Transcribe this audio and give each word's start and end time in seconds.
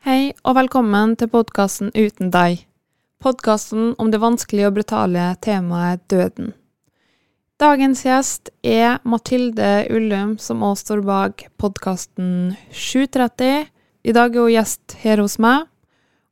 Hei 0.00 0.30
og 0.48 0.54
velkommen 0.56 1.10
til 1.20 1.28
podkasten 1.28 1.90
Uten 1.92 2.30
deg. 2.32 2.62
Podkasten 3.20 3.90
om 4.00 4.08
det 4.08 4.22
vanskelige 4.22 4.70
og 4.70 4.78
brutale 4.78 5.26
temaet 5.44 6.00
døden. 6.08 6.54
Dagens 7.60 8.00
gjest 8.06 8.48
er 8.64 9.02
Mathilde 9.04 9.84
Ullum, 9.92 10.38
som 10.40 10.64
også 10.64 10.86
står 10.86 11.02
bak 11.04 11.44
podkasten 11.60 12.54
730. 12.72 13.68
I 14.00 14.16
dag 14.16 14.32
er 14.32 14.40
hun 14.40 14.54
gjest 14.54 14.96
her 15.02 15.20
hos 15.20 15.36
meg, 15.36 15.68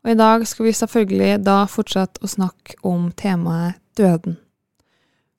og 0.00 0.14
i 0.14 0.16
dag 0.16 0.48
skal 0.48 0.70
vi 0.70 0.74
selvfølgelig 0.80 1.30
da 1.44 1.60
fortsette 1.68 2.24
å 2.24 2.32
snakke 2.38 2.80
om 2.88 3.10
temaet 3.12 3.76
døden. 4.00 4.40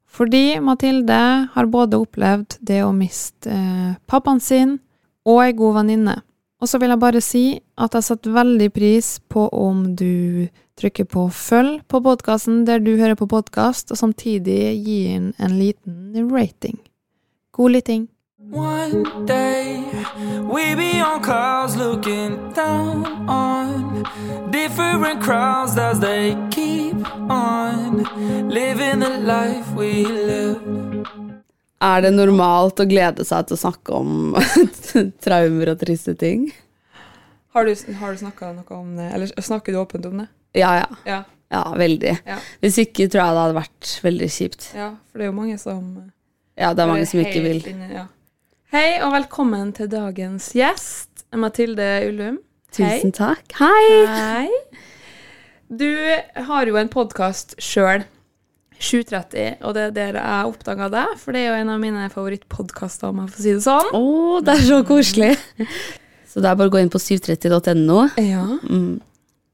Fordi 0.05 0.59
Mathilde 0.61 1.21
har 1.57 1.73
både 1.73 1.97
opplevd 1.97 2.61
det 2.61 2.83
å 2.85 2.93
miste 2.93 3.49
eh, 3.49 3.97
pappaen 4.05 4.37
sin 4.37 4.77
og 5.25 5.47
ei 5.47 5.57
god 5.57 5.81
venninne. 5.81 6.19
Og 6.59 6.67
så 6.67 6.79
vil 6.79 6.91
jeg 6.91 6.99
bare 6.99 7.21
si 7.23 7.43
at 7.79 7.93
jeg 7.95 8.03
setter 8.03 8.35
veldig 8.35 8.67
pris 8.75 9.13
på 9.31 9.47
om 9.55 9.95
du 9.95 10.47
trykker 10.79 11.07
på 11.07 11.27
følg 11.31 11.81
på 11.87 12.01
podkasten 12.03 12.65
der 12.67 12.83
du 12.83 12.97
hører 12.99 13.15
på 13.19 13.27
podkast, 13.31 13.91
og 13.91 13.99
samtidig 13.99 14.75
gir 14.83 15.13
den 15.15 15.33
en 15.39 15.59
liten 15.59 16.31
rating. 16.31 16.79
God 17.55 17.71
lytting. 17.71 18.07
One 18.51 19.03
day 19.27 19.83
we 20.51 20.75
be 20.75 21.01
on 21.01 21.21
clouds 21.21 21.75
looking 21.77 22.51
down 22.53 23.05
on 23.29 24.03
different 24.51 25.21
crowds 25.21 25.77
as 25.77 25.99
they 25.99 26.35
keep 26.49 26.95
on 27.29 28.03
living 28.49 28.99
the 28.99 29.19
life 29.19 29.67
we 29.75 30.05
live. 30.05 30.88
Er 31.79 32.01
det 32.03 32.11
normalt 32.11 32.81
å 32.83 32.85
glede 32.89 33.23
seg 33.27 33.47
til 33.47 33.55
å 33.55 33.61
snakke 33.61 33.95
om 33.95 34.35
traumer 35.23 35.71
og 35.73 35.79
triste 35.79 36.15
ting? 36.19 36.49
Har 37.55 37.65
du, 37.65 37.71
har 38.01 38.13
du 38.13 38.19
snakka 38.19 38.51
noe 38.53 38.75
om 38.75 38.89
det, 38.99 39.07
eller 39.15 39.31
snakker 39.41 39.73
du 39.73 39.79
åpent 39.81 40.05
om 40.09 40.19
det? 40.21 40.27
Ja, 40.59 40.73
ja. 40.81 40.89
Ja. 41.07 41.19
Ja, 41.49 41.63
veldig. 41.73 42.11
Ja. 42.29 42.35
Hvis 42.61 42.77
ikke 42.83 43.07
tror 43.09 43.23
jeg 43.23 43.33
det 43.37 43.41
hadde 43.41 43.55
vært 43.57 43.93
veldig 44.05 44.27
kjipt. 44.29 44.67
ja 44.77 44.91
for 45.09 45.17
det 45.17 45.25
er 45.25 45.31
jo 45.31 45.37
mange 45.39 45.55
som 45.61 45.87
Ja, 46.59 46.73
det 46.77 46.83
er 46.83 46.91
mange 46.91 47.07
som 47.09 47.23
ikke 47.23 47.41
vil. 47.41 47.63
inne, 47.71 47.87
ja. 47.95 48.05
Hei, 48.69 48.99
og 49.01 49.15
velkommen 49.15 49.71
til 49.73 49.89
dagens 49.89 50.51
gjest, 50.53 51.23
Mathilde 51.33 51.87
Ullum. 52.05 52.37
Tusen 52.75 53.15
takk. 53.17 53.55
Hei! 53.57 54.05
Hei. 54.05 54.49
Du 55.69 55.89
har 56.49 56.69
jo 56.69 56.77
en 56.77 56.89
podkast 56.93 57.55
sjøl, 57.61 58.03
730, 58.79 59.59
og 59.67 59.75
det 59.75 59.83
er 59.89 59.95
der 59.95 60.17
jeg 60.21 60.51
oppdaga 60.53 60.87
deg, 60.93 61.17
for 61.19 61.35
det 61.35 61.43
er 61.43 61.49
jo 61.49 61.57
en 61.59 61.73
av 61.73 61.81
mine 61.81 62.07
favorittpodkaster, 62.13 63.11
om 63.11 63.21
jeg 63.23 63.33
får 63.33 63.43
si 63.43 63.55
det 63.57 63.65
sånn. 63.65 63.91
Å, 63.99 64.39
det 64.45 64.55
er 64.55 64.65
så 64.69 64.79
koselig. 64.87 65.33
Så 66.29 66.43
det 66.43 66.49
er 66.49 66.57
bare 66.59 66.71
å 66.71 66.73
gå 66.73 66.79
inn 66.79 66.91
på 66.93 67.01
730.no. 67.01 68.01
Ja. 68.21 68.45
Mm. 68.69 68.99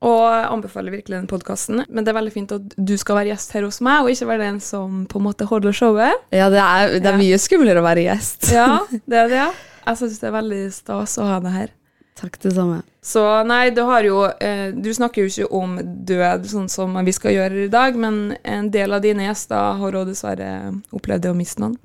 Og 0.06 0.20
jeg 0.22 0.50
anbefaler 0.52 0.94
virkelig 0.94 1.16
den 1.18 1.30
podkasten, 1.32 1.82
men 1.88 2.06
det 2.06 2.12
er 2.12 2.18
veldig 2.20 2.34
fint 2.36 2.52
at 2.54 2.76
du 2.78 2.94
skal 3.02 3.18
være 3.18 3.32
gjest 3.32 3.56
her 3.56 3.66
hos 3.66 3.80
meg, 3.86 4.04
og 4.04 4.12
ikke 4.12 4.28
være 4.30 4.50
den 4.52 4.60
som 4.62 5.06
på 5.10 5.22
en 5.22 5.26
måte 5.26 5.48
holder 5.50 5.74
showet. 5.74 6.28
Ja, 6.36 6.52
det 6.54 6.62
er, 6.62 6.98
det 7.00 7.10
er 7.10 7.18
mye 7.18 7.40
skumlere 7.42 7.82
å 7.82 7.88
være 7.88 8.06
gjest. 8.06 8.52
Ja, 8.54 8.84
det 9.10 9.24
er 9.24 9.32
det. 9.32 9.48
Jeg 9.86 10.02
syns 10.02 10.22
det 10.22 10.30
er 10.30 10.36
veldig 10.36 10.62
stas 10.76 11.18
å 11.22 11.26
ha 11.30 11.40
deg 11.42 11.58
her. 11.58 11.74
Takk, 12.16 12.38
det 12.40 12.54
samme. 12.56 12.78
Så 13.04 13.22
nei, 13.46 13.70
du 13.76 13.82
har 13.86 14.06
jo 14.08 14.22
eh, 14.40 14.70
Du 14.72 14.88
snakker 14.96 15.26
jo 15.26 15.28
ikke 15.30 15.50
om 15.54 15.74
død, 16.08 16.46
sånn 16.48 16.70
som 16.72 16.96
vi 17.06 17.12
skal 17.12 17.36
gjøre 17.36 17.66
i 17.66 17.72
dag, 17.74 17.98
men 18.00 18.38
en 18.48 18.70
del 18.72 18.96
av 18.96 19.02
dine 19.04 19.28
gjester 19.28 19.76
har 19.82 19.98
òg 20.00 20.08
dessverre 20.08 20.48
opplevd 20.96 21.26
det 21.28 21.34
å 21.34 21.38
miste 21.38 21.60
noen. 21.64 21.76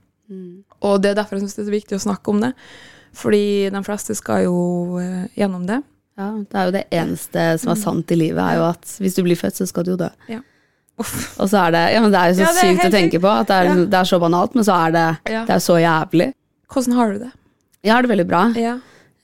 Og 0.87 1.01
det 1.03 1.11
er 1.11 1.17
derfor 1.19 1.37
jeg 1.37 1.43
syns 1.49 1.57
det 1.59 1.63
er 1.65 1.69
så 1.69 1.75
viktig 1.75 1.97
å 1.99 2.05
snakke 2.07 2.31
om 2.31 2.39
det. 2.45 2.53
Fordi 3.19 3.43
de 3.75 3.81
fleste 3.83 4.15
skal 4.15 4.45
jo 4.47 4.57
eh, 5.03 5.25
gjennom 5.37 5.65
det. 5.67 5.81
Ja, 6.21 6.29
det 6.39 6.59
er 6.61 6.69
jo 6.69 6.75
det 6.77 6.85
eneste 6.95 7.45
som 7.59 7.73
er 7.73 7.81
sant 7.81 8.13
i 8.15 8.19
livet, 8.21 8.39
er 8.45 8.61
jo 8.61 8.69
at 8.69 8.87
hvis 9.03 9.17
du 9.19 9.23
blir 9.27 9.39
født, 9.41 9.57
så 9.59 9.67
skal 9.67 9.87
du 9.89 9.95
jo 9.97 9.99
dø. 10.01 10.09
Ja. 10.31 10.39
Og 11.01 11.49
så 11.49 11.57
er 11.65 11.73
det 11.75 11.83
Ja, 11.95 12.01
men 12.05 12.13
det 12.13 12.21
er 12.21 12.29
jo 12.31 12.35
så 12.39 12.45
Ja, 12.45 12.53
sykt 12.61 12.85
å 12.87 12.93
tenke 12.93 13.19
på. 13.25 13.31
At 13.33 13.49
det 13.51 13.57
er, 13.57 13.71
Ja. 13.73 13.75
det 13.89 13.99
er 13.99 14.09
så 14.13 14.21
banalt, 14.23 14.55
men 14.55 14.63
så 14.69 14.77
er 14.87 14.93
det, 14.95 15.05
Ja. 15.33 15.43
det 15.49 15.55
er 15.57 15.65
så 15.65 15.79
jævlig. 15.81 16.31
Hvordan 16.71 16.95
har 16.95 17.13
du 17.13 17.19
det? 17.25 17.33
Jeg 17.83 17.93
har 17.93 18.03
det 18.07 18.11
veldig 18.13 18.27
bra 18.29 18.43
Ja. 18.55 18.75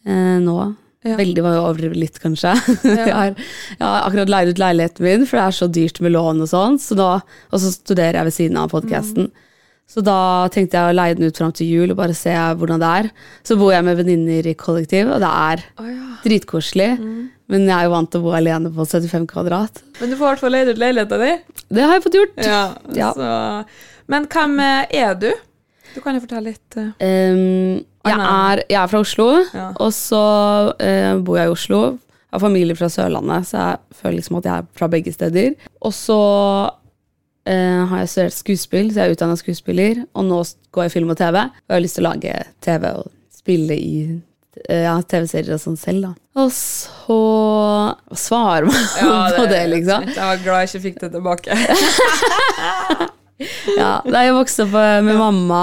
eh, 0.06 0.38
nå. 0.42 0.74
Ja. 1.04 1.16
Veldig 1.20 1.42
var 1.44 1.54
jo 1.54 1.62
å 1.62 1.66
overdrive 1.70 1.98
litt, 1.98 2.20
kanskje. 2.22 2.54
Ja. 2.86 2.94
jeg, 2.96 3.14
har, 3.14 3.48
jeg 3.76 3.82
har 3.82 4.06
akkurat 4.06 4.30
leid 4.32 4.52
ut 4.52 4.62
leiligheten 4.62 5.06
min, 5.06 5.26
for 5.28 5.38
det 5.38 5.44
er 5.44 5.58
så 5.58 5.68
dyrt 5.70 6.00
med 6.02 6.14
lån 6.16 6.44
og 6.44 6.50
sånn. 6.50 6.78
Så 6.82 6.96
og 6.96 7.60
så 7.62 7.72
studerer 7.74 8.20
jeg 8.20 8.30
ved 8.30 8.36
siden 8.36 8.58
av 8.60 8.72
podkasten. 8.72 9.28
Mm. 9.28 9.42
Så 9.86 10.02
da 10.02 10.18
tenkte 10.50 10.80
jeg 10.80 10.90
å 10.90 10.94
leie 10.96 11.14
den 11.14 11.28
ut 11.30 11.38
fram 11.38 11.52
til 11.54 11.68
jul 11.70 11.92
og 11.94 11.98
bare 12.00 12.14
se 12.16 12.32
hvordan 12.34 12.82
det 12.82 12.88
er. 13.00 13.08
Så 13.46 13.54
bor 13.58 13.70
jeg 13.70 13.86
med 13.86 14.00
venninner 14.00 14.48
i 14.50 14.56
kollektiv, 14.58 15.12
og 15.14 15.22
det 15.22 15.30
er 15.30 15.62
oh, 15.78 15.90
ja. 15.90 16.08
dritkoselig. 16.24 16.88
Mm. 16.98 17.20
Men 17.54 17.68
jeg 17.68 17.76
er 17.76 17.86
jo 17.86 17.92
vant 17.92 18.10
til 18.10 18.22
å 18.22 18.26
bo 18.26 18.32
alene 18.34 18.72
på 18.74 18.86
75 18.90 19.28
kvadrat. 19.30 19.84
Men 20.00 20.10
du 20.10 20.16
får 20.18 20.26
i 20.26 20.30
hvert 20.32 20.42
fall 20.42 20.56
leid 20.56 20.72
ut 20.72 20.80
leiligheta 20.82 21.20
di. 21.22 21.34
Det 21.70 21.84
har 21.84 21.94
jeg 21.94 22.06
fått 22.08 22.18
gjort. 22.18 22.40
Ja. 22.42 22.62
Ja. 22.98 23.12
Så. 23.14 24.00
Men 24.10 24.26
hvem 24.32 24.58
er 24.66 25.14
du? 25.22 25.30
Du 25.96 26.00
kan 26.04 26.16
jo 26.18 26.22
fortelle 26.22 26.52
litt. 26.52 26.76
Uh, 26.76 26.90
Um, 27.00 27.80
jeg, 28.06 28.18
er, 28.22 28.60
jeg 28.70 28.78
er 28.78 28.86
fra 28.92 29.00
Oslo, 29.02 29.24
Ja. 29.56 29.70
og 29.82 29.88
så 29.96 30.20
uh, 30.78 31.14
bor 31.26 31.38
jeg 31.40 31.48
i 31.48 31.54
Oslo. 31.54 31.80
Jeg 31.96 32.36
har 32.36 32.42
familie 32.44 32.76
fra 32.78 32.88
Sørlandet, 32.92 33.48
så 33.48 33.56
jeg 33.64 33.96
føler 33.98 34.16
liksom 34.20 34.36
at 34.38 34.44
jeg 34.46 34.60
er 34.60 34.68
fra 34.78 34.88
begge 34.92 35.12
steder. 35.14 35.56
Og 35.80 35.94
så 35.96 36.18
uh, 37.48 37.82
har 37.90 37.98
jeg 38.04 38.08
studert 38.12 38.36
skuespill, 38.36 38.92
så 38.92 39.00
jeg 39.02 39.10
er 39.10 39.16
utdanna 39.16 39.36
skuespiller. 39.40 40.04
Og 40.14 40.28
nå 40.28 40.38
går 40.76 40.86
jeg 40.86 40.94
film 40.98 41.10
og 41.14 41.18
TV, 41.18 41.34
og 41.48 41.66
jeg 41.72 41.76
har 41.78 41.84
lyst 41.88 41.98
til 41.98 42.06
å 42.06 42.10
lage 42.12 42.38
TV 42.62 42.88
og 42.92 43.10
spille 43.34 43.74
i 43.78 43.92
ja, 44.72 44.94
TV-serier 45.04 45.52
og 45.58 45.60
sånn 45.60 45.76
selv, 45.76 46.06
da. 46.06 46.12
Og 46.40 46.48
så 46.54 47.18
svare 48.16 48.64
meg 48.70 48.86
på 49.40 49.44
det, 49.50 49.62
liksom. 49.74 50.06
Jeg 50.14 50.22
var 50.22 50.40
glad 50.46 50.62
jeg 50.64 50.70
ikke 50.70 50.84
fikk 50.86 51.02
det 51.04 51.10
tilbake. 51.18 51.58
Ja, 53.76 54.00
da 54.06 54.22
jeg 54.24 54.34
vokste 54.36 54.64
opp 54.66 54.76
eh, 54.80 55.00
med 55.04 55.18
mamma 55.20 55.62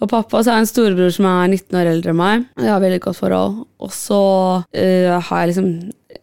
og 0.00 0.08
pappa, 0.08 0.40
så 0.40 0.50
har 0.52 0.60
jeg 0.60 0.64
en 0.64 0.70
storebror 0.70 1.10
som 1.12 1.26
er 1.28 1.50
19 1.52 1.76
år 1.76 1.88
eldre 1.90 2.12
enn 2.14 2.16
meg. 2.20 2.44
Jeg 2.56 2.70
har 2.72 2.80
veldig 2.80 3.00
godt 3.04 3.18
forhold. 3.18 3.58
Og 3.84 3.90
så 3.92 4.20
uh, 4.64 5.18
har 5.26 5.42
jeg 5.42 5.50
liksom 5.50 5.68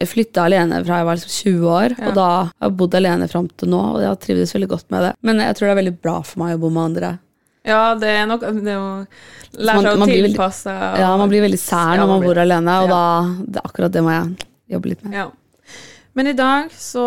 flytta 0.09 0.45
alene 0.47 0.79
fra 0.85 0.97
jeg 1.01 1.07
var 1.07 1.19
liksom 1.19 1.35
20 1.35 1.67
år, 1.73 1.93
Ja. 1.97 2.07
og 2.09 2.15
da 2.17 2.25
har 2.47 2.67
jeg 2.67 2.77
bodd 2.79 2.97
alene 2.97 3.27
fram 3.29 3.47
til 3.53 3.69
nå, 3.69 3.79
og 3.95 4.01
jeg 4.01 4.09
har 4.09 4.19
trivdes 4.23 4.53
veldig 4.55 4.69
godt 4.73 4.89
med 4.93 5.05
det. 5.05 5.11
Men 5.25 5.39
jeg 5.45 5.55
tror 5.57 5.67
det 5.67 5.73
er 5.75 5.79
veldig 5.81 5.95
bra 6.01 6.15
for 6.25 6.41
meg 6.43 6.55
å 6.57 6.61
bo 6.63 6.69
med 6.73 6.83
andre. 6.91 7.11
Ja, 7.67 7.81
det 7.99 8.07
er 8.15 8.27
nok 8.29 8.41
Det 8.41 8.75
å 8.79 8.89
lære 9.59 9.81
seg 9.83 9.89
å 9.91 9.95
blir 10.05 10.13
veldig- 10.15 10.33
tilpasse. 10.33 10.75
Ja, 11.01 11.17
Man 11.17 11.29
blir 11.29 11.41
veldig 11.43 11.59
sær 11.59 11.95
Ja, 11.95 12.01
når 12.01 12.07
man 12.07 12.19
man 12.19 12.27
bor 12.27 12.37
alene, 12.43 12.75
og 12.83 12.89
Ja. 12.89 12.95
da 12.95 13.45
det, 13.45 13.61
akkurat 13.63 13.91
det 13.91 14.03
må 14.03 14.11
jeg 14.15 14.47
jobbe 14.71 14.85
litt 14.89 15.03
med. 15.03 15.13
Ja. 15.13 15.27
Men 16.15 16.27
i 16.27 16.33
dag 16.33 16.69
så 16.71 17.03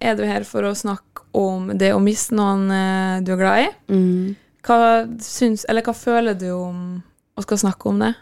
er 0.00 0.14
du 0.16 0.24
her 0.26 0.44
for 0.44 0.62
å 0.62 0.72
snakke 0.76 1.11
om 1.34 1.70
det 1.78 1.92
å 1.94 2.00
miste 2.02 2.34
noen 2.36 2.66
eh, 2.70 3.20
du 3.24 3.32
er 3.34 3.40
glad 3.40 3.62
i. 3.64 3.70
Mm. 3.92 4.34
Hva 4.62 4.78
syns 5.18 5.64
Eller 5.68 5.82
hva 5.82 5.94
føler 5.96 6.36
du 6.38 6.48
om 6.54 6.82
å 7.36 7.42
skal 7.42 7.58
snakke 7.64 7.88
om 7.90 7.98
det? 8.04 8.12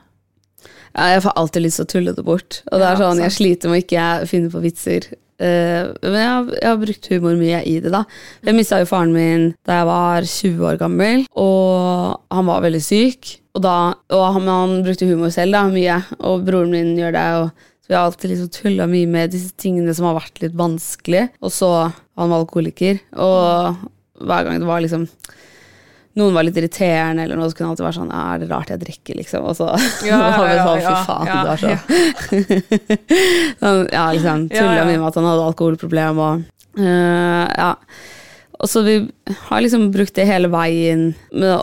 Ja, 0.95 1.09
jeg 1.15 1.23
får 1.23 1.37
alltid 1.39 1.63
lyst 1.67 1.79
til 1.81 1.87
å 1.87 1.91
tulle 1.95 2.15
det 2.17 2.25
bort. 2.27 2.61
Og 2.73 2.81
det 2.83 2.87
er 2.89 2.99
sånn. 2.99 3.21
Jeg 3.23 3.35
sliter 3.37 3.71
med 3.71 3.79
å 3.81 3.85
ikke 3.85 4.07
finne 4.31 4.53
på 4.53 4.63
vitser 4.65 5.11
Uh, 5.41 5.95
men 6.05 6.19
jeg, 6.21 6.29
har- 6.29 6.49
jeg 6.61 6.69
har 6.69 6.81
brukt 6.83 7.07
humor 7.09 7.37
mye 7.41 7.61
i 7.65 7.79
det, 7.81 7.89
da. 7.95 8.03
Jeg 8.45 8.53
mista 8.59 8.77
jo 8.77 8.85
faren 8.91 9.15
min 9.15 9.47
da 9.65 9.79
jeg 9.79 9.87
var 9.89 10.27
20 10.29 10.67
år 10.69 10.77
gammel, 10.83 11.23
og 11.33 12.19
han 12.37 12.45
var 12.51 12.61
veldig 12.67 12.83
syk. 12.85 13.31
Og, 13.57 13.63
da, 13.65 13.95
og 14.13 14.25
han, 14.37 14.51
han 14.53 14.75
brukte 14.85 15.09
humor 15.09 15.33
selv, 15.33 15.57
da, 15.57 15.63
mye. 15.73 15.97
Og 16.29 16.45
broren 16.45 16.75
min 16.77 16.91
gjør 17.01 17.17
det. 17.17 17.25
og 17.41 17.49
så 17.81 17.89
vi 17.89 17.97
har 17.97 18.05
alltid 18.11 18.31
liksom 18.35 18.51
tulla 18.53 18.87
mye 18.93 19.09
med 19.09 19.33
disse 19.33 19.57
tingene 19.57 19.95
som 19.97 20.11
har 20.11 20.19
vært 20.21 20.43
litt 20.45 20.59
vanskelig. 20.61 21.25
Og 21.41 21.57
så 21.57 21.73
han 22.21 22.33
var 22.33 22.43
alkoholiker, 22.45 23.01
og 23.17 23.81
hver 24.21 24.47
gang 24.47 24.61
det 24.61 24.69
var 24.69 24.83
liksom 24.85 25.07
noen 26.19 26.35
var 26.35 26.43
litt 26.43 26.57
irriterende, 26.59 27.23
eller 27.23 27.39
noe, 27.39 27.49
så 27.49 27.55
kunne 27.57 27.69
han 27.69 27.75
alltid 27.77 27.87
være 27.87 27.97
sånn 28.01 28.11
«Ja, 28.11 28.23
'Er 28.35 28.41
det 28.43 28.49
rart 28.51 28.71
jeg 28.73 28.81
drikker?' 28.83 29.19
liksom. 29.21 29.45
Og 29.47 29.55
så 29.57 29.69
Ja, 30.05 30.19
var 30.37 30.49
vi 30.49 30.57
sånn 30.59 30.81
'Fy 30.83 30.95
faen, 31.07 31.27
ja, 31.31 31.37
du 31.41 31.51
er 31.53 31.61
så 31.61 31.69
ja. 31.71 31.79
Ja, 33.97 34.05
liksom. 34.17 34.49
Ja, 34.51 34.57
Tulla 34.59 34.81
ja. 34.81 34.87
mye 34.89 34.99
med 34.99 35.07
at 35.07 35.19
han 35.21 35.29
hadde 35.31 35.47
alkoholproblem 35.53 36.19
og 36.19 36.43
uh, 36.83 37.47
Ja. 37.55 37.71
Og 38.61 38.69
så 38.69 38.83
vi 38.85 38.95
har 39.49 39.61
liksom 39.65 39.87
brukt 39.95 40.13
det 40.19 40.27
hele 40.29 40.51
veien, 40.53 41.15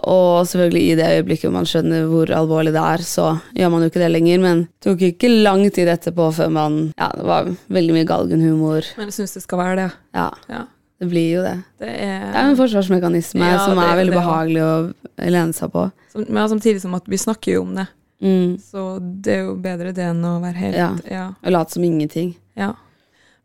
og 0.01 0.47
selvfølgelig 0.49 0.81
i 0.81 0.95
det 0.97 1.09
øyeblikket 1.19 1.51
man 1.53 1.67
skjønner 1.69 2.07
hvor 2.09 2.31
alvorlig 2.33 2.71
det 2.73 2.81
er, 2.81 3.03
så 3.05 3.27
gjør 3.53 3.69
man 3.73 3.83
jo 3.85 3.89
ikke 3.91 4.01
det 4.01 4.07
lenger, 4.15 4.39
men 4.41 4.63
det 4.65 4.87
tok 4.87 5.03
ikke 5.11 5.29
lang 5.43 5.61
tid 5.75 5.91
etterpå 5.93 6.31
før 6.33 6.49
man 6.55 6.79
Ja, 6.97 7.11
det 7.13 7.27
var 7.29 7.51
veldig 7.69 7.93
mye 7.99 8.07
galgenhumor. 8.09 8.89
Men 8.97 9.11
jeg 9.11 9.17
syns 9.19 9.37
det 9.37 9.43
skal 9.45 9.61
være 9.61 9.75
det. 9.83 9.91
Ja, 10.17 10.31
Ja. 10.49 10.63
det 10.99 11.09
blir 11.11 11.27
jo 11.35 11.43
det. 11.45 11.53
Det 11.77 11.87
er, 11.93 12.25
Det 12.31 12.41
er 12.41 12.49
en 12.49 12.57
forsvarsmekanisme 12.57 13.45
Ja, 13.45 13.59
som 13.67 13.77
er, 13.77 13.91
er 13.93 14.01
veldig 14.01 14.15
det 14.15 14.17
ja. 14.17 14.25
behagelig 14.25 14.63
å 14.65 15.29
lene 15.29 15.53
seg 15.53 15.71
på. 15.71 15.91
som, 16.11 16.25
men 16.29 16.49
samtidig 16.49 16.81
som 16.81 16.95
at 16.97 17.05
vi 17.05 17.17
snakker 17.17 17.53
jo 17.53 17.61
om 17.61 17.75
det, 17.75 17.87
Mm. 18.17 18.57
så 18.57 18.97
det 19.21 19.33
er 19.35 19.43
jo 19.45 19.51
bedre 19.61 19.91
det 19.93 20.01
enn 20.09 20.23
å 20.25 20.39
være 20.41 20.55
helt 20.57 20.75
Ja. 20.75 20.89
ja. 21.05 21.25
Og 21.45 21.51
late 21.53 21.69
som 21.75 21.83
ingenting. 21.85 22.31
Ja. 22.57 22.73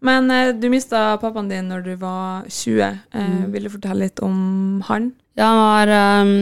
Men 0.02 0.30
eh, 0.34 0.50
du 0.58 0.68
mista 0.72 1.16
pappaen 1.22 1.48
din 1.50 1.68
når 1.70 1.84
du 1.86 1.92
var 2.02 2.44
20. 2.50 2.82
Eh, 2.82 2.98
Mm. 3.22 3.50
Vil 3.54 3.64
du 3.68 3.70
fortelle 3.70 4.06
litt 4.08 4.20
om 4.24 4.82
han? 4.88 5.12
Ja, 5.38 5.46
han 5.48 5.60
var 5.62 5.90
um, 6.26 6.32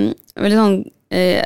veldig 0.42 0.56
sånn 0.58 0.76
eh, 1.14 1.44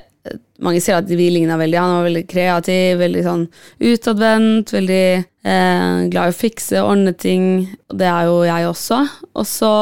Mange 0.65 0.81
sier 0.81 0.97
at 0.97 1.11
vi 1.11 1.27
ligna 1.29 1.59
veldig. 1.61 1.77
Han 1.77 1.97
var 1.99 2.07
veldig 2.07 2.23
kreativ, 2.31 2.95
veldig 3.03 3.25
sånn 3.27 3.43
utadvendt, 3.85 4.71
veldig 4.73 5.01
eh, 5.45 5.97
glad 6.09 6.31
i 6.31 6.33
å 6.33 6.37
fikse 6.39 6.79
og 6.81 6.93
ordne 6.95 7.13
ting. 7.21 7.49
Det 7.93 8.07
er 8.09 8.31
jo 8.31 8.39
jeg 8.47 8.69
også. 8.71 9.01
Og 9.35 9.45
så 9.51 9.73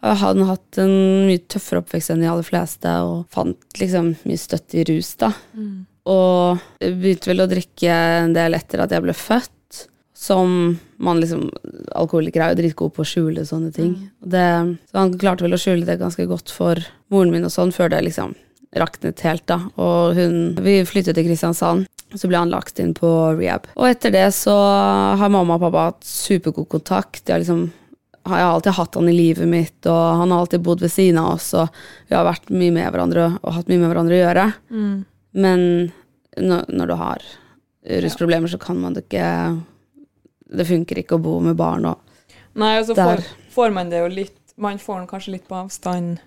har 0.00 0.16
han 0.22 0.46
hatt 0.48 0.78
en 0.80 0.94
mye 1.26 1.42
tøffere 1.50 1.82
oppvekst 1.82 2.14
enn 2.14 2.22
de 2.24 2.30
aller 2.30 2.46
fleste, 2.46 2.94
og 3.04 3.26
fant 3.34 3.80
liksom 3.82 4.14
mye 4.24 4.40
støtte 4.40 4.80
i 4.80 4.86
rus, 4.88 5.12
da. 5.20 5.32
Og 6.08 6.62
begynte 6.80 7.34
vel 7.34 7.44
å 7.44 7.50
drikke 7.50 7.98
en 8.24 8.32
del 8.38 8.56
etter 8.56 8.86
at 8.86 8.94
jeg 8.96 9.04
ble 9.04 9.12
født. 9.18 9.52
Som 10.20 10.76
man 11.00 11.20
liksom 11.22 11.46
Alkoholikere 11.96 12.50
er 12.50 12.52
jo 12.52 12.60
dritgode 12.60 12.92
på 12.96 13.04
å 13.04 13.08
skjule 13.08 13.46
sånne 13.48 13.70
ting. 13.72 13.94
Det, 14.20 14.46
så 14.90 14.98
han 15.00 15.14
klarte 15.18 15.46
vel 15.46 15.56
å 15.56 15.60
skjule 15.60 15.88
det 15.88 15.96
ganske 16.00 16.26
godt 16.28 16.52
for 16.52 16.80
moren 17.12 17.32
min 17.32 17.48
og 17.48 17.54
sånn, 17.54 17.72
før 17.72 17.88
det 17.94 18.02
liksom 18.04 18.34
raknet 18.76 19.24
helt, 19.24 19.46
da. 19.50 19.62
Og 19.80 20.14
hun 20.18 20.36
Vi 20.60 20.76
flyttet 20.86 21.16
til 21.16 21.26
Kristiansand. 21.26 21.88
Så 22.12 22.26
ble 22.26 22.40
han 22.40 22.50
lagt 22.50 22.78
inn 22.82 22.92
på 22.94 23.08
rehab. 23.38 23.68
Og 23.78 23.86
etter 23.86 24.12
det 24.12 24.26
så 24.34 24.54
har 25.16 25.30
mamma 25.30 25.56
og 25.56 25.64
pappa 25.64 25.84
hatt 25.92 26.06
supergod 26.06 26.68
kontakt. 26.68 27.22
De 27.24 27.32
har 27.32 27.42
liksom 27.42 27.68
har 28.28 28.42
alltid 28.44 28.76
hatt 28.76 28.94
han 28.98 29.08
i 29.08 29.16
livet 29.16 29.48
mitt, 29.48 29.86
og 29.88 30.18
han 30.20 30.30
har 30.30 30.42
alltid 30.42 30.60
bodd 30.66 30.82
ved 30.84 30.92
siden 30.92 31.18
av 31.22 31.38
oss, 31.38 31.52
og 31.56 31.68
vi 32.10 32.16
har 32.16 32.26
vært 32.26 32.50
mye 32.52 32.74
med 32.74 32.90
hverandre 32.92 33.30
og 33.40 33.54
hatt 33.56 33.70
mye 33.70 33.80
med 33.80 33.88
hverandre 33.88 34.18
å 34.18 34.20
gjøre. 34.20 34.44
Men 35.32 35.62
når, 36.36 36.66
når 36.68 36.90
du 36.90 36.94
har 37.00 37.24
rusproblemer, 38.04 38.50
så 38.52 38.60
kan 38.60 38.76
man 38.82 38.94
det 38.94 39.06
ikke 39.06 39.30
Det 40.50 40.66
funker 40.66 41.02
ikke 41.02 41.18
å 41.18 41.22
bo 41.22 41.38
med 41.44 41.58
barn 41.58 41.86
og 41.90 42.06
Nei, 42.58 42.74
og 42.80 42.88
så 42.88 42.96
får, 42.98 43.22
får 43.54 43.70
man 43.74 43.92
det 43.92 44.00
jo 44.02 44.08
litt 44.10 44.56
Man 44.58 44.80
får 44.82 44.96
den 44.98 45.10
kanskje 45.10 45.36
litt 45.36 45.46
på 45.48 45.54
avstand, 45.60 46.18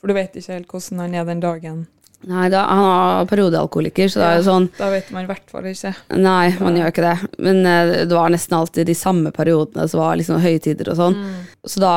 for 0.00 0.08
du 0.08 0.16
vet 0.16 0.34
ikke 0.38 0.56
helt 0.56 0.72
hvordan 0.72 1.02
han 1.04 1.14
er 1.14 1.26
den 1.28 1.42
dagen. 1.44 1.82
Nei, 2.26 2.46
da, 2.50 2.62
han 2.66 2.86
er 2.88 3.28
periodealkoholiker, 3.30 4.08
så 4.10 4.22
det 4.22 4.28
er 4.28 4.38
jo 4.40 4.46
sånn 4.48 4.68
Da 4.78 4.88
vet 4.90 5.10
man 5.14 5.26
i 5.26 5.30
hvert 5.30 5.52
fall 5.52 5.68
ikke. 5.68 5.92
Nei, 6.16 6.48
man 6.58 6.78
gjør 6.80 6.90
ikke 6.90 7.04
det. 7.04 7.16
Men 7.44 7.60
eh, 7.68 7.92
det 8.08 8.16
var 8.16 8.32
nesten 8.32 8.56
alltid 8.56 8.88
de 8.88 8.96
samme 8.98 9.30
periodene 9.36 9.84
som 9.92 10.00
var 10.02 10.16
liksom 10.18 10.40
høytider 10.42 10.90
og 10.90 10.98
sånn. 10.98 11.20
Så 11.68 11.82
da 11.84 11.92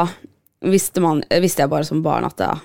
visste, 0.67 1.01
man, 1.01 1.23
visste 1.41 1.63
jeg 1.63 1.71
bare 1.71 1.87
som 1.87 2.03
barn 2.05 2.27
at 2.27 2.37
det 2.41 2.51
ja. 2.51 2.59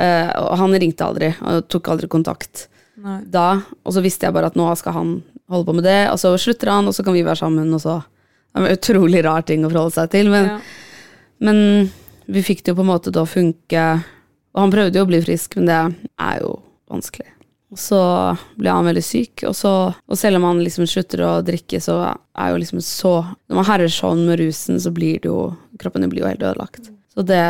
Og 0.00 0.54
han 0.56 0.76
ringte 0.80 1.04
aldri 1.04 1.28
og 1.44 1.66
tok 1.68 1.90
aldri 1.92 2.08
kontakt 2.08 2.68
Nei. 3.02 3.18
da. 3.28 3.60
Og 3.84 3.92
så 3.92 4.00
visste 4.04 4.24
jeg 4.24 4.32
bare 4.32 4.48
at 4.48 4.56
nå 4.56 4.68
skal 4.78 4.96
han 4.96 5.10
holde 5.50 5.66
på 5.66 5.74
med 5.76 5.84
det, 5.84 6.00
og 6.12 6.16
så 6.22 6.30
slutter 6.38 6.70
han, 6.70 6.88
og 6.88 6.94
så 6.94 7.04
kan 7.04 7.16
vi 7.16 7.26
være 7.26 7.42
sammen, 7.42 7.68
og 7.74 7.82
så 7.82 7.98
Det 8.54 8.60
en 8.62 8.72
utrolig 8.76 9.24
rar 9.24 9.42
ting 9.46 9.64
å 9.64 9.70
forholde 9.70 9.94
seg 9.94 10.10
til, 10.10 10.30
men, 10.32 10.44
Ja. 10.46 10.60
men 11.40 11.90
vi 12.26 12.42
fikk 12.42 12.64
det 12.64 12.72
jo 12.72 12.80
på 12.80 12.86
en 12.86 12.90
måte 12.92 13.12
til 13.12 13.22
å 13.22 13.28
funke. 13.28 13.84
Og 14.54 14.60
han 14.64 14.72
prøvde 14.72 14.98
jo 14.98 15.04
å 15.06 15.10
bli 15.10 15.20
frisk, 15.22 15.56
men 15.56 15.66
det 15.66 15.78
er 16.18 16.40
jo 16.40 16.56
vanskelig. 16.90 17.28
Og 17.70 17.78
så 17.78 18.00
ble 18.58 18.72
han 18.74 18.84
veldig 18.84 19.02
syk, 19.06 19.44
og, 19.46 19.54
så, 19.54 19.94
og 19.94 20.18
selv 20.18 20.40
om 20.40 20.48
han 20.48 20.58
liksom 20.64 20.88
slutter 20.90 21.22
å 21.22 21.44
drikke, 21.46 21.78
så 21.78 22.00
er 22.34 22.50
jo 22.50 22.56
liksom 22.58 22.80
så 22.82 23.12
Når 23.48 23.54
man 23.60 23.64
herrer 23.68 23.88
sånn 23.94 24.26
med 24.26 24.40
rusen, 24.40 24.80
så 24.82 24.90
blir 24.90 25.20
det 25.22 25.30
jo 25.30 25.56
Kroppen 25.78 26.08
blir 26.10 26.24
jo 26.24 26.26
helt 26.26 26.42
ødelagt. 26.42 26.90
Så 27.20 27.24
det, 27.28 27.40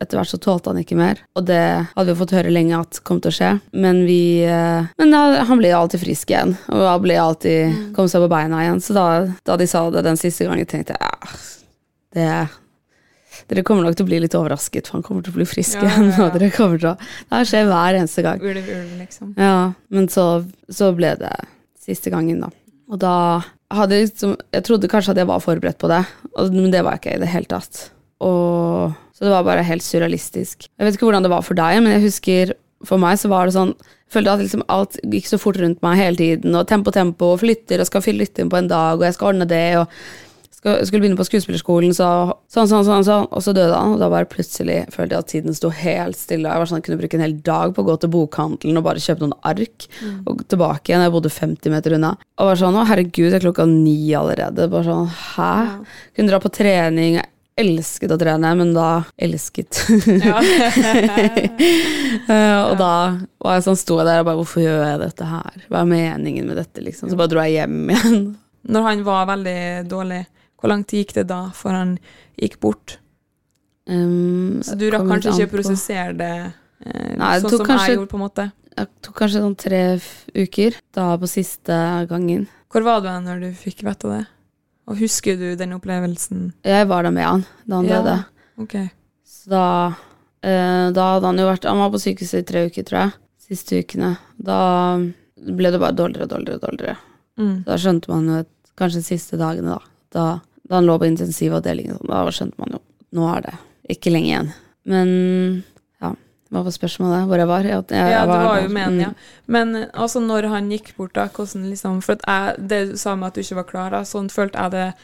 etter 0.00 0.16
hvert 0.16 0.30
så 0.30 0.38
tålte 0.40 0.70
han 0.72 0.78
ikke 0.80 0.96
mer, 0.96 1.18
og 1.36 1.44
det 1.50 1.60
hadde 1.90 2.06
vi 2.08 2.16
fått 2.16 2.30
høre 2.32 2.52
lenge 2.54 2.78
at 2.78 3.00
kom 3.04 3.18
til 3.20 3.28
å 3.28 3.34
skje. 3.36 3.50
Men 3.76 3.98
vi 4.08 4.40
eh, 4.40 4.86
Men 4.96 5.12
da, 5.12 5.42
han 5.44 5.60
ble 5.60 5.68
alltid 5.76 6.00
frisk 6.00 6.32
igjen, 6.32 6.54
og 6.72 6.84
han 6.86 7.02
ble 7.04 7.18
alltid 7.20 7.90
kom 7.98 8.08
seg 8.08 8.24
på 8.24 8.30
beina 8.32 8.62
igjen. 8.64 8.80
Så 8.80 8.96
da, 8.96 9.04
da 9.44 9.58
de 9.60 9.66
sa 9.68 9.82
det 9.92 10.06
den 10.06 10.16
siste 10.16 10.48
gangen, 10.48 10.64
tenkte 10.70 10.96
jeg 10.96 11.04
ja, 11.04 11.34
det 12.16 12.30
dere 13.48 13.64
kommer 13.68 13.84
nok 13.84 13.98
til 13.98 14.06
å 14.06 14.08
bli 14.08 14.22
litt 14.24 14.34
overrasket, 14.36 14.88
for 14.88 14.98
han 14.98 15.04
kommer 15.04 15.24
til 15.24 15.34
å 15.34 15.38
bli 15.38 15.46
frisk 15.48 15.76
Ja, 15.76 15.84
ja, 15.84 15.92
igjen. 15.92 16.08
ja. 16.08 16.24
Og 16.24 16.38
til 16.38 16.88
å 16.88 16.94
Det 16.96 17.36
her 17.36 17.50
skjer 17.52 17.68
hver 17.68 17.98
eneste 18.00 18.24
gang. 18.24 18.40
Ulv, 18.40 18.64
ulv, 18.64 18.96
liksom. 19.02 19.34
Ja, 19.36 19.72
men 19.94 20.08
så, 20.12 20.24
så 20.72 20.90
ble 20.96 21.12
det 21.20 21.34
siste 21.84 22.12
gangen, 22.12 22.40
da. 22.44 22.50
Og 22.88 23.00
da 23.04 23.12
hadde 23.76 23.98
jeg 23.98 24.08
liksom 24.08 24.34
Jeg 24.56 24.64
trodde 24.64 24.88
kanskje 24.88 25.12
at 25.12 25.20
jeg 25.20 25.28
var 25.28 25.44
forberedt 25.44 25.78
på 25.80 25.92
det, 25.92 26.00
men 26.56 26.72
det 26.72 26.80
var 26.84 26.96
jeg 26.96 27.04
ikke 27.04 27.16
i 27.18 27.22
det 27.26 27.30
hele 27.34 27.52
tatt. 27.52 27.82
Og, 28.24 28.96
så 29.18 29.26
det 29.26 29.34
var 29.34 29.46
bare 29.48 29.66
helt 29.66 29.82
surrealistisk. 29.82 30.68
Jeg 30.70 30.86
vet 30.86 30.94
ikke 30.94 31.08
hvordan 31.08 31.26
det 31.26 31.32
var 31.32 31.42
for 31.42 31.58
deg, 31.58 31.80
men 31.82 31.96
jeg 31.96 32.06
husker 32.06 32.54
for 32.86 33.02
meg 33.02 33.18
så 33.18 33.26
var 33.32 33.48
det 33.48 33.56
sånn 33.56 33.72
Jeg 33.74 34.12
følte 34.14 34.36
at 34.36 34.40
liksom 34.44 34.62
alt 34.70 34.94
gikk 35.02 35.26
så 35.26 35.40
fort 35.42 35.58
rundt 35.58 35.82
meg 35.82 35.98
hele 35.98 36.16
tiden, 36.16 36.54
og 36.56 36.68
tempo, 36.70 36.94
tempo, 36.94 37.34
og 37.34 37.42
flytter, 37.42 37.82
og 37.82 37.88
skal 37.90 38.04
flytte 38.06 38.40
inn 38.40 38.52
på 38.52 38.56
en 38.56 38.70
dag, 38.70 38.96
og 38.96 39.04
jeg 39.04 39.18
skal 39.18 39.34
ordne 39.34 39.48
det, 39.50 39.66
og 39.82 39.90
skal, 40.58 40.78
skulle 40.86 41.02
begynne 41.02 41.18
på 41.18 41.26
skuespillerskolen, 41.28 41.92
så 41.92 42.06
sånn, 42.50 42.70
sånn, 42.70 42.86
sånn, 42.86 43.04
sånn, 43.04 43.26
og 43.28 43.44
så 43.44 43.52
døde 43.52 43.76
han. 43.76 43.94
Og 43.94 44.00
da 44.00 44.08
bare 44.10 44.30
plutselig 44.30 44.80
følte 44.94 45.14
jeg 45.14 45.26
at 45.26 45.30
tiden 45.34 45.58
sto 45.58 45.70
helt 45.82 46.18
stille. 46.18 46.48
Jeg 46.48 46.62
var 46.62 46.70
sånn, 46.70 46.80
jeg 46.80 46.88
kunne 46.88 47.00
bruke 47.02 47.18
en 47.18 47.24
hel 47.26 47.36
dag 47.46 47.74
på 47.76 47.84
å 47.84 47.88
gå 47.90 47.96
til 48.00 48.12
bokhandelen 48.16 48.80
og 48.80 48.86
bare 48.88 49.02
kjøpe 49.04 49.26
noen 49.26 49.36
ark, 49.52 49.88
og 50.24 50.40
gå 50.40 50.48
tilbake 50.54 50.90
igjen. 50.90 51.04
Jeg 51.04 51.14
bodde 51.14 51.34
50 51.36 51.74
meter 51.76 51.98
unna. 51.98 52.14
Og 52.38 52.50
var 52.50 52.62
sånn, 52.62 52.78
å 52.80 52.86
herregud, 52.88 53.28
det 53.28 53.38
er 53.38 53.46
klokka 53.46 53.68
ni 53.70 53.98
allerede. 54.18 54.70
Bare 54.72 54.88
sånn, 54.88 55.12
hæ? 55.36 55.52
Kunne 56.16 56.32
dra 56.32 56.40
på 56.42 56.54
trening. 56.54 57.20
Elsket 57.58 58.12
å 58.14 58.18
trene, 58.20 58.50
men 58.58 58.70
da 58.76 58.88
elsket. 59.18 59.80
Ja. 60.22 60.38
Eh, 62.28 62.60
og 62.68 62.74
da 62.76 62.88
var 63.40 63.54
jeg 63.56 63.64
sånn, 63.64 63.76
sto 63.80 63.96
jeg 64.00 64.04
der 64.08 64.18
og 64.20 64.26
bare, 64.28 64.36
hvorfor 64.42 64.60
gjør 64.60 64.82
jeg 64.84 64.98
dette 65.00 65.24
her? 65.30 65.54
Hva 65.72 65.80
er 65.80 65.88
meningen 65.88 66.48
med 66.50 66.58
dette, 66.60 66.82
liksom? 66.84 67.08
Så 67.08 67.16
bare 67.16 67.30
dro 67.32 67.40
jeg 67.40 67.54
hjem 67.56 67.76
igjen. 67.94 68.18
Når 68.68 68.84
han 68.84 69.04
var 69.06 69.28
veldig 69.30 69.54
dårlig, 69.88 70.18
hvor 70.60 70.72
lang 70.72 70.82
tid 70.84 71.00
gikk 71.06 71.14
det 71.16 71.24
da 71.30 71.38
før 71.56 71.76
han 71.78 71.94
gikk 72.36 72.58
bort? 72.60 72.98
Um, 73.88 74.58
Så 74.66 74.76
du 74.76 74.90
rakk 74.92 75.08
kanskje 75.08 75.32
ikke 75.38 75.48
å 75.48 75.54
prosessere 75.54 76.12
det 76.18 76.32
eh, 76.84 77.14
Nei, 77.16 77.32
sånn 77.40 77.54
som 77.54 77.64
kanskje- 77.64 77.94
jeg 77.94 77.96
gjorde, 77.96 78.10
på 78.12 78.18
en 78.20 78.24
måte? 78.26 78.48
Det 78.76 78.86
tok 79.08 79.16
kanskje 79.22 79.40
sånn 79.46 79.56
tre 79.64 79.82
uker, 80.36 80.76
da 80.94 81.06
på 81.18 81.30
siste 81.32 81.78
gangen. 82.10 82.44
Hvor 82.68 82.84
var 82.84 83.00
du 83.00 83.08
når 83.24 83.40
du 83.46 83.48
fikk 83.56 83.80
vite 83.88 84.12
det? 84.12 84.20
Og 84.88 84.96
husker 85.02 85.36
du 85.36 85.50
den 85.60 85.74
opplevelsen? 85.76 86.52
Jeg 86.64 86.88
var 86.88 87.04
der 87.04 87.12
med 87.12 87.24
han 87.26 87.42
da 87.68 87.76
han 87.76 87.88
Ja. 87.88 87.98
døde. 88.02 88.16
Ok. 88.58 88.74
Så 89.28 89.50
da, 89.52 89.64
eh, 90.42 90.90
da 90.96 91.14
hadde 91.14 91.26
han 91.28 91.38
jo 91.38 91.46
vært 91.48 91.64
Han 91.68 91.78
var 91.78 91.90
på 91.90 92.00
sykehuset 92.00 92.40
i 92.40 92.46
tre 92.48 92.66
uker, 92.70 92.82
tror 92.84 92.98
jeg. 93.04 93.12
Siste 93.48 93.82
ukene. 93.82 94.16
Da 94.40 94.96
ble 95.36 95.70
det 95.70 95.80
bare 95.80 95.92
dårligere 95.96 96.22
og 96.24 96.28
dårligere 96.32 96.54
og 96.56 96.60
dårligere. 96.70 96.96
Mm. 97.38 97.64
Da 97.64 97.76
skjønte 97.76 98.08
man 98.08 98.26
jo 98.26 98.38
at 98.40 98.48
kanskje 98.76 99.02
de 99.02 99.08
siste 99.08 99.38
dagene, 99.38 99.76
da. 99.76 99.78
Da, 100.10 100.40
da 100.68 100.74
han 100.80 100.86
lå 100.88 100.98
på 100.98 101.06
intensivavdelingen, 101.06 102.00
da 102.06 102.24
skjønte 102.30 102.58
man 102.58 102.72
jo 102.72 102.80
nå 103.12 103.36
er 103.36 103.40
det 103.42 103.54
ikke 103.96 104.10
lenge 104.12 104.28
igjen. 104.32 104.52
Men 104.84 105.64
hva 106.50 106.62
var 106.64 106.72
spørsmålet? 106.72 107.26
Hvor 107.28 107.36
jeg 107.42 107.48
var? 107.50 107.62
Jeg, 107.68 107.84
jeg, 107.90 108.10
Ja, 108.12 108.20
det 108.24 108.28
var, 108.28 108.44
var 108.46 108.60
jo 108.62 108.68
meningen, 108.68 108.94
Mm. 108.96 109.00
ja. 109.00 109.12
Men 109.46 109.74
eh, 109.76 109.86
altså, 109.94 110.20
når 110.20 110.48
han 110.48 110.70
gikk 110.70 110.94
bort, 110.96 111.12
da, 111.14 111.26
hvordan 111.28 111.68
liksom 111.70 112.02
For 112.02 112.16
jeg, 112.26 112.54
det 112.68 112.90
du 112.90 112.96
sa 112.96 113.14
med 113.16 113.26
at 113.28 113.34
du 113.34 113.40
ikke 113.40 113.56
var 113.60 113.64
klar, 113.68 113.90
da, 113.90 114.00
sånn 114.04 114.30
følte 114.32 114.58
jeg 114.58 114.70
det 114.70 114.94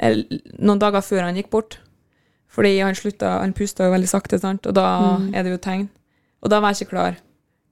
jeg, 0.00 0.40
noen 0.58 0.78
dager 0.80 1.00
før 1.04 1.22
han 1.28 1.36
gikk 1.36 1.50
bort. 1.50 1.78
Fordi 2.54 2.78
han 2.80 2.94
slutta 2.94 3.40
Han 3.40 3.52
pusta 3.52 3.84
jo 3.84 3.92
veldig 3.92 4.08
sakte, 4.08 4.38
sant, 4.40 4.66
og 4.66 4.74
da 4.74 5.18
Mm. 5.18 5.34
er 5.34 5.42
det 5.42 5.50
jo 5.52 5.58
tegn. 5.58 5.88
Og 6.42 6.50
da 6.50 6.60
var 6.60 6.72
jeg 6.72 6.86
ikke 6.86 6.90
klar. 6.96 7.16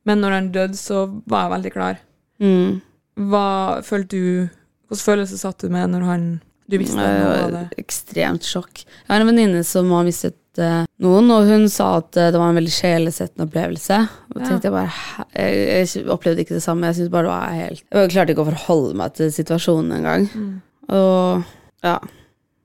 Men 0.05 0.21
når 0.21 0.31
han 0.31 0.53
døde, 0.53 0.75
så 0.77 1.07
var 1.27 1.49
jeg 1.49 1.53
veldig 1.57 1.73
klar. 1.73 1.99
Mm. 2.41 2.81
Hva 3.17 3.83
følte 3.85 4.09
du 4.17 4.49
Hvilken 4.91 5.07
følelse 5.09 5.39
satt 5.39 5.59
du 5.63 5.69
med 5.71 5.89
når 5.91 6.03
han 6.05 6.25
Du 6.69 6.77
visste 6.79 6.97
det? 7.01 7.79
Ekstremt 7.79 8.43
sjokk. 8.45 8.85
Jeg 8.85 9.09
har 9.09 9.21
en 9.21 9.27
venninne 9.31 9.65
som 9.65 9.89
har 9.91 10.05
mistet 10.05 10.37
noen, 10.59 11.31
og 11.33 11.47
hun 11.49 11.69
sa 11.73 11.97
at 12.01 12.17
eh, 12.21 12.31
det 12.33 12.39
var 12.41 12.51
en 12.53 12.59
veldig 12.59 12.73
sjelesettende 12.75 13.47
opplevelse. 13.49 13.99
Og 14.35 14.41
Ja. 14.41 14.49
tenkte 14.49 14.69
jeg 14.69 14.73
bare 14.73 14.93
jeg, 15.37 15.87
jeg 15.97 16.07
opplevde 16.13 16.41
ikke 16.45 16.55
det 16.59 16.63
samme. 16.65 16.87
Jeg 16.91 16.95
synes 17.01 17.11
bare 17.11 17.23
det 17.23 17.33
var 17.33 17.55
helt 17.57 17.85
Jeg 17.93 18.11
klarte 18.11 18.35
ikke 18.35 18.45
å 18.45 18.51
forholde 18.51 18.95
meg 19.01 19.15
til 19.15 19.31
situasjonen 19.33 19.93
engang. 20.01 20.29
Mm. 20.35 20.61
Og 20.89 21.45
ja. 21.85 21.99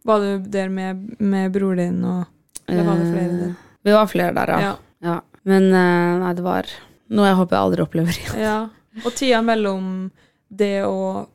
Var 0.07 0.19
du 0.19 0.49
der 0.49 0.69
med, 0.69 1.05
med 1.19 1.51
bror 1.51 1.75
din 1.75 2.03
og 2.03 2.25
Eller 2.67 2.83
var 2.83 2.95
det 2.97 3.07
flere 3.13 3.37
der? 3.39 3.49
eh, 3.49 3.55
Vi 3.83 3.91
var 3.91 4.07
flere 4.07 4.33
der, 4.35 4.47
ja. 4.47 4.59
Ja. 4.59 4.75
ja. 5.03 5.17
Men 5.47 5.69
eh, 5.71 6.19
nei, 6.25 6.33
det 6.33 6.43
var 6.43 6.65
noe 7.09 7.25
jeg 7.29 7.35
håper 7.39 7.55
jeg 7.55 7.63
aldri 7.63 7.81
opplever 7.85 8.17
igjen. 8.19 8.39
ja. 8.41 8.57
Og 9.05 9.13
tida 9.15 9.41
mellom 9.45 10.09
det 10.49 10.83
og 10.87 11.27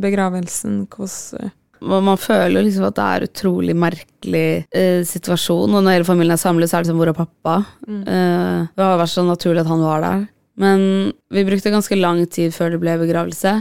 begravelsen, 0.00 0.86
hvordan 0.88 1.50
man 1.80 2.18
føler 2.20 2.60
jo 2.60 2.64
liksom 2.68 2.88
at 2.88 2.96
det 2.96 3.06
er 3.06 3.26
utrolig 3.28 3.76
merkelig 3.76 4.48
eh, 4.70 5.02
situasjon. 5.06 5.74
Og 5.74 5.84
når 5.84 5.98
hele 5.98 6.08
familien 6.08 6.36
er 6.36 6.42
samlet, 6.42 6.70
så 6.70 6.78
er 6.78 6.86
det 6.86 6.92
som 6.92 7.00
hvor 7.00 7.12
er 7.12 7.18
pappa? 7.18 7.60
Mm. 7.86 8.02
Eh, 8.02 8.66
det 8.72 8.86
har 8.86 9.00
vært 9.00 9.14
så 9.14 9.26
naturlig 9.26 9.64
at 9.64 9.70
han 9.70 9.84
var 9.84 10.04
der. 10.04 10.26
Men 10.56 10.84
vi 11.32 11.44
brukte 11.44 11.72
ganske 11.74 11.98
lang 12.00 12.22
tid 12.32 12.54
før 12.56 12.72
det 12.72 12.82
ble 12.82 12.96
begravelse. 13.02 13.58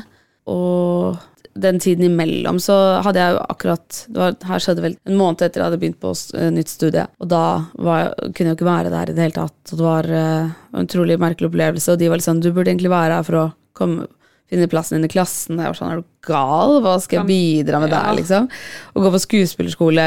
Og 0.52 1.18
den 1.56 1.80
tiden 1.80 2.10
imellom 2.10 2.58
så 2.60 2.76
hadde 3.06 3.22
jeg 3.22 3.36
jo 3.36 3.44
akkurat 3.48 4.00
det 4.12 4.20
var, 4.20 4.34
Her 4.44 4.64
skjedde 4.64 4.84
vel 4.84 4.98
en 5.08 5.20
måned 5.20 5.44
etter 5.46 5.62
jeg 5.62 5.70
hadde 5.70 5.80
begynt 5.80 6.02
på 6.04 6.12
eh, 6.36 6.52
nytt 6.52 6.72
studie. 6.72 7.06
Og 7.24 7.32
da 7.32 7.46
var, 7.80 8.12
kunne 8.28 8.50
jeg 8.50 8.54
jo 8.54 8.60
ikke 8.60 8.72
være 8.72 8.92
der 8.94 9.12
i 9.12 9.16
det 9.16 9.26
hele 9.26 9.38
tatt. 9.40 9.60
Og 9.72 9.80
det 9.80 9.88
var 9.88 10.12
eh, 10.20 10.54
en 10.76 10.90
utrolig 10.90 11.20
merkelig 11.22 11.52
opplevelse. 11.52 11.96
Og 11.96 12.02
de 12.02 12.12
var 12.12 12.20
litt 12.20 12.28
sånn 12.28 12.44
Du 12.44 12.52
burde 12.52 12.72
egentlig 12.74 12.94
være 12.94 13.20
her 13.20 13.28
for 13.28 13.40
å 13.40 13.46
komme, 13.76 14.08
finne 14.50 14.68
plassen 14.70 14.98
din 15.00 15.06
i 15.08 15.10
klassen. 15.10 15.58
Jeg 15.58 15.66
var 15.72 15.78
sånn 15.78 15.92
Er 15.92 15.98
du 16.02 16.06
gal? 16.26 16.76
Hva 16.86 16.96
skal 17.02 17.20
jeg 17.24 17.28
bidra 17.30 17.80
med 17.82 17.90
Ja. 17.92 18.02
der, 18.04 18.14
liksom? 18.20 18.44
Å 18.94 19.02
gå 19.02 19.10
på 19.14 19.20
skuespillerskole 19.24 20.04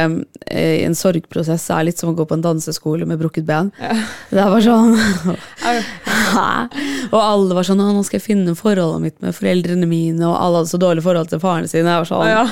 eh, 0.46 0.76
i 0.80 0.84
en 0.86 0.94
sorgprosess 0.98 1.66
er 1.74 1.84
litt 1.88 1.98
som 1.98 2.10
å 2.12 2.16
gå 2.18 2.24
på 2.26 2.34
en 2.38 2.42
danseskole 2.44 3.06
med 3.06 3.18
brukket 3.18 3.44
ben. 3.48 3.72
Det 4.30 4.38
er 4.38 4.50
bare 4.50 4.62
sånn 4.62 4.94
Og 7.12 7.18
alle 7.18 7.54
var 7.58 7.66
sånn 7.66 7.80
nå 7.82 8.02
skal 8.06 8.18
jeg 8.20 8.26
finne 8.28 8.54
forholdet 8.58 9.02
mitt 9.04 9.18
med 9.24 9.34
foreldrene 9.36 9.86
mine, 9.90 10.22
og 10.26 10.36
alle 10.38 10.56
hadde 10.62 10.70
så 10.72 10.80
dårlig 10.82 11.04
forhold 11.06 11.30
til 11.32 11.42
faren 11.42 11.68
sin. 11.70 11.86
Jeg 11.86 12.02
var 12.04 12.08
sånn 12.08 12.30
ja. 12.30 12.44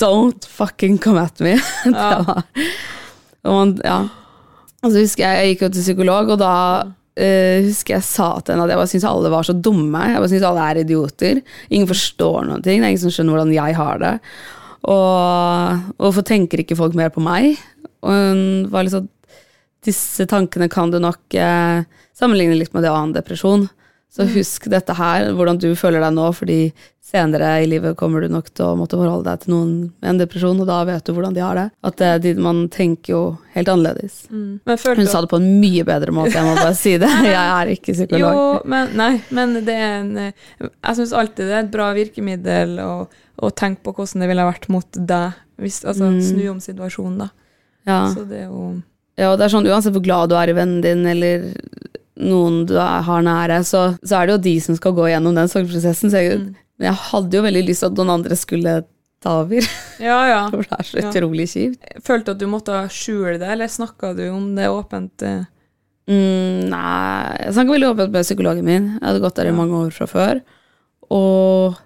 Don't 0.00 0.48
fucking 0.48 0.96
come 1.02 1.20
at 1.28 1.40
me. 1.44 1.54
Det 1.84 1.92
var, 2.28 2.42
og 3.48 3.52
man, 3.54 3.76
ja. 3.84 3.98
Og 4.84 4.92
så 4.92 5.00
husker 5.02 5.24
jeg 5.24 5.36
jeg 5.42 5.48
gikk 5.54 5.62
jo 5.66 5.70
til 5.74 5.84
psykolog, 5.86 6.24
og 6.34 6.38
da 6.40 6.52
eh, 7.18 7.66
husker 7.66 7.96
jeg 7.96 8.06
sa 8.06 8.28
til 8.40 8.54
henne 8.54 8.66
at 8.66 8.72
jeg 8.72 8.80
bare 8.80 8.90
syntes 8.92 9.08
alle 9.10 9.32
var 9.32 9.46
så 9.48 9.56
dumme. 9.56 10.04
Jeg 10.12 10.22
bare 10.22 10.30
syntes 10.32 10.48
alle 10.48 10.68
er 10.70 10.80
idioter. 10.84 11.42
Ingen 11.68 11.90
forstår 11.90 12.48
noen 12.48 12.64
ting. 12.64 12.80
Det 12.80 12.86
er 12.86 12.94
ingen 12.94 13.04
som 13.04 13.14
skjønner 13.14 13.36
hvordan 13.36 13.54
jeg 13.56 13.78
har 13.78 14.02
det. 14.02 14.14
Og 14.88 15.92
hvorfor 15.98 16.26
tenker 16.26 16.62
ikke 16.62 16.78
folk 16.78 16.96
mer 16.98 17.10
på 17.14 17.22
meg? 17.24 17.58
Og 18.06 18.12
hun 18.14 18.42
var 18.72 18.90
sånn 18.92 19.08
Disse 19.86 20.24
tankene 20.28 20.66
kan 20.68 20.90
du 20.90 20.96
nok 21.00 21.36
uh, 21.38 21.86
sammenligne 22.18 22.56
litt 22.58 22.72
med 22.74 22.82
det 22.82 22.90
å 22.90 22.96
ha 22.96 23.04
en 23.06 23.12
depresjon. 23.14 23.68
Så 24.10 24.24
husk 24.32 24.64
dette 24.72 24.94
her, 24.96 25.28
hvordan 25.36 25.58
du 25.60 25.74
føler 25.76 26.00
deg 26.00 26.14
nå, 26.16 26.30
fordi 26.34 26.72
senere 27.08 27.50
i 27.62 27.66
livet 27.68 27.94
kommer 27.96 28.20
du 28.24 28.28
nok 28.32 28.48
til 28.56 28.64
å 28.66 28.76
måtte 28.76 28.96
forholde 28.98 29.24
deg 29.30 29.42
til 29.44 29.52
noen 29.54 29.70
med 30.00 30.08
en 30.10 30.18
depresjon, 30.20 30.58
og 30.60 30.66
da 30.68 30.78
vet 30.88 31.04
du 31.06 31.12
hvordan 31.16 31.36
de 31.36 31.40
har 31.44 31.56
det. 31.60 31.66
At 31.88 31.96
det, 32.00 32.08
de, 32.24 32.32
man 32.40 32.62
tenker 32.72 33.12
jo 33.14 33.20
helt 33.54 33.68
annerledes. 33.72 34.18
Mm. 34.32 34.58
Men 34.68 34.80
følte 34.80 35.04
Hun 35.04 35.10
sa 35.12 35.20
det 35.24 35.30
på 35.32 35.40
en 35.40 35.48
mye 35.60 35.84
bedre 35.88 36.12
måte, 36.16 36.34
jeg 36.36 36.44
må 36.48 36.56
bare 36.58 36.74
si 36.76 36.96
det. 37.00 37.08
Jeg 37.28 37.36
er 37.36 37.72
ikke 37.76 37.92
Jo, 37.94 37.98
psykolog. 38.00 38.66
men, 38.74 38.92
nei, 38.98 39.10
men 39.38 39.54
det 39.68 39.76
er 39.76 39.94
en 40.00 40.10
eh, 40.24 40.46
Jeg 40.66 40.98
syns 41.00 41.14
alltid 41.16 41.48
det 41.48 41.54
er 41.56 41.62
et 41.66 41.72
bra 41.76 41.90
virkemiddel 41.96 42.76
å, 42.84 42.92
å 43.44 43.52
tenke 43.56 43.84
på 43.86 43.94
hvordan 44.00 44.24
det 44.24 44.28
ville 44.32 44.48
vært 44.50 44.68
mot 44.72 45.00
deg. 45.14 45.38
Hvis, 45.58 45.80
altså 45.84 46.08
Mm. 46.12 46.20
snu 46.22 46.44
om 46.52 46.60
situasjonen, 46.64 47.18
da. 47.26 47.30
Ja. 47.88 48.00
Så 48.14 48.24
det 48.28 48.44
er 48.44 48.48
jo 48.50 48.66
Ja, 49.18 49.32
og 49.32 49.38
det 49.40 49.46
er 49.48 49.54
sånn, 49.56 49.66
Uansett 49.68 49.92
hvor 49.96 50.04
glad 50.04 50.28
du 50.30 50.36
er 50.38 50.48
i 50.52 50.54
vennen 50.58 50.80
din, 50.84 51.06
eller 51.06 51.48
noen 52.18 52.64
du 52.66 52.74
har 52.78 53.22
nære, 53.22 53.60
så, 53.64 53.82
så 54.02 54.18
er 54.20 54.26
det 54.26 54.32
jo 54.36 54.44
de 54.48 54.54
som 54.60 54.76
skal 54.78 54.92
gå 54.96 55.06
gjennom 55.10 55.34
den 55.38 55.48
sorgprosessen. 55.50 56.10
Så 56.10 56.22
jeg, 56.24 56.38
Mm. 56.38 56.54
men 56.78 56.86
jeg 56.88 56.94
hadde 57.08 57.36
jo 57.38 57.42
veldig 57.42 57.66
lyst 57.68 57.80
til 57.84 57.90
at 57.92 57.98
noen 57.98 58.10
andre 58.18 58.36
skulle 58.38 58.72
ta 59.22 59.36
over, 59.42 59.62
Ja, 60.00 60.18
ja. 60.30 60.40
for 60.50 60.62
det 60.62 60.76
er 60.78 60.84
så 60.86 60.98
Ja. 61.00 61.10
utrolig 61.10 61.46
kjipt. 61.50 62.02
Følte 62.06 62.30
at 62.34 62.38
du 62.38 62.46
måtte 62.46 62.80
skjule 62.90 63.38
det, 63.38 63.48
eller 63.48 63.66
snakka 63.66 64.14
du 64.16 64.28
om 64.30 64.54
det 64.54 64.66
åpent? 64.70 65.22
eh? 65.22 65.44
Mm, 66.08 66.68
nei, 66.70 67.36
jeg 67.44 67.52
snakket 67.54 67.74
veldig 67.76 67.90
åpent 67.94 68.12
med 68.14 68.24
psykologen 68.24 68.64
min. 68.64 68.86
Jeg 68.98 69.02
hadde 69.08 69.20
gått 69.20 69.34
der 69.36 69.50
i 69.50 69.52
Ja. 69.52 69.58
mange 69.58 69.74
år 69.86 69.90
fra 69.92 70.06
før. 70.06 70.40
Og, 71.10 71.76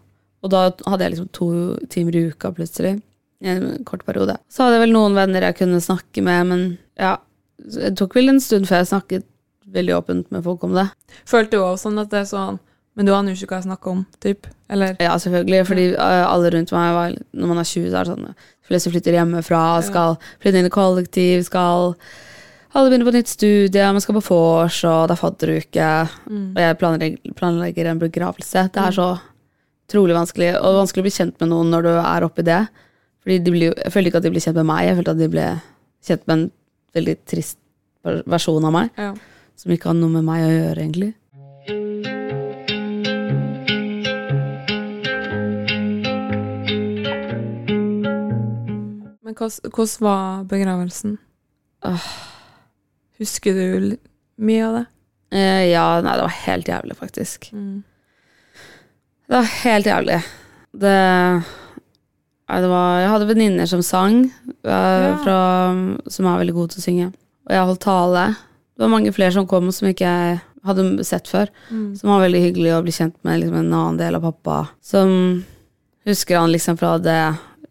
og 0.42 0.50
da 0.52 0.70
hadde 0.86 1.04
jeg 1.06 1.14
liksom 1.16 1.30
to 1.32 1.48
timer 1.90 2.14
i 2.16 2.28
uka 2.30 2.52
plutselig. 2.54 3.00
I 3.42 3.48
en 3.56 3.82
kort 3.84 4.04
periode. 4.06 4.36
Så 4.48 4.62
hadde 4.62 4.76
jeg 4.78 4.84
vel 4.86 4.92
noen 4.94 5.16
venner 5.18 5.42
jeg 5.48 5.56
kunne 5.58 5.80
snakke 5.82 6.22
med, 6.22 6.46
men 6.46 6.78
ja, 7.00 7.16
det 7.58 7.96
tok 7.98 8.14
vel 8.14 8.28
en 8.30 8.38
stund 8.42 8.68
før 8.70 8.82
jeg 8.84 8.90
snakket 8.92 9.24
veldig 9.74 9.94
åpent 9.98 10.30
med 10.34 10.44
folk 10.44 10.62
om 10.68 10.74
det. 10.76 10.86
Følte 11.28 11.56
du 11.56 11.62
også 11.64 11.88
sånn 11.88 11.98
at 12.02 12.10
det 12.12 12.20
er 12.24 12.28
sånn 12.30 12.58
Men 12.94 13.06
du 13.08 13.12
aner 13.16 13.32
jo 13.32 13.38
ikke 13.40 13.54
hva 13.54 13.60
jeg 13.62 13.68
snakker 13.70 13.90
om, 13.94 14.00
typ? 14.20 14.46
Eller? 14.68 14.96
Ja, 15.00 15.14
selvfølgelig, 15.16 15.62
fordi 15.66 15.86
eh, 15.94 16.24
alle 16.28 16.50
rundt 16.52 16.72
meg 16.76 16.90
var 16.92 17.14
Når 17.32 17.48
man 17.48 17.58
er 17.62 17.64
20, 17.64 17.86
så 17.88 17.96
er 17.96 18.04
det 18.04 18.12
sånn 18.12 18.26
De 18.28 18.68
fleste 18.68 18.92
flytter 18.92 19.16
hjemmefra, 19.16 19.62
skal 19.86 20.18
flytte 20.42 20.60
inn 20.60 20.68
i 20.68 20.72
kollektiv, 20.74 21.42
skal 21.48 21.94
Alle 22.74 22.88
begynner 22.90 23.08
på 23.08 23.14
et 23.14 23.18
nytt 23.22 23.32
studie, 23.32 23.86
man 23.92 24.00
skal 24.04 24.16
på 24.18 24.24
vors, 24.28 24.78
og 24.88 25.08
det 25.08 25.16
er 25.16 25.20
fadderuke. 25.20 25.88
Mm. 26.28 26.46
Og 26.54 26.60
jeg 26.62 26.78
planlegger, 26.80 27.34
planlegger 27.36 27.88
en 27.90 27.98
begravelse. 28.00 28.62
Det 28.72 28.80
er 28.80 28.94
så 28.96 29.08
trolig 29.92 30.14
vanskelig, 30.16 30.54
og 30.56 30.78
vanskelig 30.78 31.02
å 31.02 31.06
bli 31.08 31.12
kjent 31.12 31.36
med 31.42 31.50
noen 31.52 31.68
når 31.74 31.84
du 31.84 31.90
er 31.98 32.24
oppi 32.24 32.44
det. 32.48 32.62
Fordi 33.24 33.36
de 33.44 33.52
blir, 33.52 33.74
Jeg 33.76 33.92
følte 33.92 34.08
ikke 34.12 34.22
at 34.22 34.24
de 34.24 34.32
ble 34.32 34.40
kjent 34.46 34.56
med 34.62 34.68
meg, 34.70 34.86
jeg 34.88 34.96
følte 35.00 35.12
at 35.16 35.20
de 35.20 35.28
ble 35.34 35.44
kjent 36.08 36.24
med 36.26 36.34
en 36.38 36.46
veldig 36.96 37.16
trist 37.28 37.58
ver- 38.04 38.24
versjon 38.26 38.64
av 38.64 38.72
meg, 38.72 38.90
Ja. 38.98 39.12
Som 39.62 39.70
ikke 39.74 39.92
har 39.92 39.98
noe 39.98 40.10
med 40.10 40.26
meg 40.26 40.42
å 40.42 40.50
gjøre, 40.50 40.82
egentlig. 40.82 41.12
Men 49.22 49.36
hvordan 49.38 49.88
var 50.02 50.44
begravelsen? 50.50 51.16
Åh. 51.86 52.08
Husker 53.22 53.54
du 53.54 53.96
mye 54.42 54.66
av 54.66 54.76
det? 54.80 54.84
Eh, 55.32 55.64
ja, 55.70 55.86
nei, 56.04 56.16
det 56.18 56.26
var 56.26 56.38
helt 56.42 56.68
jævlig, 56.68 56.96
faktisk. 56.98 57.48
Mm. 57.54 57.82
Det 59.28 59.36
var 59.38 59.50
helt 59.62 59.86
jævlig. 59.86 60.18
Det, 60.72 60.96
det 62.50 62.70
var, 62.74 62.98
jeg 63.00 63.12
hadde 63.14 63.28
venninner 63.30 63.70
som 63.70 63.82
sang, 63.86 64.24
uh, 64.66 64.72
Ja. 64.72 65.16
fra, 65.24 65.38
som 66.10 66.26
er 66.26 66.42
veldig 66.42 66.54
gode 66.58 66.74
til 66.74 66.82
å 66.82 66.86
synge. 66.88 67.12
Og 67.46 67.54
jeg 67.54 67.68
holdt 67.70 67.84
tale. 67.86 68.26
Det 68.76 68.82
var 68.86 68.88
mange 68.92 69.12
flere 69.12 69.32
som 69.34 69.46
kom 69.46 69.70
som 69.74 69.88
ikke 69.90 70.08
jeg 70.08 70.40
hadde 70.64 71.04
sett 71.04 71.28
før. 71.28 71.50
Mm. 71.70 71.96
Som 71.98 72.10
var 72.12 72.22
veldig 72.24 72.40
hyggelig 72.46 72.72
å 72.76 72.82
bli 72.86 72.92
kjent 72.94 73.16
med 73.26 73.40
liksom, 73.42 73.58
en 73.60 73.72
annen 73.74 73.98
del 74.00 74.16
av 74.18 74.22
pappa. 74.28 74.58
Som 74.82 75.44
husker 76.08 76.38
han 76.38 76.52
liksom 76.52 76.78
fra 76.80 76.96
det 77.02 77.18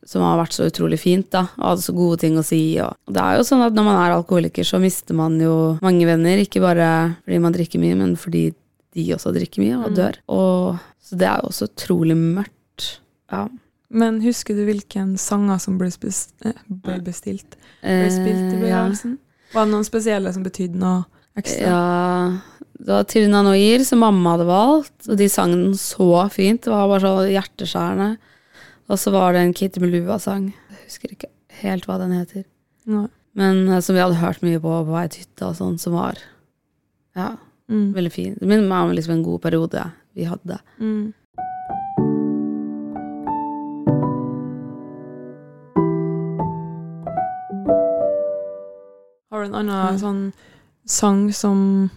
som 0.07 0.23
har 0.25 0.39
vært 0.39 0.55
så 0.57 0.65
utrolig 0.67 0.97
fint, 0.99 1.27
da, 1.31 1.43
og 1.59 1.65
hadde 1.71 1.83
så 1.85 1.93
gode 1.95 2.17
ting 2.23 2.37
å 2.39 2.43
si. 2.43 2.61
Og, 2.83 2.95
det 3.13 3.21
er 3.21 3.37
jo 3.37 3.45
sånn 3.47 3.61
at 3.63 3.75
når 3.77 3.85
man 3.85 3.99
er 4.01 4.15
alkoholiker, 4.15 4.65
så 4.67 4.79
mister 4.81 5.15
man 5.15 5.37
jo 5.39 5.77
mange 5.85 6.07
venner. 6.09 6.41
Ikke 6.41 6.61
bare 6.63 6.87
fordi 7.23 7.39
man 7.43 7.53
drikker 7.55 7.79
mye, 7.83 7.97
men 7.99 8.15
fordi 8.19 8.47
de 8.97 9.05
også 9.15 9.31
drikker 9.35 9.61
mye 9.63 9.77
og 9.79 9.91
Mm. 9.91 9.95
dør. 9.95 10.17
Og, 10.27 10.79
så 11.05 11.17
det 11.21 11.27
er 11.29 11.37
jo 11.41 11.51
også 11.51 11.69
utrolig 11.69 12.17
mørkt. 12.17 12.87
Ja. 13.31 13.47
Men 13.91 14.21
husker 14.21 14.55
du 14.55 14.65
hvilken 14.65 15.17
sanger 15.19 15.59
som 15.59 15.77
ble, 15.77 15.87
eh, 15.87 16.99
bestilt? 17.05 17.55
Ble 17.83 18.09
spilt 18.09 18.53
i 18.55 18.63
Eh, 18.63 18.69
ja. 18.69 18.87
Var 19.53 19.65
det 19.65 19.71
noen 19.73 19.87
spesielle 19.87 20.31
som 20.33 20.43
betydde 20.45 20.79
noe 20.79 21.03
ekstra? 21.39 21.67
Ja, 21.67 22.65
det 22.81 22.87
var 22.95 23.03
Tirna 23.11 23.43
Noir 23.45 23.83
som 23.85 23.99
mamma 24.03 24.33
hadde 24.35 24.47
valgt, 24.49 24.95
og 25.09 25.17
de 25.19 25.27
sang 25.29 25.51
den 25.53 25.73
så 25.77 26.07
fint. 26.33 26.63
Det 26.65 26.71
var 26.73 26.87
bare 26.89 27.03
så 27.03 27.13
hjerteskjærende. 27.29 28.09
Og 28.91 28.99
så 28.99 29.11
var 29.13 29.33
det 29.35 29.43
en 29.45 29.53
Kitty 29.55 29.79
Melua-sang. 29.83 30.49
Jeg 30.71 30.85
husker 30.87 31.13
ikke 31.13 31.29
helt 31.61 31.85
hva 31.87 31.99
den 32.01 32.15
heter. 32.17 32.43
Nei. 32.89 33.05
Men 33.37 33.61
eh, 33.69 33.79
som 33.85 33.95
vi 33.95 34.01
hadde 34.03 34.17
hørt 34.19 34.41
mye 34.43 34.59
på 34.59 34.71
på 34.83 34.91
vei 34.91 35.05
til 35.13 35.23
hytta 35.23 35.51
og 35.51 35.55
sånn, 35.59 35.77
som 35.79 35.93
var 35.95 36.19
ja, 37.15 37.35
Mm. 37.71 37.93
veldig 37.95 38.11
fin. 38.11 38.33
Det 38.35 38.47
minner 38.49 38.67
meg 38.67 38.83
om 38.83 38.89
liksom 38.97 39.13
en 39.13 39.23
god 39.23 39.39
periode 39.45 39.81
vi 40.17 40.25
hadde. 40.27 40.57
Mm. 40.81 41.13
Har 49.41 49.49
du 49.49 49.55
en 49.55 49.63
annen 49.65 49.97
sånn 50.01 50.21
sang 50.85 51.25
som 51.33 51.89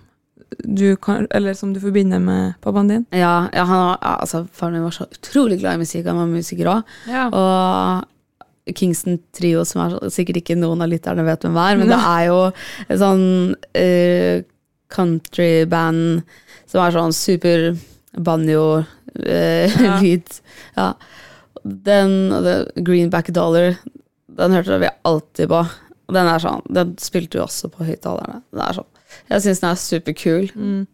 du 0.64 0.96
kan 0.96 1.26
Eller 1.34 1.54
som 1.54 1.72
du 1.74 1.80
forbinder 1.82 2.20
med 2.22 2.54
pappaen 2.62 2.88
din? 2.88 3.06
Ja, 3.10 3.48
ja, 3.52 3.64
han 3.68 3.80
var, 3.80 3.98
altså, 4.00 4.46
Faren 4.52 4.78
min 4.78 4.84
var 4.86 4.94
så 4.96 5.06
utrolig 5.10 5.58
glad 5.60 5.74
i 5.76 5.82
musikk. 5.82 6.06
Han 6.06 6.20
var 6.22 6.30
musiker 6.30 6.70
òg. 6.70 6.92
Ja. 7.10 7.26
Og 7.28 8.74
Kingston 8.76 9.18
Trio, 9.36 9.64
som 9.68 9.82
er 9.84 9.96
sikkert 10.14 10.40
ikke 10.40 10.56
noen 10.56 10.80
av 10.80 10.88
lytterne 10.88 11.26
vet 11.26 11.44
hvem 11.44 11.58
er, 11.60 11.76
men 11.76 11.90
det 11.90 11.98
er 11.98 12.22
jo 12.30 12.38
et 12.86 13.00
sånn 13.02 13.26
uh, 13.52 14.36
countryband 14.94 16.22
som 16.70 16.80
er 16.80 16.96
sånn 16.96 17.12
super 17.12 17.74
banjo-lyd. 18.24 18.88
Ja. 19.84 20.80
ja. 20.80 20.88
den 21.62 22.16
the 22.46 22.56
Greenback 22.80 23.28
Dollar, 23.36 23.76
den 24.38 24.56
hørte 24.56 24.80
vi 24.80 24.94
alltid 25.02 25.52
på. 25.52 25.60
Og 26.08 26.14
den 26.16 26.26
er 26.28 26.42
sånn, 26.42 26.62
den 26.74 26.96
spilte 27.00 27.38
du 27.38 27.42
også 27.44 27.70
på 27.72 27.84
høyttalerne. 27.88 28.42
Den 28.52 28.60
er 28.66 28.76
sånn, 28.76 28.90
Jeg 29.30 29.40
syns 29.44 29.60
den 29.62 29.70
er 29.70 29.78
superkul, 29.80 30.50
Mm. 30.56 30.86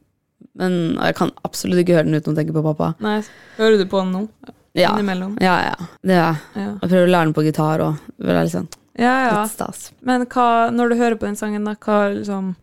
men 0.61 0.73
jeg 1.01 1.15
kan 1.17 1.31
absolutt 1.45 1.81
ikke 1.83 1.97
høre 1.97 2.05
den 2.11 2.15
uten 2.21 2.35
å 2.35 2.37
tenke 2.37 2.53
på 2.53 2.63
pappa. 2.63 2.95
Nei, 3.01 3.23
hører 3.57 3.79
du 3.79 3.87
på 3.87 4.03
den 4.05 4.13
nå? 4.13 4.29
Ja, 4.75 4.93
Innimellom? 4.95 5.37
ja, 5.41 5.57
ja. 5.73 5.87
Det 6.05 6.15
er. 6.15 6.37
Ja. 6.55 6.67
Jeg 6.83 6.91
prøver 6.91 7.07
å 7.09 7.11
lære 7.11 7.25
den 7.27 7.35
på 7.35 7.43
gitar 7.47 7.81
òg. 7.81 7.97
liksom 8.21 8.69
ja, 8.99 9.15
ja. 9.31 9.43
litt 9.43 9.51
stas. 9.51 9.93
Men 10.03 10.27
hva, 10.27 10.71
når 10.71 10.91
du 10.91 10.97
hører 10.97 11.17
på 11.17 11.27
den 11.27 11.37
sangen, 11.37 11.65
da, 11.65 11.75
hva 11.75 12.15
liksom 12.15 12.57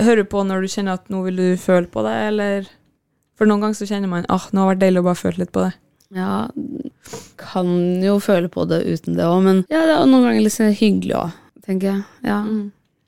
Hører 0.00 0.24
du 0.24 0.24
på 0.24 0.42
når 0.42 0.62
du 0.62 0.66
kjenner 0.66 0.94
at 0.98 1.04
nå 1.08 1.20
vil 1.22 1.36
du 1.36 1.56
føle 1.56 1.86
på 1.86 2.02
det, 2.02 2.14
eller 2.26 2.64
For 3.38 3.46
noen 3.46 3.60
ganger 3.62 3.74
så 3.78 3.86
kjenner 3.86 4.08
man 4.10 4.24
ah, 4.28 4.48
nå 4.50 4.64
har 4.64 4.74
det 4.74 4.74
vært 4.74 4.80
deilig 4.82 4.98
å 4.98 5.04
bare 5.06 5.20
føle 5.20 5.38
litt 5.38 5.52
på 5.54 5.62
det. 5.62 5.72
Ja, 6.14 6.48
kan 7.38 8.02
jo 8.02 8.16
føle 8.22 8.48
på 8.50 8.64
det 8.70 8.80
uten 8.86 9.14
det 9.18 9.24
òg, 9.26 9.40
men 9.44 9.60
ja, 9.70 9.84
det 9.86 9.94
er 9.96 10.06
noen 10.10 10.24
ganger 10.26 10.40
litt 10.42 10.48
liksom 10.50 10.74
hyggelig 10.78 11.14
òg, 11.20 11.32
tenker 11.64 11.90
jeg. 11.90 12.04
Ja, 12.26 12.40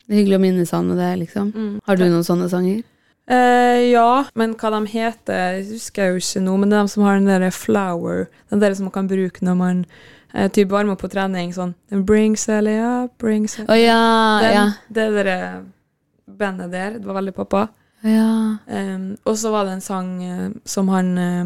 Det 0.06 0.14
er 0.14 0.20
hyggelig 0.20 0.36
å 0.38 0.42
minnes 0.44 0.70
han 0.70 0.86
med 0.88 1.00
det, 1.02 1.12
liksom. 1.24 1.48
Mm. 1.54 1.72
Har 1.86 1.96
du 1.98 2.04
noen 2.06 2.24
sånne 2.26 2.48
sanger? 2.52 2.82
Eh, 3.26 3.90
ja, 3.90 4.24
men 4.38 4.52
hva 4.54 4.70
de 4.70 4.86
heter, 4.92 5.56
husker 5.66 6.04
jeg 6.04 6.12
jo 6.12 6.20
ikke 6.22 6.42
nå. 6.46 6.52
Men 6.62 6.70
det 6.70 6.76
er 6.78 6.84
de 6.86 6.92
som 6.92 7.02
har 7.02 7.16
den 7.18 7.26
derre 7.26 7.50
flower, 7.50 8.28
den 8.52 8.62
der 8.62 8.76
som 8.78 8.86
man 8.86 8.94
kan 8.94 9.08
bruke 9.10 9.42
når 9.42 9.56
man 9.58 9.80
eh, 10.32 10.46
typ 10.54 10.70
varmer 10.70 10.94
opp 10.94 11.02
på 11.02 11.10
trening. 11.10 11.50
Sånn 11.56 11.74
Den 11.90 12.04
brings 12.06 12.46
Sally 12.46 12.76
up, 12.78 13.16
brings 13.18 13.58
Å 13.58 13.74
ja, 13.74 13.98
den, 14.44 14.54
ja. 14.54 14.66
Det 14.88 15.08
derre 15.18 15.38
bandet 16.26 16.70
der, 16.70 17.00
det 17.00 17.06
var 17.06 17.18
veldig 17.18 17.34
pappa. 17.34 17.66
ja. 18.06 18.58
Um, 18.66 19.16
og 19.24 19.36
så 19.38 19.50
var 19.50 19.66
det 19.66 19.76
en 19.76 19.84
sang 19.84 20.22
eh, 20.22 20.48
som 20.64 20.88
han 20.94 21.12
eh, 21.18 21.44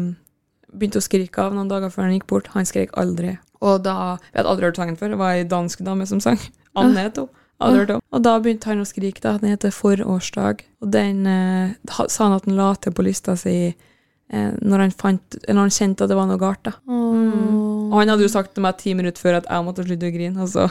begynte 0.71 1.01
å 1.01 1.05
skrike 1.05 1.41
av 1.41 1.53
noen 1.57 1.69
dager 1.69 1.89
før 1.89 2.05
han 2.07 2.13
gikk 2.19 2.27
bort. 2.29 2.53
Han 2.53 2.65
skrek 2.69 2.93
aldri. 2.93 3.39
Og 3.61 3.81
da, 3.85 4.17
Jeg 4.31 4.39
hadde 4.43 4.49
aldri 4.53 4.69
hørt 4.69 4.77
sangen 4.77 4.97
før. 5.01 5.15
Det 5.15 5.19
var 5.21 5.33
ei 5.37 5.43
dansk 5.49 5.81
dame 5.85 6.05
som 6.09 6.21
sang. 6.21 6.37
Anne 6.79 7.05
het 7.07 7.19
hun. 7.19 7.29
Og 7.61 8.23
da 8.25 8.33
begynte 8.41 8.71
han 8.71 8.81
å 8.81 8.87
skrike. 8.89 9.21
da, 9.21 9.35
Den 9.37 9.53
heter 9.53 9.73
Forårsdag. 9.75 10.63
Og 10.81 10.91
den 10.93 11.27
eh, 11.29 11.75
sa 12.09 12.25
han 12.25 12.37
at 12.39 12.47
han 12.47 12.57
la 12.57 12.71
til 12.81 12.95
på 12.97 13.05
lista 13.05 13.35
si 13.37 13.55
eh, 13.69 14.51
når, 14.57 14.85
han 14.87 14.95
fant, 14.97 15.37
når 15.45 15.61
han 15.67 15.75
kjente 15.75 16.05
at 16.05 16.09
det 16.09 16.17
var 16.17 16.29
noe 16.31 16.41
galt. 16.41 16.63
da. 16.65 16.73
Og 16.89 17.97
han 17.99 18.09
hadde 18.13 18.25
jo 18.25 18.33
sagt 18.33 18.55
til 18.55 18.65
meg 18.65 18.79
ti 18.81 18.95
minutter 18.97 19.21
før 19.21 19.41
at 19.41 19.49
jeg 19.49 19.67
måtte 19.67 19.85
slutte 19.85 20.09
å 20.09 20.15
grine. 20.15 20.41
Altså. 20.41 20.67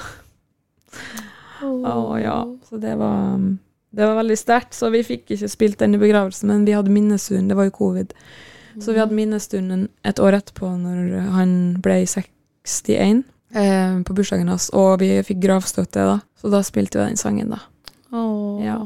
Å 1.63 2.19
ja. 2.19 2.39
Så 2.67 2.81
det 2.83 2.97
var, 2.99 3.35
um, 3.39 3.51
det 3.95 4.07
var 4.07 4.19
veldig 4.23 4.39
sterkt. 4.41 4.75
Så 4.75 4.91
vi 4.91 5.07
fikk 5.07 5.37
ikke 5.37 5.51
spilt 5.53 5.79
den 5.83 5.95
i 5.95 6.03
begravelsen, 6.03 6.51
men 6.51 6.67
vi 6.67 6.75
hadde 6.75 6.95
minnestund. 6.95 7.53
Det 7.53 7.59
var 7.59 7.71
jo 7.71 7.79
covid. 7.85 8.17
Så 8.81 8.95
vi 8.95 9.03
hadde 9.03 9.15
minnestunden 9.15 9.89
et 10.07 10.21
år 10.23 10.39
etterpå, 10.39 10.69
når 10.79 11.31
han 11.35 11.55
ble 11.83 12.01
61, 12.07 13.25
eh, 13.55 14.01
på 14.07 14.15
bursdagen 14.17 14.49
hans, 14.49 14.71
og 14.77 14.99
vi 15.03 15.13
fikk 15.27 15.41
gravstøtte 15.43 16.07
da. 16.13 16.19
Så 16.41 16.51
da 16.53 16.63
spilte 16.67 16.99
vi 17.01 17.11
den 17.11 17.21
sangen, 17.21 17.51
da. 17.57 17.61
Åh. 18.13 18.63
Ja. 18.65 18.79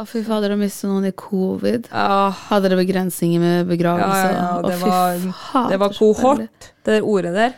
Å, 0.00 0.04
fy 0.08 0.22
fader, 0.24 0.54
å 0.54 0.58
miste 0.60 0.88
noen 0.88 1.08
i 1.10 1.12
covid. 1.18 1.88
Ja, 1.92 2.30
Hadde 2.48 2.70
dere 2.70 2.78
begrensninger 2.80 3.42
med 3.42 3.66
begravelse? 3.68 4.20
Ja, 4.22 4.36
ja, 4.38 4.52
Å, 4.56 4.62
det 4.64 4.76
fy 4.80 4.86
var- 4.88 5.24
fader, 5.50 5.70
det 5.74 5.80
var 5.82 5.96
kohort, 5.98 6.68
det 6.88 7.00
ordet 7.02 7.32
der. 7.36 7.56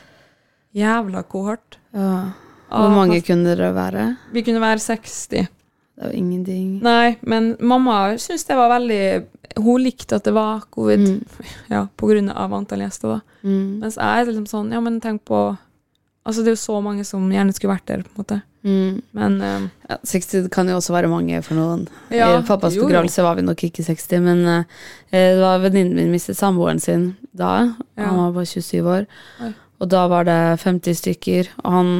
Jævla 0.75 1.23
kohort. 1.29 1.77
Ja. 1.95 2.33
Hvor 2.73 2.95
mange 2.95 3.21
kunne 3.27 3.53
dere 3.53 3.73
være? 3.77 4.07
Vi 4.33 4.43
kunne 4.47 4.63
være 4.63 4.81
60. 4.81 5.19
Det 5.33 6.07
var 6.07 6.15
ingenting. 6.17 6.79
Nei, 6.83 7.17
men 7.23 7.53
mamma 7.61 8.17
syntes 8.17 8.47
det 8.49 8.57
var 8.57 8.73
veldig 8.73 9.03
Hun 9.61 9.83
likte 9.85 10.17
at 10.17 10.25
det 10.25 10.33
var 10.33 10.63
covid, 10.73 11.03
Mm. 11.03 11.19
ja, 11.75 11.87
av 12.33 12.55
antall 12.55 12.81
gjester, 12.81 13.19
da. 13.19 13.21
Mm. 13.45 13.81
Mens 13.83 13.99
jeg 14.01 14.07
er 14.23 14.25
liksom 14.31 14.47
sånn, 14.49 14.73
ja, 14.73 14.81
men 14.81 15.01
tenk 15.01 15.25
på 15.29 15.51
Altså, 16.23 16.43
det 16.43 16.53
er 16.53 16.55
jo 16.55 16.63
så 16.63 16.77
mange 16.81 17.03
som 17.05 17.25
gjerne 17.35 17.53
skulle 17.53 17.75
vært 17.75 17.89
der, 17.91 18.03
på 18.07 18.13
en 18.15 18.21
måte. 18.23 18.37
Mm. 18.63 19.01
Men 19.19 19.41
um, 19.43 19.65
Ja, 19.91 19.97
60 20.07 20.49
kan 20.55 20.69
jo 20.71 20.77
også 20.79 20.95
være 20.95 21.11
mange 21.11 21.41
for 21.43 21.59
noen. 21.59 21.89
Ja, 22.15 22.29
I 22.39 22.45
pappas 22.47 22.77
jo. 22.77 22.85
begravelse 22.87 23.25
var 23.27 23.35
vi 23.35 23.43
nok 23.43 23.65
ikke 23.67 23.83
60, 23.83 24.23
men 24.23 24.45
uh, 24.47 24.85
det 25.11 25.41
var 25.41 25.59
venninnen 25.65 25.99
min 25.99 26.13
mistet 26.15 26.39
samboeren 26.39 26.79
sin 26.81 27.17
da. 27.35 27.75
Ja. 27.99 28.07
Han 28.07 28.21
var 28.21 28.37
bare 28.39 28.47
27 28.47 28.87
år. 28.87 29.09
Oi. 29.43 29.51
Og 29.83 29.91
da 29.91 30.05
var 30.07 30.29
det 30.31 30.39
50 30.63 31.01
stykker, 31.01 31.51
og 31.65 31.73
han 31.75 31.93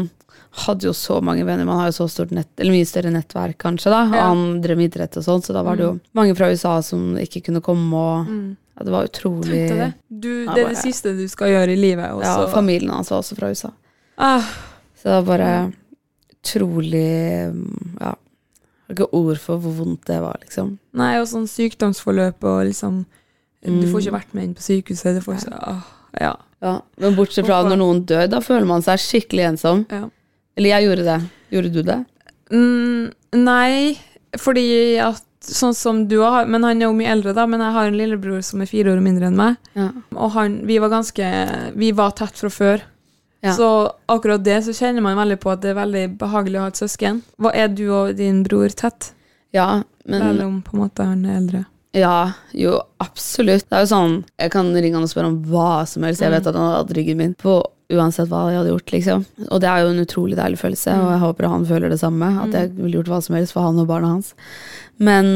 hadde 0.53 0.85
jo 0.85 0.93
så 0.93 1.21
mange 1.25 1.45
venner. 1.49 1.65
Man 1.65 1.79
har 1.81 1.87
jo 1.91 1.95
så 2.03 2.09
stort 2.13 2.31
nett, 2.31 2.49
eller 2.61 2.73
mye 2.75 2.85
større 2.87 3.11
nettverk, 3.11 3.57
kanskje, 3.59 3.91
da. 3.91 4.03
Ja. 4.13 4.27
han 4.29 4.61
drev 4.61 4.77
med 4.77 4.91
idrett 4.91 5.17
og 5.17 5.25
sånn, 5.25 5.43
så 5.43 5.53
da 5.57 5.63
var 5.65 5.77
det 5.77 5.87
jo 5.87 5.95
mange 6.15 6.35
fra 6.37 6.51
USA 6.53 6.75
som 6.85 7.15
ikke 7.17 7.41
kunne 7.47 7.63
komme, 7.65 7.93
og 7.97 8.27
mm, 8.29 8.57
ja, 8.77 8.85
det 8.85 8.93
var 8.93 9.09
utrolig 9.09 9.63
det. 9.71 9.93
Du, 10.09 10.29
det 10.45 10.49
er 10.49 10.53
bare- 10.53 10.69
det 10.75 10.79
siste 10.83 11.15
du 11.17 11.27
skal 11.29 11.49
gjøre 11.55 11.73
i 11.73 11.77
livet. 11.81 12.11
Også. 12.13 12.25
Ja, 12.45 12.47
familien 12.53 12.91
hans 12.93 13.11
var 13.11 13.23
også 13.23 13.37
fra 13.39 13.49
USA. 13.49 13.71
ah, 14.19 14.43
Så 15.01 15.09
det 15.09 15.25
var 15.25 15.39
bare 15.39 15.73
utrolig 16.43 17.53
mm, 17.53 17.97
Ja. 18.01 18.15
Har 18.89 18.95
ikke 18.97 19.09
ord 19.15 19.39
for 19.41 19.59
hvor 19.63 19.73
vondt 19.79 20.05
det 20.07 20.21
var, 20.21 20.37
liksom. 20.43 20.75
Nei, 20.99 21.15
og 21.21 21.27
sånn 21.31 21.47
sykdomsforløp 21.49 22.43
og 22.45 22.65
liksom 22.69 23.05
Du 23.65 23.71
får 23.71 23.95
Mm. 23.95 24.01
ikke 24.03 24.13
vært 24.19 24.35
med 24.35 24.45
inn 24.45 24.55
på 24.55 24.61
sykehuset. 24.63 25.15
Det 25.15 25.23
får 25.25 25.35
ikke 25.39 25.59
ah, 25.63 25.83
Ja. 26.21 26.35
Ja, 26.61 26.81
Men 26.99 27.15
bortsett 27.17 27.47
fra 27.47 27.63
Hvorfor? 27.63 27.71
når 27.71 27.79
noen 27.79 28.05
dør, 28.07 28.27
da 28.29 28.39
føler 28.41 28.67
man 28.67 28.83
seg 28.83 28.99
skikkelig 28.99 29.45
ensom. 29.53 29.87
ja. 29.91 30.09
Eller 30.57 30.75
jeg 30.75 30.89
gjorde 30.89 31.05
det. 31.09 31.19
Gjorde 31.53 31.73
du 31.73 31.83
det? 31.87 31.99
Mm, 32.53 33.13
nei, 33.43 33.99
fordi 34.41 34.71
at 35.03 35.29
Sånn 35.43 35.75
som 35.75 36.05
du 36.07 36.21
har, 36.23 36.47
men 36.47 36.63
han 36.63 36.79
er 36.79 36.87
jo 36.87 36.95
mye 36.95 37.11
eldre, 37.11 37.33
da. 37.35 37.49
Men 37.51 37.59
jeg 37.65 37.75
har 37.75 37.89
en 37.89 37.97
lillebror 37.99 38.45
som 38.47 38.61
er 38.63 38.69
fire 38.71 38.93
år 38.93 39.01
mindre 39.03 39.27
enn 39.27 39.35
meg. 39.35 39.57
Ja. 39.75 39.89
Og 40.15 40.31
han, 40.37 40.61
vi 40.69 40.77
var 40.79 40.93
ganske 40.93 41.31
Vi 41.75 41.89
var 41.99 42.15
tett 42.15 42.39
fra 42.39 42.51
før. 42.53 42.85
Ja. 43.43 43.57
Så 43.57 43.91
akkurat 44.07 44.45
det 44.47 44.61
så 44.63 44.71
kjenner 44.77 45.03
man 45.03 45.19
veldig 45.19 45.41
på 45.43 45.51
at 45.51 45.65
det 45.65 45.73
er 45.73 45.81
veldig 45.81 46.05
behagelig 46.21 46.61
å 46.61 46.63
ha 46.63 46.71
et 46.71 46.79
søsken. 46.79 47.25
Hva 47.43 47.51
Er 47.59 47.75
du 47.75 47.89
og 47.91 48.15
din 48.21 48.45
bror 48.47 48.71
tett? 48.71 49.11
Ja, 49.51 49.83
men 50.07 50.23
Eller 50.23 50.47
om 50.47 50.63
på 50.63 50.77
en 50.77 50.85
måte 50.85 51.07
han 51.11 51.27
er 51.27 51.41
eldre? 51.41 51.65
Ja, 51.93 52.33
jo, 52.57 52.79
absolutt. 53.03 53.67
Det 53.67 53.77
er 53.77 53.83
jo 53.83 53.91
sånn, 53.91 54.15
Jeg 54.39 54.55
kan 54.55 54.71
ringe 54.73 54.95
han 54.95 55.05
og 55.05 55.11
spørre 55.11 55.33
om 55.35 55.43
hva 55.51 55.83
som 55.91 56.07
helst. 56.07 56.23
Jeg 56.23 56.31
vet 56.33 56.47
at 56.47 56.55
han 56.55 56.69
hadde 56.71 56.85
hatt 56.85 56.97
ryggen 56.97 57.19
min 57.19 57.35
på 57.35 57.59
uansett 57.93 58.31
hva 58.31 58.47
jeg 58.51 58.61
hadde 58.61 58.73
gjort. 58.73 58.95
liksom. 58.95 59.27
Og 59.49 59.61
det 59.63 59.69
er 59.71 59.83
jo 59.83 59.93
en 59.93 60.03
utrolig 60.05 60.39
deilig 60.39 60.61
følelse, 60.61 60.97
og 61.03 61.13
jeg 61.15 61.23
håper 61.27 61.51
han 61.53 61.69
føler 61.69 61.93
det 61.93 62.01
samme. 62.01 62.31
At 62.47 62.57
jeg 62.57 62.73
ville 62.79 62.99
gjort 63.01 63.13
hva 63.13 63.21
som 63.25 63.37
helst 63.39 63.57
for 63.57 63.69
han 63.69 63.81
og 63.83 63.91
barna 63.91 64.15
hans. 64.15 64.33
Men 65.03 65.27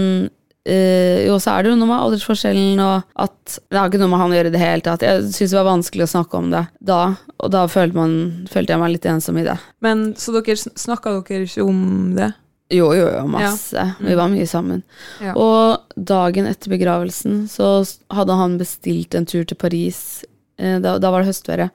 øh, 0.69 1.19
jo, 1.27 1.37
så 1.43 1.55
er 1.55 1.65
det 1.65 1.73
jo 1.73 1.79
noe 1.81 1.91
med 1.91 1.99
aldersforskjellen, 1.99 2.81
og 2.85 3.21
at 3.27 3.59
det 3.71 3.81
har 3.81 3.91
ikke 3.91 4.01
noe 4.03 4.13
med 4.15 4.23
han 4.23 4.35
å 4.35 4.39
gjøre 4.39 4.53
i 4.53 4.57
det 4.57 4.65
hele 4.65 4.87
tatt. 4.87 5.05
Jeg 5.07 5.29
syns 5.29 5.53
det 5.55 5.61
var 5.61 5.71
vanskelig 5.71 6.07
å 6.07 6.13
snakke 6.17 6.41
om 6.41 6.51
det 6.55 6.65
da, 6.93 7.03
og 7.37 7.53
da 7.55 7.67
følte, 7.71 7.99
man, 7.99 8.17
følte 8.51 8.75
jeg 8.75 8.83
meg 8.83 8.97
litt 8.97 9.09
ensom 9.13 9.39
i 9.41 9.47
det. 9.47 9.59
Men 9.85 10.09
Så 10.19 10.35
dere 10.37 10.59
snakka 10.59 11.19
dere 11.21 11.47
ikke 11.49 11.67
om 11.67 11.87
det? 12.19 12.33
Jo, 12.75 12.89
jo, 12.99 13.05
jo, 13.07 13.27
masse. 13.31 13.83
Vi 14.03 14.15
var 14.19 14.31
mye 14.33 14.47
sammen. 14.51 14.81
Ja. 15.23 15.37
Og 15.39 15.93
dagen 15.95 16.49
etter 16.51 16.73
begravelsen 16.73 17.45
så 17.51 17.85
hadde 18.11 18.39
han 18.41 18.57
bestilt 18.59 19.15
en 19.15 19.29
tur 19.29 19.45
til 19.47 19.59
Paris. 19.61 20.25
Eh, 20.59 20.81
da, 20.83 20.97
da 20.99 21.13
var 21.15 21.23
det 21.23 21.31
høstferie. 21.31 21.69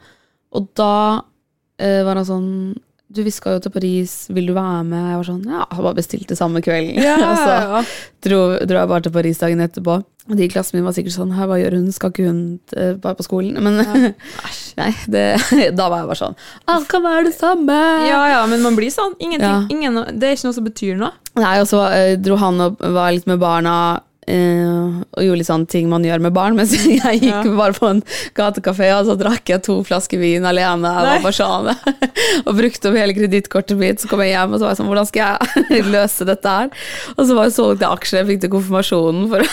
Og 0.58 0.68
da 0.78 0.94
eh, 1.80 2.02
var 2.08 2.20
han 2.20 2.28
sånn 2.28 2.48
Du, 3.12 3.20
vi 3.26 3.32
skal 3.36 3.58
jo 3.58 3.60
til 3.66 3.74
Paris, 3.76 4.12
vil 4.32 4.46
du 4.48 4.54
være 4.56 4.86
med? 4.88 5.02
Jeg 5.12 5.18
var 5.20 5.26
sånn, 5.28 5.42
ja, 5.52 5.66
jeg 5.68 5.84
bare 5.84 5.98
bestilte 5.98 6.36
samme 6.40 6.62
kvelden. 6.64 7.04
og 7.28 7.42
så 7.42 7.82
dro, 8.24 8.38
dro 8.64 8.78
jeg 8.80 8.88
bare 8.94 9.04
til 9.04 9.12
Paris 9.18 9.42
dagen 9.42 9.60
etterpå. 9.66 9.98
Og 10.30 10.38
de 10.40 10.46
i 10.46 10.52
klassen 10.54 10.78
min 10.78 10.86
var 10.88 10.94
sikkert 10.96 11.18
sånn, 11.18 11.34
hva 11.36 11.58
gjør 11.60 11.76
hun, 11.76 11.90
skal 11.92 12.14
ikke 12.14 12.28
hun 12.30 12.40
være 12.72 12.94
bare 13.04 13.18
på 13.20 13.26
skolen? 13.28 13.58
Men 13.66 13.82
nei, 14.80 14.92
det, 15.12 15.26
da 15.80 15.90
var 15.92 16.06
jeg 16.06 16.10
bare 16.14 16.20
sånn, 16.22 16.38
alt 16.72 16.88
kan 16.94 17.04
være 17.04 17.26
det 17.28 17.34
samme. 17.36 17.80
ja, 18.08 18.22
ja, 18.38 18.46
men 18.48 18.64
man 18.64 18.80
blir 18.80 18.94
sånn. 18.96 19.18
Ingenting, 19.20 19.50
Ja. 19.50 19.66
ingen, 19.76 20.00
det 20.16 20.30
er 20.30 20.38
ikke 20.40 20.48
noe 20.48 20.60
som 20.62 20.70
betyr 20.70 20.96
noe. 21.04 21.12
Nei, 21.42 21.58
og 21.60 21.68
så 21.68 21.84
eh, 21.92 22.14
dro 22.22 22.40
han 22.40 22.64
og 22.70 22.80
var 22.96 23.12
litt 23.12 23.28
med 23.28 23.44
barna 23.44 23.76
eh, 24.32 25.02
og 25.12 25.24
gjorde 25.26 25.40
litt 25.42 25.50
sånne 25.50 25.68
ting 25.72 25.90
man 25.92 26.06
gjør 26.08 26.22
med 26.24 26.34
barn, 26.36 26.56
mens 26.60 26.72
jeg 26.76 27.00
gikk 27.22 27.28
Ja. 27.28 27.42
bare 27.58 27.76
på 27.78 27.90
en 27.90 28.02
gatekafé, 28.38 28.90
og 28.98 29.10
så 29.10 29.18
drakk 29.20 29.52
jeg 29.52 29.64
to 29.68 29.80
flasker 29.88 30.22
vin 30.22 30.46
alene. 30.48 30.92
Jeg 30.96 31.10
var 31.10 31.26
bare 31.26 31.38
sånn, 31.38 31.72
og 32.48 32.52
brukte 32.58 32.90
opp 32.92 32.98
hele 33.00 33.16
kredittkortet 33.18 33.78
mitt. 33.80 34.02
Så 34.04 34.10
kom 34.12 34.24
jeg 34.24 34.34
hjem 34.36 34.54
og 34.56 34.60
så 34.62 34.68
var 34.68 34.74
jeg 34.76 34.82
sånn, 34.82 34.90
hvordan 34.92 35.10
skal 35.10 35.38
jeg 35.76 35.86
løse 35.96 36.28
dette 36.30 36.56
her? 36.58 36.72
Og 37.18 37.24
så 37.28 37.38
var 37.38 37.50
jeg 37.50 37.56
solgt 37.58 37.86
aksjer, 37.88 38.22
jeg 38.22 38.30
fikk 38.34 38.44
til 38.46 38.54
konfirmasjonen 38.58 39.28
for 39.32 39.46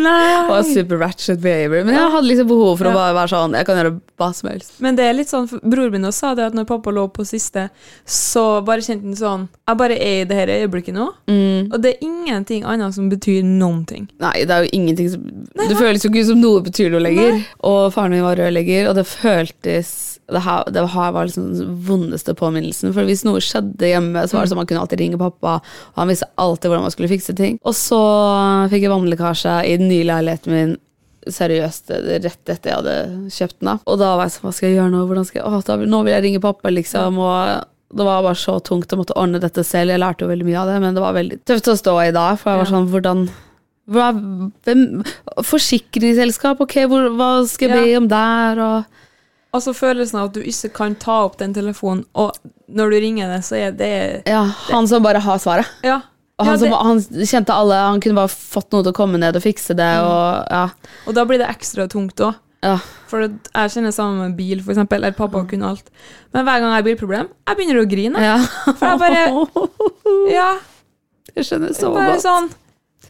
være 0.00 0.64
super 0.70 1.00
ratchet 1.02 1.40
behavior. 1.42 1.84
Men 1.86 1.96
jeg 1.98 2.12
hadde 2.14 2.28
liksom 2.30 2.48
behov 2.50 2.76
for 2.80 2.90
å 2.90 2.94
bare 2.96 3.14
være 3.16 3.32
sånn, 3.34 3.56
jeg 3.58 3.68
kan 3.68 3.80
gjøre 3.80 3.94
hva 4.20 4.30
som 4.36 4.50
helst. 4.52 4.74
Men 4.84 4.96
det 4.98 5.06
er 5.10 5.16
litt 5.18 5.30
sånn, 5.32 5.48
Broren 5.50 5.80
Bror 5.80 5.94
min 5.94 6.04
også 6.08 6.20
sa 6.20 6.34
det 6.36 6.44
at 6.50 6.56
når 6.56 6.66
pappa 6.68 6.92
lå 6.92 7.06
på 7.14 7.24
siste, 7.24 7.68
så 8.04 8.42
bare 8.66 8.82
kjente 8.84 9.06
han 9.08 9.16
sånn 9.16 9.46
Jeg 9.70 9.78
bare 9.80 9.96
er 9.96 10.18
i 10.20 10.26
det 10.28 10.36
her 10.36 10.50
øyeblikket 10.58 10.94
nå, 10.96 11.06
Mm. 11.30 11.70
og 11.72 11.80
det 11.82 11.94
er 11.94 12.04
ingenting 12.04 12.64
annet 12.68 12.94
som 12.94 13.08
betyr 13.10 13.42
noen 13.46 13.84
ting. 13.88 13.99
Ingenting. 14.00 14.20
Nei, 14.22 14.32
det 14.48 14.54
er 14.54 14.64
jo 14.64 14.70
ingenting 14.76 15.10
som 15.12 15.24
Det 15.60 15.76
føles 15.78 16.04
jo 16.04 16.10
ikke 16.10 16.26
som 16.28 16.40
noe 16.40 16.62
betyr 16.66 16.90
noe 16.92 17.02
lenger. 17.04 17.40
Og 17.68 17.92
faren 17.94 18.14
min 18.14 18.24
var 18.24 18.40
rørlegger, 18.40 18.88
og 18.90 18.96
det 18.98 19.06
føltes 19.08 19.92
Det 20.30 20.42
her, 20.44 20.64
det 20.70 20.84
her 20.92 21.10
var 21.12 21.26
liksom 21.26 21.48
den 21.58 21.72
vondeste 21.86 22.34
påminnelsen. 22.38 22.92
For 22.94 23.02
hvis 23.08 23.24
noe 23.26 23.40
skjedde 23.42 23.88
hjemme, 23.90 24.22
så 24.30 24.36
var 24.36 24.44
det 24.44 24.52
sånn 24.52 24.60
man 24.60 24.68
kunne 24.70 24.84
alltid 24.84 25.00
ringe 25.02 25.18
pappa, 25.18 25.56
og 25.58 25.98
han 25.98 26.10
visste 26.12 26.28
alltid 26.38 26.70
hvordan 26.70 26.86
man 26.86 26.94
skulle 26.94 27.10
fikse 27.10 27.34
ting. 27.34 27.58
Og 27.66 27.74
så 27.74 27.98
fikk 28.70 28.86
jeg 28.86 28.92
vannlekkasje 28.92 29.56
i 29.66 29.74
den 29.80 29.90
nye 29.90 30.06
leiligheten 30.06 30.54
min. 30.54 30.76
Seriøst, 31.26 31.90
rett 31.90 32.48
etter 32.48 32.70
jeg 32.70 32.78
hadde 32.78 32.94
kjøpt 33.34 33.58
den. 33.58 33.72
da 33.72 33.74
Og 33.90 33.98
da 34.00 34.14
var 34.16 34.28
jeg 34.28 34.36
sånn, 34.36 34.46
hva 34.46 34.54
skal 34.54 34.70
jeg 34.70 34.78
gjøre 34.78 34.94
nå? 34.94 35.02
Hvordan 35.10 35.26
skal 35.28 35.42
jeg, 35.42 35.50
å, 35.50 35.60
da, 35.66 35.76
nå 35.96 36.00
vil 36.06 36.14
jeg 36.14 36.24
ringe 36.28 36.40
pappa, 36.46 36.70
liksom. 36.72 37.18
Og 37.20 37.66
det 37.98 38.06
var 38.06 38.22
bare 38.22 38.38
så 38.38 38.54
tungt 38.62 38.92
å 38.94 38.98
måtte 39.00 39.16
ordne 39.18 39.40
dette 39.42 39.64
selv. 39.66 39.90
Jeg 39.90 40.00
lærte 40.00 40.24
jo 40.24 40.30
veldig 40.30 40.46
mye 40.46 40.62
av 40.62 40.70
det, 40.70 40.78
men 40.84 40.94
det 40.94 41.02
var 41.02 41.16
veldig 41.16 41.40
tøft 41.48 41.70
å 41.72 41.78
stå 41.78 41.94
i 42.06 42.12
da. 42.14 42.28
For 42.38 42.52
jeg 42.52 42.62
var 42.62 42.70
sånn, 42.70 42.90
hvordan 42.92 43.24
hva, 43.90 44.10
hvem, 44.66 45.02
Forsikringsselskap, 45.46 46.62
ok, 46.62 46.76
hvor, 46.90 47.10
hva 47.18 47.30
skal 47.50 47.74
jeg 47.74 47.90
be 47.90 48.00
om 48.00 48.08
der? 48.10 48.64
Og 48.64 48.98
Altså 49.50 49.72
følelsen 49.74 50.20
av 50.20 50.28
at 50.28 50.36
du 50.36 50.44
ikke 50.46 50.68
kan 50.76 50.92
ta 51.02 51.24
opp 51.24 51.40
den 51.40 51.50
telefonen, 51.56 52.04
og 52.14 52.36
når 52.70 52.92
du 52.92 52.96
ringer 53.02 53.32
det, 53.32 53.40
så 53.42 53.56
er 53.58 53.72
det 53.74 53.94
ja, 54.30 54.44
han 54.68 54.86
som 54.86 55.02
bare 55.02 55.18
har 55.24 55.40
svaret. 55.42 55.66
Ja. 55.82 55.96
Og 56.38 56.46
han, 56.46 56.54
ja, 56.54 56.60
det, 56.60 56.68
som, 56.70 56.86
han 56.86 57.26
kjente 57.32 57.56
alle, 57.56 57.80
han 57.88 57.98
kunne 58.00 58.20
bare 58.20 58.30
fått 58.30 58.70
noe 58.70 58.86
til 58.86 58.94
å 58.94 58.96
komme 58.96 59.18
ned 59.18 59.36
og 59.36 59.42
fikse 59.42 59.74
det. 59.74 59.90
Og, 60.06 60.46
ja. 60.54 60.94
og 61.02 61.18
da 61.18 61.26
blir 61.26 61.42
det 61.42 61.50
ekstra 61.50 61.88
tungt 61.90 62.22
òg. 62.22 62.38
Ja. 62.62 62.76
For 63.10 63.26
jeg 63.26 63.74
kjenner 63.74 63.92
sammen 63.92 64.22
med 64.22 64.38
bil, 64.38 64.62
for 64.62 64.76
eksempel. 64.76 65.02
Eller 65.02 65.16
pappa 65.16 65.42
kunne 65.50 65.74
alt. 65.74 65.90
Men 66.30 66.46
hver 66.46 66.62
gang 66.62 66.70
jeg 66.70 66.78
har 66.78 66.86
bilproblem, 66.86 67.30
jeg 67.50 67.58
begynner 67.58 67.82
å 67.82 67.86
grine. 67.90 68.24
ja. 68.24 68.38
For 68.70 68.86
jeg 68.86 69.02
bare 69.02 69.22
Ja, 70.38 70.50
Jeg 71.34 71.48
skjønner 71.48 71.74
så 71.76 71.92
bare 71.94 72.14
godt. 72.14 72.24
sånn 72.24 72.50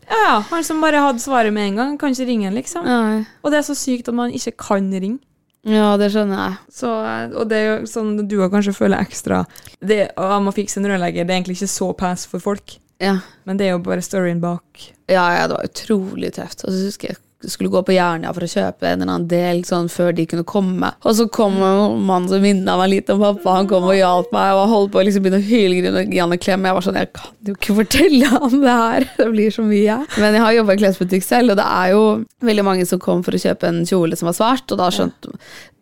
Ja, 0.08 0.20
ja. 0.26 0.36
Han 0.50 0.64
som 0.66 0.80
bare 0.82 1.02
hadde 1.04 1.22
svaret 1.22 1.52
med 1.54 1.68
en 1.72 1.76
gang, 1.80 1.98
kan 2.00 2.14
ikke 2.14 2.26
ringe, 2.30 2.50
liksom. 2.54 2.86
Nei. 2.86 3.24
Og 3.44 3.52
det 3.52 3.60
er 3.60 3.66
så 3.68 3.76
sykt 3.78 4.08
at 4.10 4.16
man 4.16 4.32
ikke 4.34 4.54
kan 4.58 4.88
ringe. 4.92 5.20
Ja, 5.68 5.92
det 6.00 6.08
skjønner 6.14 6.38
jeg. 6.40 6.54
Så, 6.72 6.88
og 7.36 7.48
det 7.50 7.56
er 7.60 7.66
jo 7.68 7.88
sånn 7.90 8.14
du 8.26 8.38
har 8.40 8.48
kanskje 8.48 8.72
føler 8.72 9.02
ekstra 9.04 9.42
det, 9.84 10.06
å, 10.16 10.24
Jeg 10.32 10.44
må 10.46 10.54
fikse 10.56 10.80
en 10.80 10.88
rørlegger. 10.88 11.26
Det 11.28 11.34
er 11.34 11.40
egentlig 11.42 11.58
ikke 11.58 11.68
så 11.74 11.90
pass 12.00 12.24
for 12.30 12.40
folk, 12.40 12.78
Ja. 13.00 13.18
men 13.44 13.58
det 13.60 13.66
er 13.68 13.74
jo 13.76 13.82
bare 13.84 14.00
storyen 14.04 14.40
bak. 14.40 14.64
Ja, 15.10 15.26
ja, 15.36 15.46
det 15.50 15.58
var 15.58 15.68
utrolig 15.68 16.32
tøft. 16.38 16.64
Og 16.64 16.72
så 16.72 16.86
husker 16.88 17.12
jeg 17.12 17.16
jeg 17.18 17.24
skulle 17.48 17.70
gå 17.72 17.80
på 17.86 17.94
Jernia 17.94 18.32
for 18.36 18.44
å 18.44 18.50
kjøpe 18.50 18.84
en 18.84 19.00
eller 19.00 19.14
annen 19.14 19.28
del 19.30 19.62
sånn 19.64 19.88
før 19.92 20.12
de 20.16 20.26
kunne 20.28 20.44
komme. 20.48 20.90
Og 21.08 21.14
så 21.16 21.26
kom 21.32 21.56
en 21.64 22.02
mann 22.04 22.28
som 22.28 22.42
minna 22.44 22.76
meg 22.80 22.92
litt 22.92 23.12
om 23.12 23.22
pappa. 23.22 23.54
Han 23.56 23.70
kom 23.70 23.86
og 23.88 23.96
hjalp 23.96 24.28
meg, 24.34 24.52
og 24.58 24.68
holdt 24.72 24.92
på 24.92 25.00
å 25.00 25.06
liksom 25.06 25.24
begynne 25.24 25.40
å 25.40 25.46
hyle 25.46 25.92
og 26.26 26.36
klem. 26.42 26.68
Jeg 26.68 26.76
var 26.76 26.86
sånn, 26.86 27.00
jeg 27.00 27.12
kan 27.16 27.32
jo 27.48 27.56
ikke 27.56 27.78
fortelle 27.80 28.32
ham 28.34 28.58
det 28.60 28.76
her. 28.82 29.08
Det 29.20 29.28
blir 29.32 29.54
så 29.54 29.64
mye. 29.64 29.96
Men 30.20 30.36
jeg 30.36 30.44
har 30.44 30.54
jobba 30.58 30.76
i 30.76 30.82
klesbutikk 30.82 31.24
selv, 31.26 31.54
og 31.54 31.60
det 31.60 31.66
er 31.66 31.90
jo 31.94 32.04
veldig 32.44 32.64
mange 32.66 32.86
som 32.88 33.00
kom 33.02 33.24
for 33.26 33.36
å 33.36 33.40
kjøpe 33.40 33.68
en 33.68 33.82
kjole 33.88 34.18
som 34.18 34.30
var 34.30 34.36
svart, 34.36 34.66
og 34.72 34.80
da 34.80 34.88
skjønte 34.94 35.34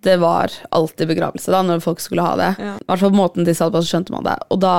Det 0.05 0.16
var 0.23 0.53
alltid 0.71 1.11
begravelse 1.11 1.51
da, 1.51 1.62
når 1.66 1.83
folk 1.83 2.01
skulle 2.03 2.23
ha 2.23 2.37
det. 2.38 2.53
Ja. 2.62 2.77
I 2.79 2.87
hvert 2.87 3.03
fall 3.03 3.18
måten 3.18 3.47
de 3.47 3.55
sa 3.55 3.66
det 3.66 3.75
på, 3.75 3.83
så 3.83 3.97
skjønte 3.97 4.14
man 4.14 4.27
det. 4.27 4.37
Og 4.55 4.62
da 4.62 4.77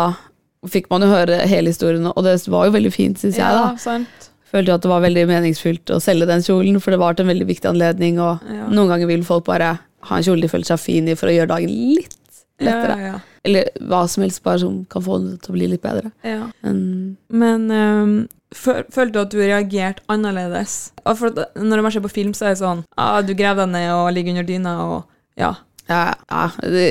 fikk 0.67 0.89
man 0.91 1.03
jo 1.03 1.11
høre 1.11 1.43
hele 1.47 1.71
historien, 1.71 2.07
og 2.07 2.23
det 2.25 2.35
var 2.51 2.67
jo 2.67 2.75
veldig 2.75 2.91
fint, 2.91 3.19
syns 3.19 3.39
jeg. 3.39 3.59
da 3.59 3.71
sant. 3.79 4.28
Følte 4.51 4.73
at 4.73 4.81
det 4.85 4.89
var 4.91 5.01
veldig 5.05 5.27
meningsfylt 5.29 5.91
å 5.95 5.99
selge 6.01 6.25
den 6.29 6.41
kjolen, 6.45 6.79
for 6.81 6.91
det 6.91 6.99
var 6.99 7.13
til 7.17 7.25
en 7.27 7.31
veldig 7.33 7.47
viktig 7.49 7.69
anledning, 7.69 8.19
og 8.19 8.39
Ja. 8.49 8.67
noen 8.67 8.89
ganger 8.89 9.07
vil 9.07 9.23
folk 9.23 9.45
bare 9.45 9.79
ha 10.01 10.15
en 10.17 10.23
kjole 10.23 10.41
de 10.41 10.47
føler 10.51 10.65
seg 10.65 10.79
fin 10.79 11.07
i 11.07 11.15
for 11.15 11.27
å 11.27 11.35
gjøre 11.35 11.47
dagen 11.51 11.69
litt 11.69 12.15
lettere. 12.59 12.95
Ja, 12.99 13.05
ja, 13.13 13.19
Eller 13.45 13.69
hva 13.87 14.01
som 14.09 14.23
helst 14.23 14.43
bare 14.43 14.59
som 14.59 14.85
kan 14.85 15.01
få 15.01 15.17
det 15.23 15.41
til 15.43 15.53
å 15.53 15.57
bli 15.57 15.67
litt 15.67 15.81
bedre. 15.81 16.11
ja. 16.23 16.47
Men 16.63 17.69
øhm, 17.71 18.27
følte 18.53 19.11
du 19.13 19.19
at 19.21 19.29
du 19.31 19.37
reagerte 19.37 20.01
annerledes? 20.09 20.91
For 21.15 21.29
når 21.55 21.81
man 21.85 21.91
ser 21.91 22.01
på 22.01 22.09
film, 22.11 22.33
så 22.33 22.45
er 22.49 22.55
det 22.55 22.61
sånn 22.63 22.83
ah, 22.97 23.21
Du 23.21 23.33
graver 23.33 23.65
deg 23.65 23.69
ned 23.75 23.91
og 23.93 24.13
ligger 24.13 24.31
under 24.31 24.43
dyna 24.43 24.73
og 24.89 25.03
Ja. 25.37 25.53
ja, 25.87 26.13
ja, 26.29 26.49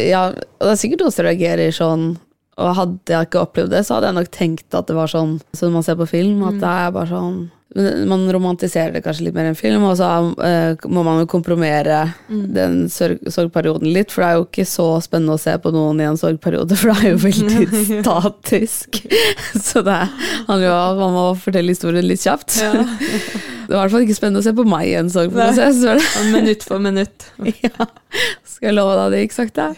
ja, 0.08 0.22
det 0.32 0.70
er 0.72 0.80
sikkert 0.80 1.04
også 1.06 1.24
reagerer 1.26 1.70
sånn, 1.74 2.16
og 2.58 2.74
hadde 2.74 3.14
jeg 3.14 3.28
ikke 3.28 3.44
opplevd 3.44 3.70
det, 3.74 3.84
så 3.86 3.96
hadde 3.96 4.10
jeg 4.10 4.18
nok 4.18 4.32
tenkt 4.34 4.74
at 4.74 4.90
det 4.90 4.96
var 4.98 5.12
sånn 5.12 5.38
som 5.56 5.76
man 5.76 5.86
ser 5.86 5.98
på 6.00 6.08
film, 6.10 6.42
at 6.48 6.58
det 6.58 6.74
er 6.74 6.96
bare 6.96 7.10
sånn 7.12 7.38
man 8.08 8.32
romantiserer 8.32 8.94
det 8.96 9.02
kanskje 9.04 9.26
litt 9.26 9.34
mer 9.36 9.50
enn 9.50 9.56
film, 9.56 9.82
og 9.84 9.98
så 9.98 10.06
uh, 10.32 10.86
må 10.88 11.02
man 11.04 11.20
jo 11.20 11.26
kompromere 11.28 11.98
den 12.28 12.86
sorg, 12.88 13.20
sorgperioden 13.28 13.90
litt, 13.92 14.12
for 14.14 14.24
det 14.24 14.28
er 14.28 14.38
jo 14.38 14.46
ikke 14.46 14.64
så 14.68 14.86
spennende 15.04 15.36
å 15.36 15.42
se 15.42 15.52
på 15.60 15.72
noen 15.74 16.00
i 16.00 16.06
en 16.08 16.16
sorgperiode, 16.18 16.78
for 16.80 16.94
det 16.94 17.02
er 17.04 17.12
jo 17.12 17.18
veldig 17.26 17.82
statisk. 18.00 19.02
så 19.52 19.84
det 19.84 19.98
handler 20.48 20.64
jo 20.64 20.72
om 20.72 20.86
at 20.86 21.02
man 21.02 21.16
må 21.18 21.26
fortelle 21.42 21.74
historien 21.74 22.08
litt 22.08 22.24
kjapt. 22.24 22.56
det 22.56 23.74
var 23.74 23.74
i 23.74 23.82
hvert 23.82 23.96
fall 23.96 24.06
ikke 24.06 24.16
spennende 24.16 24.40
å 24.40 24.46
se 24.48 24.54
på 24.56 24.64
meg 24.68 24.88
i 24.88 24.94
en 25.02 25.12
sorgprosess. 25.12 25.84
Minutt 26.32 26.64
for 26.64 26.80
minutt. 26.82 27.28
ja. 27.66 27.90
Skal 28.48 28.72
jeg 28.72 28.78
love 28.78 28.96
deg 28.96 29.12
det 29.12 29.20
gikk 29.26 29.36
sakte? 29.36 29.68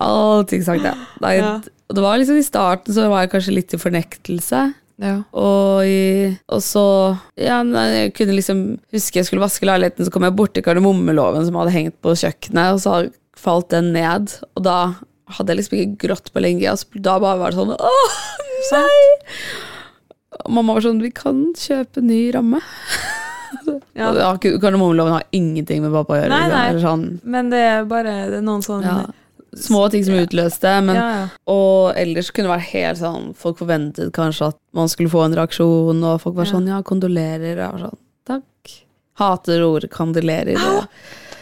Alt 0.00 0.56
gikk 0.56 0.64
sakte. 0.66 0.96
er 1.20 1.36
Ja. 1.36 1.52
Og 1.90 1.96
Det 1.98 2.04
var 2.04 2.20
liksom 2.20 2.38
I 2.38 2.46
starten 2.46 2.94
så 2.94 3.08
var 3.10 3.24
jeg 3.24 3.32
kanskje 3.32 3.56
litt 3.56 3.74
i 3.74 3.80
fornektelse. 3.82 4.60
Ja. 5.00 5.14
Og, 5.32 5.80
i, 5.88 6.30
og 6.52 6.60
så 6.62 6.84
ja, 7.40 7.62
Jeg 7.64 8.12
kunne 8.18 8.36
liksom 8.36 8.60
huske 8.92 9.18
jeg 9.22 9.26
skulle 9.30 9.42
vaske 9.42 9.64
leiligheten, 9.66 10.04
så 10.06 10.12
kom 10.12 10.26
jeg 10.28 10.36
borti 10.36 10.62
kardemommeloven 10.64 11.46
som 11.48 11.56
hadde 11.58 11.72
hengt 11.74 11.96
på 12.04 12.12
kjøkkenet, 12.20 12.76
og 12.76 12.82
så 12.84 12.98
falt 13.40 13.70
den 13.72 13.90
ned. 13.96 14.36
Og 14.54 14.64
da 14.68 14.76
hadde 15.34 15.54
jeg 15.54 15.62
liksom 15.62 15.78
ikke 15.78 16.06
grått 16.06 16.30
på 16.34 16.44
lenge. 16.44 16.68
Altså, 16.70 16.86
da 16.94 17.16
bare 17.22 17.40
var 17.40 17.54
det 17.54 17.60
sånn 17.60 17.74
Åh, 17.74 18.20
nei! 18.76 19.00
Og 20.44 20.52
mamma 20.56 20.76
var 20.76 20.84
sånn 20.84 21.02
Vi 21.02 21.10
kan 21.14 21.48
kjøpe 21.58 22.04
ny 22.04 22.28
ramme. 22.36 22.62
Ja. 23.98 24.12
Kardemommeloven 24.38 25.12
har 25.12 25.24
ingenting 25.34 25.82
med 25.82 25.92
pappa 25.92 26.14
å 26.14 26.18
gjøre. 26.20 26.30
Nei, 26.30 26.44
liksom. 26.46 26.54
nei. 26.54 26.82
Sånn, 26.84 27.02
Men 27.34 27.50
det 27.52 27.58
er 27.66 27.88
bare 27.90 28.12
det 28.30 28.38
er 28.38 28.44
noen 28.46 28.62
sånne 28.64 28.92
ja, 28.94 29.02
små 29.56 29.86
ting 29.92 30.04
som 30.06 30.18
utløste. 30.20 30.74
Men, 30.86 30.98
ja, 30.98 31.06
ja. 31.20 31.24
Og 31.52 31.96
ellers 31.98 32.30
kunne 32.30 32.48
det 32.48 32.54
være 32.56 32.68
helt 32.70 33.00
sånn 33.00 33.30
Folk 33.38 33.58
forventet 33.60 34.12
kanskje 34.16 34.52
at 34.52 34.58
man 34.76 34.90
skulle 34.92 35.12
få 35.12 35.24
en 35.26 35.34
reaksjon, 35.38 36.04
og 36.04 36.20
folk 36.22 36.38
var 36.38 36.50
sånn 36.50 36.68
Ja, 36.70 36.82
kondolerer. 36.86 37.56
Og 37.56 37.64
jeg 37.64 37.72
var 37.74 37.88
sånn 37.88 37.98
Takk. 38.30 38.78
Hater 39.20 39.66
ordet 39.66 39.90
kandilerer. 39.92 40.54
Det, 40.54 40.86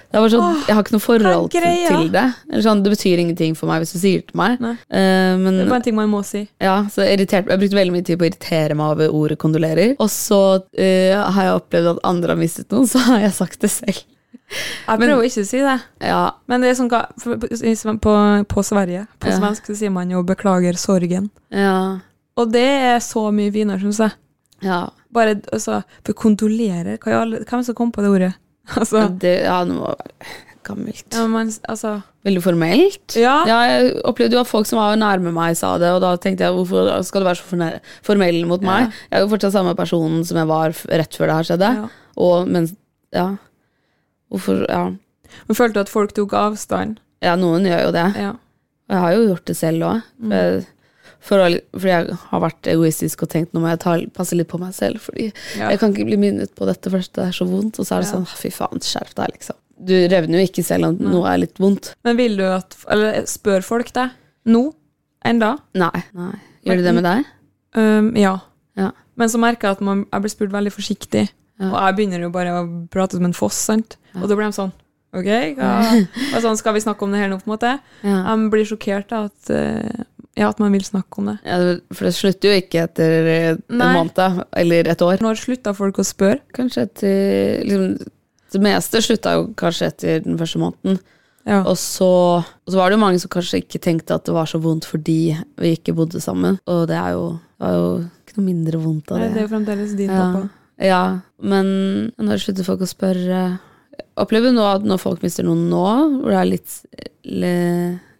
det 0.08 0.22
var 0.24 0.32
sånn, 0.32 0.60
jeg 0.64 0.72
har 0.72 0.84
ikke 0.86 0.94
noe 0.94 1.04
forhold 1.04 1.56
er 1.60 1.82
til 1.84 2.06
det. 2.14 2.24
Eller 2.48 2.64
sånn, 2.64 2.80
det 2.84 2.92
betyr 2.94 3.20
ingenting 3.20 3.56
for 3.58 3.68
meg 3.68 3.82
hvis 3.82 3.92
du 3.92 3.98
sier 4.00 4.22
det 4.22 4.30
til 4.30 4.40
meg. 4.40 4.56
Eh, 4.88 5.34
men 5.36 5.58
Det 5.58 5.66
er 5.66 5.68
bare 5.68 5.82
en 5.82 5.86
ting 5.90 5.98
man 5.98 6.08
må 6.08 6.22
si. 6.24 6.46
ja, 6.64 6.78
så 6.92 7.04
jeg, 7.04 7.26
jeg 7.28 7.44
brukte 7.44 7.76
veldig 7.76 7.94
mye 7.94 8.06
tid 8.08 8.16
på 8.16 8.24
å 8.24 8.30
irritere 8.30 8.78
meg 8.78 8.94
over 8.94 9.16
ordet 9.20 9.36
kondolerer. 9.42 9.92
Og 10.00 10.08
så 10.12 10.42
uh, 10.64 11.32
har 11.36 11.50
jeg 11.50 11.58
opplevd 11.60 11.92
at 11.92 12.00
andre 12.08 12.32
har 12.32 12.40
mistet 12.40 12.72
noen, 12.72 12.88
så 12.92 13.04
har 13.04 13.26
jeg 13.26 13.36
sagt 13.36 13.60
det 13.66 13.72
selv. 13.74 14.06
Jeg 14.48 14.98
prøver 15.00 15.18
å 15.20 15.24
ikke 15.28 15.44
si 15.44 15.58
det. 15.60 15.74
Ja, 16.00 16.30
Men 16.48 16.62
det 16.64 16.70
er 16.70 16.76
sånn 16.78 16.88
på, 18.00 18.12
på, 18.48 18.62
Sverige, 18.64 19.06
på 19.20 19.28
Ja. 19.28 19.36
svensk, 19.38 19.66
så 19.68 19.76
sier 19.76 19.90
man 19.92 20.10
jo 20.10 20.22
'beklager 20.22 20.72
sorgen'. 20.76 21.30
ja, 21.50 21.98
Og 22.36 22.52
det 22.52 22.64
er 22.64 22.98
så 23.00 23.30
mye 23.32 23.52
finere, 23.52 23.80
syns 23.80 23.98
jeg. 23.98 24.12
ja. 24.62 24.88
Bare 25.12 25.40
altså, 25.52 25.82
For 26.04 26.12
kondolerer 26.12 26.98
Hvem 26.98 27.64
som 27.64 27.74
kom 27.74 27.90
på 27.92 28.02
det 28.02 28.10
ordet? 28.10 28.34
Altså, 28.76 29.08
Det, 29.18 29.42
ja, 29.44 29.64
det 29.64 29.74
må 29.74 29.86
være 29.86 30.12
gammelt. 30.64 31.04
ja, 31.14 31.26
men, 31.26 31.48
altså 31.68 32.02
Veldig 32.24 32.42
formelt. 32.42 33.16
Ja. 33.16 33.44
Ja, 33.46 33.60
jeg 33.64 34.02
opplevde 34.04 34.32
jo 34.36 34.40
at 34.40 34.46
folk 34.46 34.66
som 34.66 34.78
var 34.78 34.96
nærme 34.96 35.32
meg, 35.32 35.56
sa 35.56 35.78
det, 35.78 35.88
og 35.88 36.00
da 36.02 36.16
tenkte 36.16 36.44
jeg 36.44 36.52
hvorfor 36.52 37.02
skal 37.04 37.22
du 37.22 37.26
være 37.26 37.36
så 37.40 37.80
formell 38.02 38.44
mot 38.46 38.60
meg? 38.60 38.92
Jeg 39.10 39.16
er 39.16 39.20
jo 39.24 39.28
fortsatt 39.28 39.52
samme 39.54 39.74
personen 39.74 40.24
som 40.26 40.36
jeg 40.36 40.46
var 40.46 40.68
rett 40.72 41.16
før 41.16 41.26
det 41.26 41.36
her 41.38 41.48
skjedde. 41.48 41.74
Ja. 41.76 41.88
Og 42.18 42.48
mens 42.48 42.74
Ja. 43.14 43.36
Hvorfor 44.32 44.64
Ja. 44.68 44.82
Men 45.46 45.56
følte 45.56 45.74
du 45.74 45.80
at 45.80 45.88
folk 45.92 46.12
tok 46.16 46.32
avstand? 46.32 46.98
ja, 47.22 47.34
noen 47.36 47.64
gjør 47.66 47.86
jo 47.86 47.92
det. 47.92 48.06
Ja. 48.16 48.30
Og 48.88 48.94
jeg 48.94 48.98
har 49.02 49.12
jo 49.12 49.26
gjort 49.34 49.44
det 49.44 49.56
selv 49.56 49.82
òg. 49.84 50.02
Mm. 50.22 50.66
For, 51.20 51.42
fordi 51.74 51.90
jeg 51.90 52.16
har 52.30 52.40
vært 52.40 52.68
egoistisk 52.70 53.22
og 53.24 53.28
tenkt 53.32 53.52
nå 53.52 53.60
må 53.60 53.68
jeg 53.72 53.80
ta, 53.82 53.96
passe 54.14 54.36
litt 54.38 54.48
på 54.48 54.58
meg 54.62 54.72
selv. 54.76 55.00
Fordi 55.02 55.32
Ja. 55.58 55.68
jeg 55.70 55.80
kan 55.80 55.92
ikke 55.92 56.06
bli 56.06 56.16
minnet 56.16 56.54
på 56.54 56.64
dette 56.64 56.88
først, 56.90 57.12
det 57.14 57.24
er 57.26 57.32
så 57.36 57.44
vondt. 57.48 57.78
Og 57.80 57.84
så 57.86 57.96
er 57.96 58.00
det 58.02 58.08
Ja. 58.08 58.16
sånn 58.16 58.26
fy 58.26 58.50
faen, 58.50 58.78
skjerp 58.80 59.14
deg, 59.14 59.28
liksom. 59.34 59.56
Du 59.84 59.92
revner 60.08 60.38
jo 60.40 60.46
ikke 60.46 60.64
selv 60.64 60.86
om 60.88 60.96
noe 60.98 61.26
er 61.34 61.38
litt 61.38 61.58
vondt. 61.58 61.94
Men 62.04 62.16
vil 62.16 62.36
du 62.36 62.44
at 62.44 62.74
Eller 62.88 63.22
spør 63.26 63.62
folk 63.62 63.92
deg 63.92 64.10
nå? 64.46 64.72
Enda? 65.24 65.58
Nei. 65.74 66.02
Nei. 66.14 66.32
Gjør 66.64 66.76
de 66.76 66.82
det 66.82 66.94
med 66.94 67.04
deg? 67.04 67.24
Um, 67.74 68.16
ja. 68.16 68.38
Ja. 68.76 68.90
Men 69.16 69.28
så 69.28 69.38
merker 69.38 69.68
jeg 69.68 69.70
at 69.72 69.80
man, 69.80 70.06
jeg 70.12 70.22
blir 70.22 70.30
spurt 70.30 70.50
veldig 70.52 70.72
forsiktig. 70.72 71.28
Og 71.60 71.72
jeg 71.74 71.96
begynner 71.96 72.20
jo 72.20 72.30
bare 72.30 72.50
å 72.54 72.88
prate 72.88 73.12
som 73.18 73.24
en 73.24 73.32
foss, 73.32 73.54
sant? 73.54 73.96
Og 74.22 74.28
da 74.28 74.36
blir 74.38 74.48
de 74.50 74.56
sånn 74.56 74.74
OK, 75.16 75.28
hva? 75.56 75.70
Sånn, 76.42 76.58
skal 76.60 76.74
vi 76.76 76.82
snakke 76.84 77.06
om 77.06 77.14
det 77.14 77.22
hele 77.22 77.32
nå, 77.32 77.40
på 77.40 77.48
en 77.48 77.54
måte? 77.54 77.70
Ja. 78.04 78.18
De 78.28 78.50
blir 78.52 78.66
sjokkert 78.68 79.12
av 79.16 79.30
at, 79.30 79.50
eh, 79.56 80.02
ja, 80.36 80.50
at 80.50 80.58
man 80.60 80.74
vil 80.74 80.84
snakke 80.84 81.22
om 81.22 81.30
det. 81.30 81.38
Ja, 81.48 81.56
for 81.96 82.08
det 82.10 82.14
slutter 82.18 82.50
jo 82.52 82.58
ikke 82.60 82.82
etter 82.84 83.30
eh, 83.32 83.46
en 83.56 83.80
Nei. 83.80 83.92
måned 83.96 84.42
eller 84.60 84.90
et 84.92 85.04
år. 85.04 85.22
Når 85.24 85.40
slutta 85.40 85.72
folk 85.76 86.02
å 86.02 86.04
spørre? 86.04 86.42
Kanskje 86.56 86.84
etter 86.84 87.64
liksom, 87.64 88.10
Det 88.52 88.60
meste 88.64 89.00
slutta 89.04 89.32
jo 89.36 89.46
kanskje 89.60 89.88
etter 89.92 90.20
den 90.24 90.36
første 90.40 90.60
måneden. 90.60 91.00
Ja. 91.48 91.62
Og 91.64 91.78
så, 91.80 92.08
og 92.44 92.68
så 92.68 92.76
var 92.76 92.90
det 92.90 92.98
jo 92.98 93.02
mange 93.06 93.20
som 93.22 93.32
kanskje 93.32 93.62
ikke 93.62 93.80
tenkte 93.80 94.18
at 94.18 94.26
det 94.28 94.34
var 94.36 94.48
så 94.48 94.60
vondt 94.60 94.84
fordi 94.88 95.32
vi 95.56 95.72
ikke 95.76 95.94
bodde 95.96 96.20
sammen. 96.20 96.60
Og 96.68 96.84
det 96.90 96.96
er 97.00 97.16
jo, 97.16 97.30
det 97.56 97.64
var 97.64 97.78
jo 97.78 97.88
ikke 98.20 98.36
noe 98.36 98.48
mindre 98.50 98.80
vondt 98.82 99.12
av 99.14 99.22
Nei, 99.22 99.30
det. 99.30 99.32
det 99.32 99.40
er 99.40 99.46
jo 99.46 99.52
fremdeles 99.54 99.96
din 99.96 100.12
pappa. 100.12 100.44
Ja, 100.84 101.00
men 101.40 101.72
når 102.20 102.44
slutter 102.44 102.68
folk 102.68 102.84
å 102.84 102.90
spørre 102.90 103.40
Opplever 104.18 104.52
nå 104.54 104.64
at 104.66 104.84
når 104.86 104.98
folk 105.02 105.22
mister 105.22 105.46
noen 105.46 105.68
nå, 105.70 105.82
hvor 106.22 106.32
det 106.32 106.38
er 106.40 106.48
litt 106.50 106.72
le, 107.28 107.52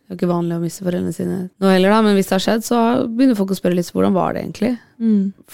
Det 0.09 0.15
er 0.15 0.17
ikke 0.19 0.29
vanlig 0.31 0.57
å 0.57 0.63
miste 0.63 0.85
foreldrene 0.87 1.13
sine 1.13 1.39
nå 1.61 1.69
heller, 1.73 1.91
da, 1.93 1.99
men 2.07 2.15
hvis 2.17 2.31
det 2.31 2.37
har 2.39 2.45
skjedd, 2.47 2.63
så 2.65 2.79
begynner 3.09 3.37
folk 3.37 3.51
å 3.53 3.59
spørre 3.59 3.77
litt 3.77 3.91
hvordan 3.93 4.15
var 4.17 4.33
det 4.37 4.45
egentlig? 4.47 4.71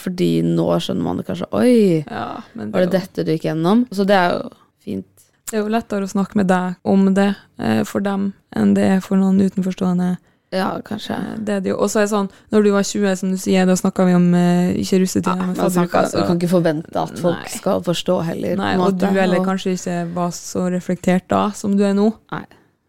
Fordi 0.05 0.29
nå 0.47 0.67
skjønner 0.85 1.03
man 1.09 1.19
det 1.19 1.27
kanskje 1.27 1.49
Oi, 1.59 2.05
Ja, 2.07 2.29
det 2.55 2.69
var 2.71 2.85
det 2.85 2.87
jo, 2.87 2.93
dette 2.99 3.25
du 3.27 3.33
gikk 3.35 3.49
gjennom? 3.49 3.83
Så 3.91 4.07
det 4.07 4.15
er 4.21 4.37
jo 4.37 4.53
fint. 4.85 5.09
det 5.51 5.59
er 5.59 5.65
jo 5.65 5.73
lettere 5.75 6.07
å 6.07 6.13
snakke 6.13 6.39
med 6.39 6.49
deg 6.53 6.77
om 6.85 7.09
det 7.17 7.31
eh, 7.59 7.83
for 7.89 8.01
dem 8.05 8.31
enn 8.55 8.75
det 8.77 8.85
er 8.97 9.03
for 9.05 9.19
noen 9.19 9.41
utenforstående. 9.43 10.13
Ja, 10.55 10.69
kanskje. 10.87 11.17
Det 11.43 11.57
er 11.57 11.61
det 11.65 11.73
jo. 11.73 11.77
Og 11.83 11.89
så 11.91 11.99
er 12.01 12.07
det 12.07 12.13
sånn, 12.15 12.29
når 12.55 12.67
du 12.67 12.71
var 12.75 12.85
20, 12.87 13.17
som 13.19 13.31
du 13.35 13.39
sier, 13.43 13.67
da 13.67 13.75
snakka 13.79 14.05
vi 14.07 14.15
om 14.15 14.27
eh, 14.39 14.73
ikke 14.83 15.01
russetida, 15.03 15.35
Ja, 15.35 15.47
man 15.51 15.57
snakker, 15.75 16.11
du 16.15 16.21
kan 16.29 16.39
ikke 16.39 16.53
forvente 16.53 16.95
at 17.01 17.19
folk 17.19 17.41
Nei. 17.43 17.55
skal 17.57 17.83
forstå 17.87 18.19
heller. 18.29 18.55
Nei, 18.61 18.75
og 18.79 18.95
du 19.01 19.07
heller 19.11 19.43
kanskje 19.47 19.75
ikke 19.75 19.97
var 20.15 20.31
så 20.37 20.69
reflektert 20.71 21.27
da 21.33 21.49
som 21.59 21.75
du 21.79 21.83
er 21.89 21.97
nå. 21.99 22.13
Nei. 22.33 22.45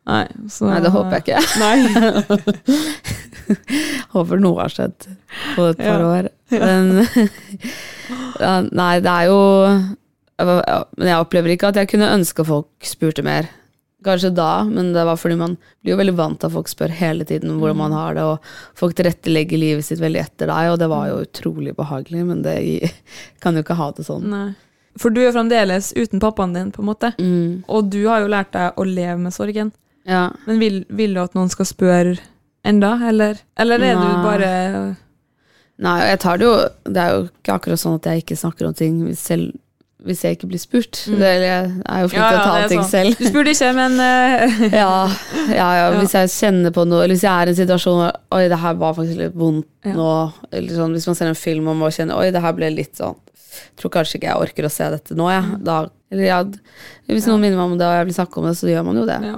Nei, 0.05 0.23
så, 0.53 0.67
Nei, 0.69 0.79
det 0.85 0.91
håper 0.93 1.17
jeg 1.17 1.23
ikke. 1.25 1.39
Håper 4.15 4.41
noe 4.41 4.61
har 4.61 4.73
skjedd 4.73 5.07
på 5.55 5.65
et 5.71 5.79
par 5.81 6.01
Ja. 6.03 6.09
år. 6.19 6.29
Men 6.53 6.91
Nei, 8.81 8.93
det 9.01 9.09
er 9.11 9.25
jo 9.31 9.39
Men 10.37 11.07
jeg 11.09 11.17
opplever 11.23 11.53
ikke 11.55 11.69
at 11.71 11.79
jeg 11.79 11.89
kunne 11.93 12.11
ønske 12.13 12.45
folk 12.45 12.67
spurte 12.85 13.23
mer. 13.25 13.47
Kanskje 14.05 14.29
da, 14.37 14.49
men 14.69 14.91
det 14.93 15.03
var 15.07 15.17
fordi 15.17 15.35
man 15.39 15.55
blir 15.83 15.95
jo 15.95 15.99
veldig 15.99 16.13
vant 16.17 16.37
til 16.41 16.47
at 16.51 16.53
folk 16.55 16.69
spør 16.69 16.93
hele 16.93 17.25
tiden 17.27 17.55
hvordan 17.59 17.79
man 17.79 17.95
har 17.97 18.13
det, 18.17 18.23
og 18.23 18.51
folk 18.77 18.93
tilrettelegger 18.99 19.57
livet 19.61 19.87
sitt 19.87 19.99
veldig 20.03 20.21
etter 20.21 20.51
deg, 20.51 20.69
og 20.73 20.77
det 20.81 20.89
var 20.91 21.07
jo 21.09 21.23
utrolig 21.25 21.73
behagelig, 21.77 22.21
men 22.29 22.43
det 22.45 22.55
kan 23.43 23.57
jo 23.57 23.65
ikke 23.65 23.77
ha 23.79 23.89
det 23.97 24.05
sånn. 24.07 24.29
Nei. 24.31 24.45
For 25.01 25.11
du 25.11 25.19
er 25.25 25.33
fremdeles 25.35 25.89
uten 25.97 26.21
pappaen 26.23 26.53
din, 26.55 26.69
på 26.71 26.79
en 26.83 26.87
måte. 26.87 27.09
Mm, 27.19 27.65
Og 27.67 27.89
du 27.91 28.05
har 28.07 28.21
jo 28.23 28.29
lært 28.31 28.53
deg 28.55 28.77
å 28.79 28.85
leve 28.87 29.17
med 29.25 29.33
sorgen. 29.35 29.73
ja. 30.07 30.29
Men 30.45 30.61
vil, 30.61 30.77
vil 30.89 31.17
du 31.17 31.19
at 31.25 31.33
noen 31.35 31.49
skal 31.51 31.67
spørre 31.67 32.13
enda, 32.63 32.93
eller, 33.09 33.41
eller 33.59 33.83
er 33.89 33.99
du 33.99 34.07
bare 34.23 34.51
Nei, 35.75 35.97
jeg 36.07 36.19
tar 36.23 36.37
det 36.39 36.45
jo 36.47 36.53
Det 36.87 37.01
er 37.03 37.09
jo 37.11 37.23
ikke 37.27 37.55
akkurat 37.57 37.81
sånn 37.81 37.97
at 37.99 38.05
jeg 38.07 38.21
ikke 38.23 38.37
snakker 38.39 38.69
om 38.69 38.75
ting 38.79 39.01
selv 39.19 39.51
hvis 40.05 40.21
jeg 40.21 40.37
ikke 40.37 40.47
blir 40.51 40.61
spurt. 40.61 40.99
Det, 41.09 41.29
jeg 41.41 41.69
er 41.81 42.01
jo 42.03 42.09
flink 42.11 42.21
til 42.21 42.37
å 42.37 42.43
ta 42.45 42.55
er 42.61 42.67
ting 42.69 42.83
sånn. 42.83 42.91
selv. 42.91 43.17
Du 43.17 43.29
spurte 43.31 43.53
ikke, 43.55 43.71
men 43.77 43.95
uh... 44.05 44.65
Ja, 44.69 44.91
ja, 45.49 45.69
ja, 45.79 45.87
hvis 45.97 46.13
jeg 46.13 46.31
kjenner 46.35 46.73
på 46.75 46.85
noe 46.85 47.03
Eller 47.03 47.17
hvis 47.17 47.25
jeg 47.25 47.33
er 47.33 47.49
i 47.49 47.53
en 47.53 47.57
situasjon 47.57 47.97
hvor 48.01 48.11
Oi, 48.37 48.43
det 48.51 48.59
her 48.61 48.77
var 48.81 48.95
faktisk 48.97 49.21
litt 49.21 49.37
vondt 49.37 49.69
Ja. 49.85 49.95
nå 49.97 50.09
Eller 50.51 50.77
sånn, 50.77 50.93
hvis 50.97 51.07
man 51.09 51.17
ser 51.17 51.31
en 51.31 51.37
film 51.39 51.69
og 51.73 51.79
må 51.79 51.89
kjenne 51.93 52.17
Oi, 52.17 52.29
det 52.33 52.43
her 52.43 52.55
ble 52.57 52.69
litt 52.73 52.97
sånn 53.01 53.17
Tror 53.79 53.93
kanskje 53.93 54.19
ikke 54.19 54.29
jeg 54.29 54.45
orker 54.47 54.67
å 54.67 54.71
se 54.73 54.87
dette 54.93 55.17
nå, 55.17 55.27
jeg 55.31 55.59
da, 55.65 55.77
Eller 56.13 56.27
ja, 56.27 56.39
hvis 57.09 57.27
noen 57.29 57.43
minner 57.43 57.59
meg 57.59 57.73
om 57.73 57.77
det 57.79 57.87
Og 57.87 57.97
jeg 57.99 58.09
vil 58.09 58.17
snakke 58.17 58.41
om 58.41 58.49
det, 58.49 58.55
så 58.59 58.69
gjør 58.71 58.87
man 58.87 59.01
jo 59.01 59.05
det 59.09 59.19
Ja. 59.25 59.37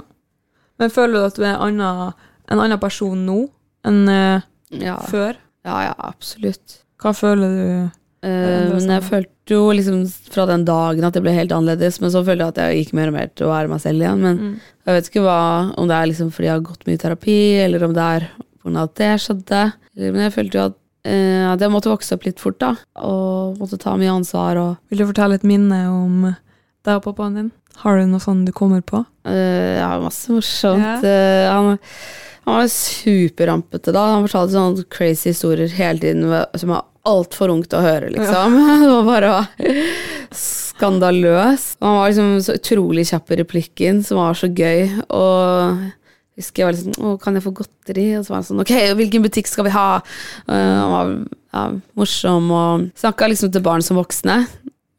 Men 0.78 0.94
føler 0.94 1.16
du 1.16 1.28
at 1.28 1.38
du 1.38 1.44
er 1.46 1.62
annen, 1.64 2.18
en 2.52 2.64
annen 2.64 2.82
person 2.82 3.24
nå 3.26 3.40
enn 3.88 4.02
uh, 4.10 4.44
Ja, 4.74 4.98
før? 5.08 5.38
ja, 5.64 5.78
ja 5.88 5.94
absolutt 6.10 6.82
Hva 7.00 7.14
føler 7.16 7.56
du? 7.56 7.97
Eh, 8.22 8.72
Men 8.74 8.88
jeg 8.96 9.02
følte 9.06 9.54
jo 9.54 9.68
liksom 9.70 10.00
fra 10.34 10.44
den 10.50 10.64
dagen 10.66 11.04
at 11.06 11.14
det 11.14 11.22
ble 11.22 11.30
helt 11.36 11.52
annerledes 11.54 12.00
Men 12.02 12.10
så 12.10 12.24
følte 12.26 12.42
jeg 12.48 12.48
at 12.48 12.58
jeg 12.64 12.80
gikk 12.80 12.92
mer 12.98 13.12
og 13.12 13.14
mer 13.14 13.28
til 13.30 13.46
å 13.46 13.52
være 13.52 13.68
meg 13.70 13.80
selv 13.84 14.02
igjen 14.02 14.18
Men 14.24 14.38
Mm. 14.42 14.54
jeg 14.88 14.96
vet 14.96 15.08
ikke 15.12 15.22
hva, 15.22 15.36
om 15.78 15.86
det 15.86 15.94
er 15.94 16.06
liksom 16.10 16.32
fordi 16.34 16.48
jeg 16.48 16.56
har 16.56 16.66
gått 16.66 16.86
mye 16.88 16.98
i 16.98 17.02
terapi, 17.04 17.38
eller 17.64 17.84
om 17.86 17.94
det 17.94 18.02
er 18.02 18.28
av 18.66 18.76
at 18.82 18.94
det 18.96 19.12
skjedde. 19.22 19.60
Men 19.96 20.20
jeg 20.26 20.32
følte 20.34 20.58
jo 20.58 20.64
at, 20.66 20.74
eh, 21.08 21.44
at 21.52 21.60
jeg 21.62 21.70
måtte 21.70 21.88
vokse 21.94 22.12
opp 22.12 22.24
litt 22.26 22.38
fort, 22.42 22.58
da. 22.58 22.74
Og 23.00 23.56
måtte 23.56 23.78
ta 23.78 23.94
mye 23.96 24.10
ansvar. 24.12 24.58
Og 24.60 24.76
Vil 24.90 24.98
du 24.98 25.06
fortelle 25.06 25.34
et 25.38 25.44
minne 25.46 25.78
om 25.88 26.34
deg 26.84 26.94
og 26.98 27.04
pappaen 27.06 27.34
din? 27.38 27.52
Har 27.78 27.96
du 27.96 28.06
noe 28.10 28.18
sånn 28.20 28.44
du 28.44 28.52
kommer 28.52 28.82
på? 28.82 29.06
Uh, 29.24 29.78
ja, 29.78 29.94
masse 30.02 30.28
morsomt. 30.28 31.02
Yeah. 31.04 31.48
Han, 31.54 31.78
han 32.44 32.58
var 32.58 32.68
superrampete 32.68 33.92
da. 33.94 34.04
Han 34.16 34.26
fortalte 34.26 34.52
sånne 34.56 34.84
crazy 34.92 35.30
historier 35.32 35.68
hele 35.78 35.98
tiden 36.02 36.28
som 36.58 36.74
var 36.74 36.84
altfor 37.08 37.52
ung 37.52 37.62
til 37.64 37.80
å 37.80 37.84
høre, 37.84 38.10
liksom. 38.14 38.56
Det 38.82 38.90
var 38.92 39.08
bare 39.08 39.32
skandaløs. 40.38 41.70
Han 41.84 41.98
var 41.98 42.10
liksom 42.10 42.34
så 42.44 42.58
utrolig 42.58 43.06
kjapp 43.10 43.32
i 43.32 43.40
replikken, 43.42 44.02
som 44.06 44.20
var 44.20 44.38
så 44.38 44.50
gøy. 44.50 44.86
Og 45.08 45.82
husker 46.38 46.62
jeg 46.62 46.68
var 46.68 46.76
liksom 46.76 47.08
Å, 47.08 47.16
kan 47.22 47.38
jeg 47.38 47.46
få 47.46 47.54
godteri? 47.62 48.08
Og 48.18 48.24
så 48.24 48.34
var 48.34 48.40
han 48.40 48.48
sånn 48.48 48.62
Ok, 48.62 48.74
hvilken 49.00 49.24
butikk 49.24 49.50
skal 49.50 49.66
vi 49.66 49.74
ha? 49.74 49.88
Han 50.46 50.94
var 50.94 51.12
ja, 51.56 51.64
morsom 51.98 52.50
og 52.54 52.88
snakka 52.98 53.30
liksom 53.32 53.54
til 53.54 53.64
barn 53.64 53.84
som 53.84 53.98
voksne. 53.98 54.42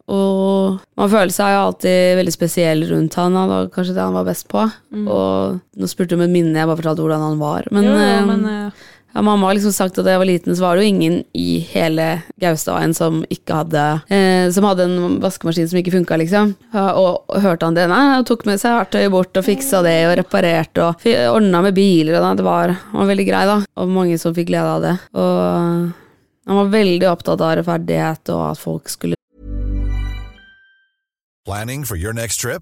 Og 0.10 0.80
man 0.98 1.10
føler 1.12 1.32
seg 1.34 1.54
jo 1.54 1.66
alltid 1.68 2.16
veldig 2.18 2.34
spesiell 2.34 2.86
rundt 2.90 3.18
han. 3.20 3.36
Han 3.38 3.52
var 3.52 3.68
kanskje 3.74 3.94
det 3.94 4.02
han 4.02 4.16
var 4.18 4.26
best 4.28 4.48
på. 4.50 4.64
Og 5.06 5.60
nå 5.60 5.90
spurte 5.90 6.16
du 6.16 6.18
om 6.18 6.26
et 6.26 6.34
minne, 6.34 6.58
jeg 6.58 6.70
bare 6.70 6.80
fortalte 6.80 7.06
hvordan 7.06 7.26
han 7.28 7.42
var. 7.42 7.70
Men, 7.76 7.86
jo, 7.86 7.94
jo, 7.94 8.08
eh, 8.08 8.24
men 8.26 8.48
eh, 8.50 8.88
ja, 9.14 9.22
mamma 9.22 9.48
har 9.48 9.58
liksom 9.58 9.74
sagt 9.74 9.98
at 9.98 10.06
da 10.06 10.14
jeg 10.14 10.22
var 10.22 10.30
liten, 10.30 10.56
så 10.56 10.64
var 10.64 10.78
det 10.78 10.84
jo 10.86 10.92
ingen 10.94 11.16
i 11.34 11.60
hele 11.72 12.08
Gaustadveien 12.42 12.94
som 12.94 13.24
ikke 13.34 13.58
hadde 13.58 13.86
eh, 14.14 14.46
Som 14.54 14.68
hadde 14.70 14.86
en 14.86 15.18
vaskemaskin 15.24 15.70
som 15.72 15.80
ikke 15.82 15.96
funka, 15.96 16.20
liksom. 16.22 16.54
Og, 16.74 17.26
og 17.26 17.42
hørte 17.42 17.66
han 17.66 17.78
det? 17.78 17.88
Nei, 17.90 18.04
han 18.14 18.28
tok 18.28 18.46
med 18.50 18.62
seg 18.62 18.78
verktøyet 18.78 19.14
bort 19.14 19.40
og 19.40 19.48
fiksa 19.48 19.82
det 19.86 19.98
og 20.12 20.18
reparerte 20.22 20.86
og 20.86 21.08
ordna 21.34 21.64
med 21.66 21.78
biler 21.78 22.20
og 22.20 22.28
da. 22.28 22.36
Det 22.38 22.46
var, 22.46 22.76
var 22.94 23.10
veldig 23.10 23.28
grei, 23.32 23.46
da. 23.50 23.58
Og 23.82 23.96
mange 23.98 24.20
som 24.22 24.36
fikk 24.38 24.52
glede 24.52 24.76
av 24.78 24.86
det. 24.86 24.96
Og 25.18 25.34
han 26.50 26.62
var 26.62 26.74
veldig 26.74 27.10
opptatt 27.10 27.42
av 27.46 27.58
rettferdighet 27.60 28.34
og 28.36 28.46
at 28.52 28.62
folk 28.62 28.94
skulle 28.94 29.18
Planning 31.50 31.84
for 31.84 31.98
your 31.98 32.14
next 32.14 32.38
trip? 32.42 32.62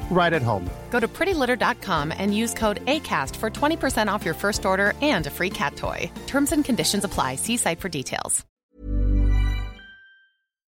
right 0.11 0.33
at 0.33 0.43
home. 0.43 0.69
Go 0.91 0.99
to 0.99 1.07
prettylitter.com 1.07 2.13
and 2.15 2.35
use 2.35 2.53
code 2.53 2.85
ACAST 2.85 3.35
for 3.37 3.49
20% 3.49 4.13
off 4.13 4.23
your 4.23 4.35
first 4.35 4.65
order 4.65 4.93
and 5.01 5.25
a 5.25 5.31
free 5.31 5.49
cat 5.49 5.75
toy. 5.75 6.11
Terms 6.27 6.51
and 6.51 6.63
conditions 6.63 7.03
apply. 7.03 7.37
See 7.37 7.57
site 7.57 7.79
for 7.79 7.89
details. 7.89 8.45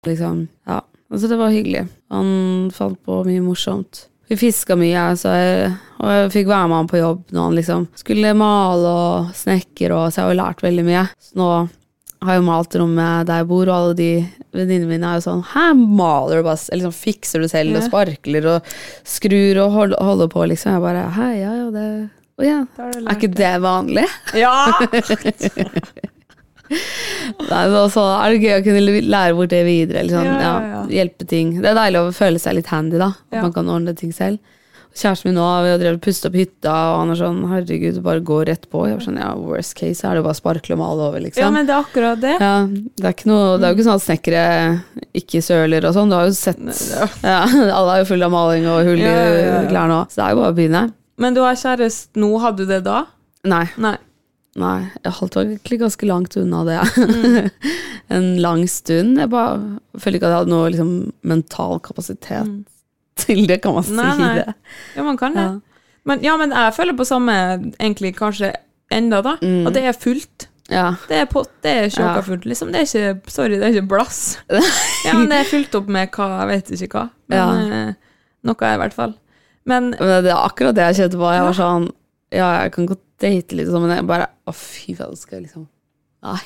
liksom, 0.05 0.47
ja. 0.65 0.81
Altså, 1.11 1.27
det 1.27 1.35
var 1.35 1.49
hyggelig. 1.49 1.87
Han 2.09 2.71
fant 2.73 3.03
på 3.05 3.23
mye 3.27 3.41
morsomt. 3.43 4.07
Vi 4.31 4.37
fiska 4.39 4.77
mye, 4.79 5.09
så 5.19 5.33
jeg, 5.35 5.73
og 5.99 6.11
jeg 6.15 6.31
fikk 6.31 6.47
være 6.47 6.69
med 6.71 6.77
han 6.79 6.87
på 6.87 7.01
jobb 7.01 7.33
når 7.35 7.49
han 7.49 7.57
liksom 7.57 7.87
skulle 7.99 8.31
male 8.37 8.93
og 8.95 9.33
snekre, 9.35 9.91
og 9.91 10.05
så 10.07 10.21
jeg 10.21 10.23
har 10.23 10.31
jo 10.31 10.39
lært 10.39 10.63
veldig 10.63 10.85
mye. 10.87 11.01
Så 11.19 11.35
nå 11.41 11.49
har 12.27 12.35
jo 12.37 12.43
malt 12.45 12.75
rommet 12.77 13.25
der 13.27 13.41
jeg 13.41 13.47
bor, 13.49 13.65
og 13.69 13.75
alle 13.75 13.93
de 13.97 14.09
venninnene 14.53 14.89
mine 14.91 15.07
er 15.09 15.19
jo 15.19 15.23
sånn 15.25 15.43
Hæ, 15.53 15.63
maler 15.77 16.41
du 16.41 16.45
bare 16.45 16.59
liksom 16.77 16.93
fikser 16.93 17.41
du 17.41 17.47
selv 17.49 17.79
og 17.79 17.85
sparkler 17.87 18.47
og 18.55 18.73
skrur 19.07 19.61
og 19.63 19.71
hold- 19.77 19.95
holder 19.97 20.27
på, 20.29 20.43
liksom. 20.51 20.75
Jeg 20.75 20.83
bare 20.85 21.05
Hæ, 21.15 21.29
ja, 21.39 21.53
ja, 21.63 21.67
det 21.73 21.87
Å 22.41 22.45
ja. 22.45 22.59
Er 22.81 23.15
ikke 23.15 23.31
det 23.37 23.53
vanlig? 23.63 24.05
Ja! 24.37 24.53
Nei, 26.71 27.63
men 27.67 27.75
også 27.81 28.03
er 28.15 28.31
det 28.31 28.39
gøy 28.45 28.53
å 28.55 28.63
kunne 28.63 28.81
lære 29.11 29.35
bort 29.35 29.51
det 29.51 29.63
videre. 29.67 30.05
Sånn, 30.07 30.29
Ja, 30.29 30.37
ja, 30.39 30.53
ja. 30.71 30.81
Hjelpe 31.01 31.27
ting. 31.27 31.57
Det 31.61 31.67
er 31.73 31.75
deilig 31.77 31.99
å 32.05 32.13
føle 32.15 32.39
seg 32.39 32.55
litt 32.57 32.69
handy, 32.71 32.97
da. 33.01 33.09
At 33.31 33.41
man 33.43 33.53
kan 33.57 33.67
ordne 33.73 33.93
ting 33.99 34.13
selv. 34.15 34.39
Kjæresten 34.91 35.29
min 35.29 35.37
nå 35.39 35.45
vi 35.63 35.69
har 35.71 35.79
drevet 35.79 36.01
pustet 36.03 36.27
opp 36.27 36.35
hytta, 36.35 36.71
og 36.91 36.97
han 36.99 37.13
er 37.13 37.19
sånn 37.21 37.37
herregud, 37.47 38.01
bare 38.03 38.23
gå 38.27 38.41
rett 38.49 38.65
på. 38.67 38.81
Jeg 38.89 38.97
var 38.97 39.05
sånn, 39.05 39.19
ja, 39.21 39.29
Worst 39.39 39.75
case 39.79 40.03
er 40.03 40.17
det 40.17 40.19
jo 40.19 40.25
bare 40.25 40.35
å 40.35 40.39
sparkle 40.41 40.75
og 40.75 40.81
male 40.81 41.05
over, 41.07 41.23
liksom. 41.23 41.45
ja, 41.45 41.51
men 41.55 41.69
det 41.69 41.75
er 41.75 41.85
akkurat 41.85 42.19
det. 42.19 42.33
Ja, 42.43 42.55
det 42.67 43.07
er, 43.07 43.23
noe, 43.31 43.55
det 43.55 43.69
er 43.69 43.71
jo 43.71 43.79
ikke 43.79 43.87
sånn 43.87 44.01
at 44.01 44.05
snekkere 44.05 44.43
ikke 45.21 45.43
søler 45.45 45.87
og 45.87 45.95
sånn. 45.95 46.11
Du 46.11 46.17
har 46.17 46.27
jo 46.27 46.35
sett 46.35 46.59
ja, 47.23 47.39
Alle 47.77 47.95
er 47.95 48.03
jo 48.03 48.09
fulle 48.11 48.27
av 48.27 48.35
maling 48.35 48.67
og 48.67 48.83
hull 48.89 48.99
i 48.99 49.07
Ja, 49.07 49.15
ja, 49.15 49.31
ja, 49.31 49.47
ja. 49.61 49.65
klær 49.71 49.91
nå. 49.91 50.01
Så 50.11 50.19
det 50.19 50.25
er 50.27 50.35
jo 50.35 50.41
bare 50.41 50.51
å 50.51 50.59
begynne. 50.59 50.85
Men 51.21 51.37
du 51.37 51.43
har 51.45 51.59
kjæreste 51.63 52.19
nå, 52.19 52.31
hadde 52.43 52.65
du 52.65 52.73
det 52.73 52.81
da? 52.87 53.05
Nei. 53.47 53.65
Nei. 53.79 53.95
Nei, 54.59 54.89
jeg 54.99 55.15
holdt 55.15 55.37
egentlig 55.39 55.77
ganske 55.79 56.07
langt 56.09 56.35
unna 56.35 56.65
det. 56.67 56.79
Mm. 56.99 57.49
en 58.17 58.27
lang 58.43 58.65
stund. 58.67 59.15
Jeg 59.23 59.31
bare 59.31 59.55
følte 59.95 60.19
ikke 60.19 60.27
at 60.27 60.33
jeg 60.33 60.41
hadde 60.41 60.51
noe 60.51 60.71
liksom, 60.73 60.91
mental 61.23 61.79
kapasitet 61.85 62.51
til 63.15 63.45
det, 63.47 63.61
kan 63.63 63.73
man 63.73 63.83
si. 63.83 63.93
Nei, 63.97 64.17
nei. 64.17 64.35
det. 64.35 64.53
Ja, 64.95 65.03
man 65.03 65.17
kan 65.17 65.33
det. 65.35 65.41
Ja. 65.41 65.59
Men, 66.05 66.21
ja, 66.25 66.35
men 66.37 66.51
jeg 66.51 66.73
føler 66.73 66.95
på 66.97 67.05
samme, 67.05 67.33
egentlig 67.79 68.15
kanskje 68.17 68.53
enda 68.91 69.21
da, 69.21 69.35
Mm. 69.41 69.67
at 69.67 69.73
det 69.73 69.83
er 69.85 69.93
fullt. 69.93 70.47
Ja. 70.71 70.95
Det 71.09 71.17
er 71.21 71.25
pott, 71.25 71.49
det 71.63 71.71
er 71.71 71.89
sjåka 71.89 72.15
Ja. 72.15 72.21
fullt, 72.21 72.45
liksom. 72.45 72.71
Det 72.71 72.81
er 72.81 72.87
ikke, 72.87 73.29
sorry, 73.29 73.57
det 73.59 73.63
er 73.63 73.73
ikke 73.75 73.87
blass. 73.87 74.37
Ja, 75.05 75.13
men 75.13 75.27
det 75.29 75.37
er 75.41 75.43
fullt 75.49 75.75
opp 75.75 75.87
med 75.87 76.09
hva, 76.11 76.27
jeg 76.41 76.47
vet 76.47 76.71
ikke 76.81 76.97
hva. 76.97 77.09
Men 77.29 77.37
Ja. 77.37 77.87
eh, 77.89 77.93
noe 78.43 78.55
er 78.67 78.73
i 78.73 78.77
hvert 78.77 78.93
fall. 78.93 79.13
Men 79.65 79.91
Men 79.99 80.23
det 80.23 80.31
er 80.31 80.39
akkurat 80.47 80.73
det 80.75 80.87
jeg 80.95 80.95
kjente 81.03 81.17
på. 81.21 81.31
Jeg 81.33 81.43
var 81.43 81.53
sånn 81.53 81.91
Ja, 82.31 82.63
jeg 82.63 82.71
kan 82.71 82.87
godt 82.87 83.03
date 83.21 83.51
litt, 83.55 83.67
sånn, 83.67 83.81
men 83.85 83.95
jeg 83.97 84.07
bare 84.07 84.27
Å, 84.47 84.53
fy 84.55 84.95
faen, 84.95 85.15
skal 85.17 85.37
jeg 85.41 85.49
liksom 85.51 85.67
Nei, 86.23 86.39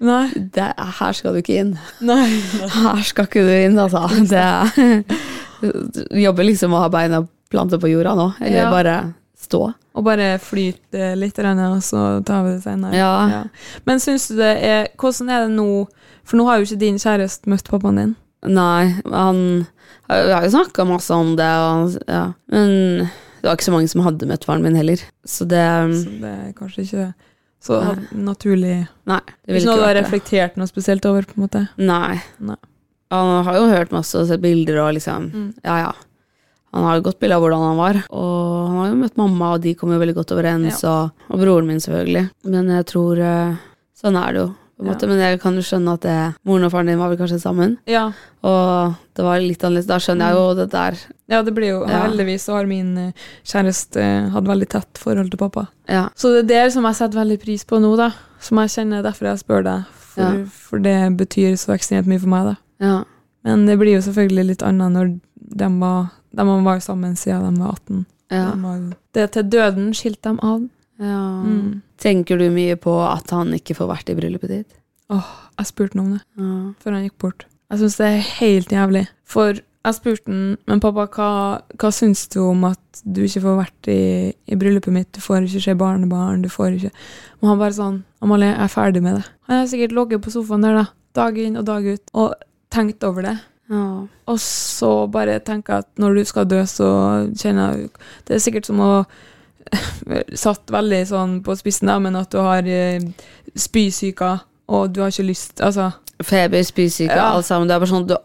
Nei. 0.00 0.28
det, 0.34 0.72
her 0.78 1.12
skal 1.12 1.32
du 1.34 1.40
ikke 1.42 1.58
inn. 1.60 1.78
Nei. 2.00 2.28
Her 2.68 3.02
skal 3.02 3.26
ikke 3.26 3.44
du 3.44 3.52
inn, 3.52 3.76
altså. 3.78 4.08
Det 4.28 5.04
jobber 5.62 6.44
liksom 6.48 6.74
å 6.74 6.82
ha 6.84 6.88
beina 6.92 7.22
plantet 7.52 7.80
på 7.82 7.90
jorda 7.90 8.14
nå, 8.16 8.32
eller 8.40 8.62
Ja. 8.64 8.70
bare 8.70 8.96
stå. 9.38 9.72
Og 9.94 10.04
bare 10.04 10.38
flyte 10.40 11.14
litt, 11.18 11.38
og 11.38 11.82
så 11.82 12.24
tar 12.24 12.44
vi 12.44 12.54
det 12.56 12.62
senere. 12.62 12.94
Ja. 12.96 13.44
Men 13.84 14.00
syns 14.00 14.28
du 14.28 14.36
det 14.36 14.62
er 14.62 14.88
Hvordan 14.96 15.30
er 15.30 15.46
det 15.46 15.56
nå? 15.56 15.86
For 16.24 16.38
nå 16.38 16.46
har 16.46 16.58
jo 16.58 16.64
ikke 16.64 16.78
din 16.78 16.96
kjæreste 16.96 17.50
møtt 17.50 17.68
pappaen 17.68 17.96
din. 17.96 18.16
Nei, 18.46 18.94
han 19.10 19.66
Vi 20.08 20.32
har 20.32 20.42
jo 20.44 20.50
snakka 20.50 20.86
masse 20.86 21.10
om 21.14 21.36
det, 21.36 21.46
og, 21.46 21.96
ja. 22.08 22.32
men 22.50 23.08
det 23.42 23.48
var 23.48 23.56
ikke 23.56 23.68
så 23.68 23.72
mange 23.74 23.88
som 23.88 24.02
hadde 24.02 24.26
møtt 24.28 24.44
faren 24.44 24.62
min 24.62 24.76
heller. 24.76 25.00
Så 25.24 25.46
det 25.48 25.62
Så 26.04 26.20
det 26.20 26.32
er 26.32 26.52
kanskje 26.58 26.84
ikke 26.86 27.14
så 27.62 27.78
naturlig 28.12 28.88
Nei. 29.06 29.20
Det 29.46 29.46
Ikke 29.46 29.54
ville 29.54 29.66
noe 29.70 29.78
du 29.78 29.86
har 29.86 29.94
reflektert 29.94 30.56
noe 30.58 30.66
spesielt 30.66 31.06
over, 31.06 31.22
på 31.22 31.36
en 31.36 31.44
måte? 31.46 31.68
Nei. 31.78 32.20
Nei. 32.40 32.56
Han 33.12 33.44
har 33.44 33.58
jo 33.60 33.66
hørt 33.68 33.92
masse 33.92 34.16
og 34.18 34.26
sett 34.30 34.40
bilder 34.42 34.78
og 34.86 34.94
liksom 34.96 35.28
Mm. 35.32 35.50
Ja, 35.64 35.76
ja. 35.86 35.92
Han 36.72 36.84
har 36.88 36.96
jo 36.96 37.02
godt 37.10 37.18
bilde 37.20 37.36
av 37.36 37.42
hvordan 37.44 37.60
han 37.68 37.76
var. 37.76 37.98
Og 38.16 38.68
han 38.70 38.76
har 38.78 38.86
jo 38.88 38.94
møtt 39.02 39.16
mamma, 39.20 39.50
og 39.54 39.60
de 39.60 39.74
kommer 39.76 39.98
jo 39.98 40.00
veldig 40.06 40.14
godt 40.16 40.32
overens. 40.32 40.78
Og, 40.88 41.10
og 41.28 41.38
broren 41.42 41.66
min, 41.68 41.80
selvfølgelig. 41.84 42.30
Men 42.48 42.70
jeg 42.72 42.86
tror 42.88 43.20
eh, 43.20 43.54
Sånn 44.02 44.16
er 44.16 44.32
det 44.32 44.40
jo. 44.40 44.46
På 44.80 44.88
en 44.88 44.88
Ja. 44.98 45.06
Men 45.06 45.18
jeg 45.20 45.40
kan 45.42 45.54
jo 45.54 45.60
skjønne 45.62 45.92
at 45.94 46.00
det, 46.02 46.14
moren 46.48 46.64
og 46.64 46.72
faren 46.72 46.88
din 46.88 46.98
var 46.98 47.10
vel 47.12 47.18
kanskje 47.20 47.38
sammen. 47.38 47.76
Ja. 47.86 48.06
Og 48.42 48.94
det 49.14 49.22
var 49.22 49.38
litt 49.44 49.62
annerledes. 49.62 49.86
Da 49.86 49.98
skjønner 50.00 50.32
jeg 50.32 50.34
jo 50.40 50.54
det 50.58 50.70
der. 50.72 50.96
ja, 51.28 51.42
det 51.42 51.54
blir 51.54 51.68
jo 51.68 51.82
Ja. 51.86 52.00
Heldigvis 52.08 52.48
så 52.48 52.56
har 52.56 52.66
min 52.66 52.96
eh, 52.98 53.12
kjæreste 53.44 54.00
eh, 54.02 54.30
hatt 54.32 54.44
veldig 54.48 54.68
tett 54.72 54.98
forhold 54.98 55.30
til 55.30 55.38
pappa. 55.38 55.68
Ja. 55.86 56.08
Så 56.16 56.32
det 56.32 56.56
er 56.56 56.64
det 56.64 56.72
som 56.72 56.84
jeg 56.88 56.94
setter 56.98 57.20
veldig 57.20 57.38
pris 57.44 57.64
på 57.68 57.78
nå, 57.84 57.92
da. 58.00 58.10
Som 58.40 58.58
jeg 58.64 58.72
kjenner 58.74 59.02
derfor 59.04 59.28
jeg 59.28 59.44
spør 59.44 59.62
deg. 59.68 59.84
For, 60.12 60.22
Ja. 60.22 60.44
for 60.50 60.78
det 60.78 60.96
betyr 61.20 61.54
så 61.60 61.76
ekstremt 61.76 62.06
mye 62.08 62.18
for 62.20 62.28
meg, 62.32 62.44
da. 62.50 62.56
Ja. 62.82 62.98
Men 63.46 63.64
det 63.66 63.74
blir 63.80 63.96
jo 63.96 64.02
selvfølgelig 64.04 64.44
litt 64.52 64.62
annet 64.66 64.92
når 64.94 65.08
de 65.62 65.68
var 65.80 66.10
De 66.32 66.44
var 66.64 66.78
sammen 66.80 67.16
siden 67.18 67.54
de 67.56 67.60
var 67.62 67.72
18. 67.76 68.04
ja. 68.30 68.44
De 68.52 68.62
var 68.62 68.84
det 69.14 69.24
til 69.34 69.48
døden 69.52 69.90
skilte 69.94 70.28
dem 70.30 70.38
av. 70.42 70.68
ja. 71.02 71.22
Mm. 71.46 71.80
Tenker 72.02 72.38
du 72.38 72.48
mye 72.50 72.74
på 72.80 72.94
at 73.06 73.30
han 73.30 73.52
ikke 73.54 73.76
får 73.78 73.88
vært 73.90 74.08
i 74.10 74.14
bryllupet 74.18 74.50
ditt? 74.50 74.78
Åh, 75.12 75.26
jeg 75.58 75.66
spurte 75.68 75.98
ham 75.98 76.06
om 76.06 76.12
det 76.16 76.22
Ja. 76.38 76.72
før 76.82 76.92
han 76.96 77.04
gikk 77.04 77.18
bort. 77.18 77.44
Jeg 77.70 77.78
syns 77.82 77.96
det 78.00 78.06
er 78.08 78.24
helt 78.40 78.68
jævlig. 78.74 79.04
For 79.24 79.52
jeg 79.84 79.94
spurte 79.98 80.26
han, 80.32 80.56
men 80.66 80.80
pappa, 80.80 81.06
hva, 81.06 81.28
hva 81.78 81.90
syns 81.92 82.26
du 82.32 82.40
om 82.46 82.64
at 82.64 83.02
du 83.04 83.22
ikke 83.26 83.42
får 83.44 83.56
vært 83.60 83.88
i, 83.92 84.32
i 84.48 84.56
bryllupet 84.58 84.92
mitt? 84.94 85.12
Du 85.12 85.20
får 85.20 85.44
ikke 85.46 85.62
se 85.62 85.74
barnebarn, 85.74 86.42
du 86.42 86.48
får 86.48 86.76
ikke 86.78 86.90
Og 87.42 87.48
han 87.50 87.58
bare 87.58 87.74
sånn 87.76 88.02
Amalie, 88.22 88.50
jeg 88.54 88.62
er 88.64 88.72
ferdig 88.72 89.02
med 89.02 89.16
det. 89.20 89.24
Han 89.48 89.58
har 89.60 89.66
sikkert 89.70 89.92
ligget 89.98 90.22
på 90.22 90.30
sofaen 90.34 90.62
der, 90.62 90.74
da, 90.80 90.86
dag 91.14 91.38
inn 91.38 91.56
og 91.60 91.64
dag 91.66 91.84
ut, 91.86 92.10
og 92.14 92.34
tenkt 92.72 93.04
over 93.04 93.22
det. 93.28 93.36
Ja. 93.72 93.82
Og 94.28 94.38
så 94.42 94.88
bare 95.12 95.38
tenker 95.44 95.76
jeg 95.78 95.84
at 95.86 96.00
når 96.02 96.18
du 96.18 96.24
skal 96.28 96.48
dø, 96.50 96.58
så 96.68 96.88
kjenner 97.38 97.76
jeg 97.78 97.90
Det 98.26 98.34
er 98.36 98.42
sikkert 98.42 98.66
som 98.68 98.80
å 98.84 98.90
Satt 100.44 100.68
veldig 100.72 101.02
sånn 101.08 101.36
på 101.46 101.54
spissen, 101.56 101.88
da, 101.88 101.98
men 102.02 102.16
at 102.18 102.32
du 102.34 102.40
har 102.42 102.66
eh, 102.68 103.00
spysyke, 103.56 104.32
og 104.72 104.92
du 104.92 105.00
har 105.04 105.12
ikke 105.14 105.28
lyst 105.30 105.62
Altså, 105.64 105.90
Feber, 106.22 106.62
spysyke, 106.62 107.14
Ja. 107.16 107.30
alt 107.36 107.46
sammen. 107.48 107.66
Det 107.70 107.74
er 107.74 107.80
bare 107.82 107.90
sånn 107.90 108.06
du, 108.10 108.16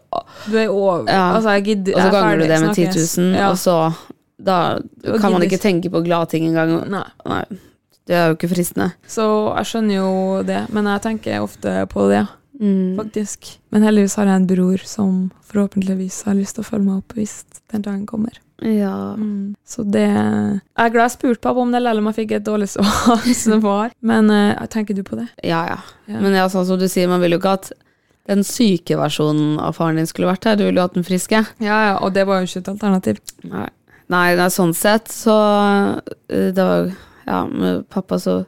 du 0.50 0.58
er 0.58 0.68
over 0.68 1.08
Ja. 1.10 1.22
Altså, 1.36 1.54
jeg 1.56 1.64
gidder 1.70 1.94
Og 1.96 2.00
så 2.02 2.06
er 2.08 2.12
ganger 2.18 2.36
du 2.42 2.44
det 2.46 2.60
med 2.60 2.74
10 2.74 2.84
000, 3.22 3.32
Ja. 3.38 3.48
og 3.50 3.56
så 3.58 3.78
Da 4.38 4.58
kan 5.20 5.32
man 5.32 5.42
ikke 5.42 5.58
tenke 5.58 5.90
på 5.90 6.02
gladting 6.04 6.44
engang. 6.50 6.76
Nei. 6.90 7.04
Nei. 7.26 7.44
Det 8.06 8.14
er 8.16 8.28
jo 8.28 8.36
ikke 8.36 8.48
fristende. 8.52 8.92
Så 9.10 9.24
jeg 9.56 9.66
skjønner 9.66 9.94
jo 9.98 10.42
det, 10.46 10.60
men 10.72 10.86
jeg 10.86 11.02
tenker 11.02 11.42
ofte 11.42 11.72
på 11.90 12.06
det, 12.08 12.22
Mm. 12.60 12.96
faktisk. 12.98 13.60
Men 13.70 13.86
heldigvis 13.86 14.16
har 14.18 14.26
jeg 14.26 14.40
en 14.40 14.50
bror 14.50 14.84
som 14.84 15.16
forhåpentligvis 15.46 16.24
har 16.26 16.34
lyst 16.34 16.56
til 16.58 16.64
å 16.64 16.68
følge 16.68 16.86
meg 16.88 17.00
opp 17.00 17.14
hvis 17.14 17.40
den 17.72 17.84
dagen 17.86 18.04
kommer. 18.06 18.40
Ja. 18.58 19.14
Mm. 19.14 19.54
Så 19.62 19.84
det 19.86 20.08
Jeg 20.08 20.60
er 20.74 20.90
glad 20.90 21.04
jeg 21.04 21.14
spurte 21.14 21.40
pappa 21.44 21.62
om 21.62 21.70
det, 21.70 21.78
eller 21.78 22.02
om 22.02 22.08
jeg 22.10 22.24
fikk 22.24 22.32
et 22.38 22.46
dårlig 22.46 22.68
svar. 22.74 23.92
Men 24.00 24.30
uh, 24.30 24.66
tenker 24.66 24.94
du 24.94 25.04
på 25.06 25.20
det? 25.20 25.28
ja, 25.46 25.64
ja. 25.70 25.78
Ja. 26.06 26.20
Men 26.20 26.34
ja, 26.34 26.48
sånn 26.50 26.66
som 26.66 26.80
du 26.80 26.88
sier, 26.88 27.08
man 27.08 27.22
vil 27.22 27.36
jo 27.36 27.38
ikke 27.42 27.54
at 27.60 27.70
den 28.28 28.44
syke 28.44 28.96
versjonen 28.98 29.56
av 29.62 29.78
faren 29.78 29.96
din 29.96 30.08
skulle 30.08 30.28
vært 30.28 30.44
her. 30.44 30.58
Du 30.58 30.66
ville 30.66 30.76
jo 30.76 30.84
hatt 30.84 30.98
den 30.98 31.06
friske. 31.06 31.40
Ja, 31.64 31.78
ja, 31.88 31.96
og 32.02 32.12
det 32.16 32.26
var 32.28 32.42
jo 32.42 32.48
ikke 32.48 32.60
et 32.60 32.72
alternativ. 32.74 33.20
Nei, 33.48 33.68
nei, 34.12 34.26
nei 34.36 34.48
sånn 34.52 34.74
sett 34.76 35.08
så 35.12 35.36
eh, 36.28 36.50
Det 36.52 36.64
var 36.64 36.90
Ja, 37.28 37.42
med 37.46 37.86
pappa 37.92 38.18
så 38.20 38.42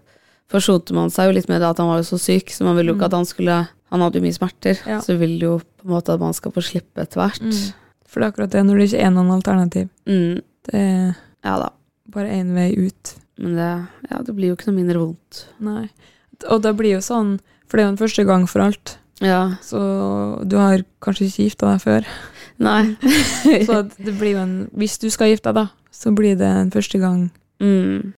forsonte 0.51 0.97
man 0.97 1.13
seg 1.15 1.29
jo 1.29 1.37
litt 1.37 1.49
med 1.49 1.61
det 1.63 1.69
at 1.69 1.79
han 1.79 1.89
var 1.89 2.01
jo 2.01 2.09
så 2.11 2.19
syk, 2.19 2.51
så 2.51 2.65
man 2.67 2.77
ville 2.77 2.91
jo 2.91 2.99
ikke 2.99 3.09
at 3.11 3.17
han 3.17 3.29
skulle 3.29 3.59
Han 3.91 4.05
hadde 4.05 4.21
jo 4.21 4.25
mye 4.25 4.37
smerter. 4.37 4.79
Ja. 4.87 5.01
så 5.03 5.17
vil 5.19 5.37
jo 5.43 5.57
på 5.61 5.87
en 5.89 5.95
måte 5.97 6.15
at 6.15 6.21
man 6.23 6.35
skal 6.37 6.53
få 6.55 6.63
slippe 6.63 7.03
etter 7.03 7.21
hvert. 7.23 7.43
Mm. 7.43 7.73
For 8.11 8.21
det 8.21 8.27
er 8.27 8.33
akkurat 8.33 8.53
det, 8.55 8.63
når 8.67 8.79
det 8.79 8.87
ikke 8.91 9.03
er 9.07 9.11
noen 9.15 9.33
alternativ. 9.35 9.89
Mm. 10.07 10.41
Det 10.71 10.75
er 10.85 11.13
Ja 11.47 11.57
da. 11.63 11.71
bare 12.13 12.33
én 12.37 12.55
vei 12.55 12.71
ut. 12.77 13.15
Men 13.41 13.55
det, 13.57 13.69
ja, 14.11 14.19
det 14.27 14.35
blir 14.37 14.51
jo 14.53 14.57
ikke 14.59 14.69
noe 14.71 14.77
mindre 14.81 15.01
vondt. 15.01 15.45
Nei. 15.65 15.89
Og 16.51 16.63
det 16.65 16.75
blir 16.77 16.97
jo 16.99 17.03
sånn, 17.05 17.39
for 17.67 17.77
det 17.79 17.85
er 17.85 17.89
jo 17.89 17.93
en 17.95 18.01
første 18.03 18.25
gang 18.29 18.47
for 18.51 18.65
alt. 18.67 18.97
Ja. 19.21 19.41
Så 19.65 19.81
du 20.49 20.57
har 20.61 20.83
kanskje 21.05 21.29
ikke 21.29 21.47
gifta 21.49 21.71
deg 21.75 21.83
før. 21.85 22.07
Nei. 22.61 22.83
Så 23.69 23.83
det 23.97 24.15
blir 24.21 24.35
jo 24.35 24.43
en 24.43 24.55
Hvis 24.77 24.99
du 25.01 25.09
skal 25.13 25.31
gifte 25.33 25.53
deg, 25.53 25.63
da, 25.65 25.93
så 25.93 26.13
blir 26.17 26.37
det 26.41 26.49
en 26.49 26.71
første 26.73 27.01
gang. 27.01 27.31
Mm. 27.61 28.13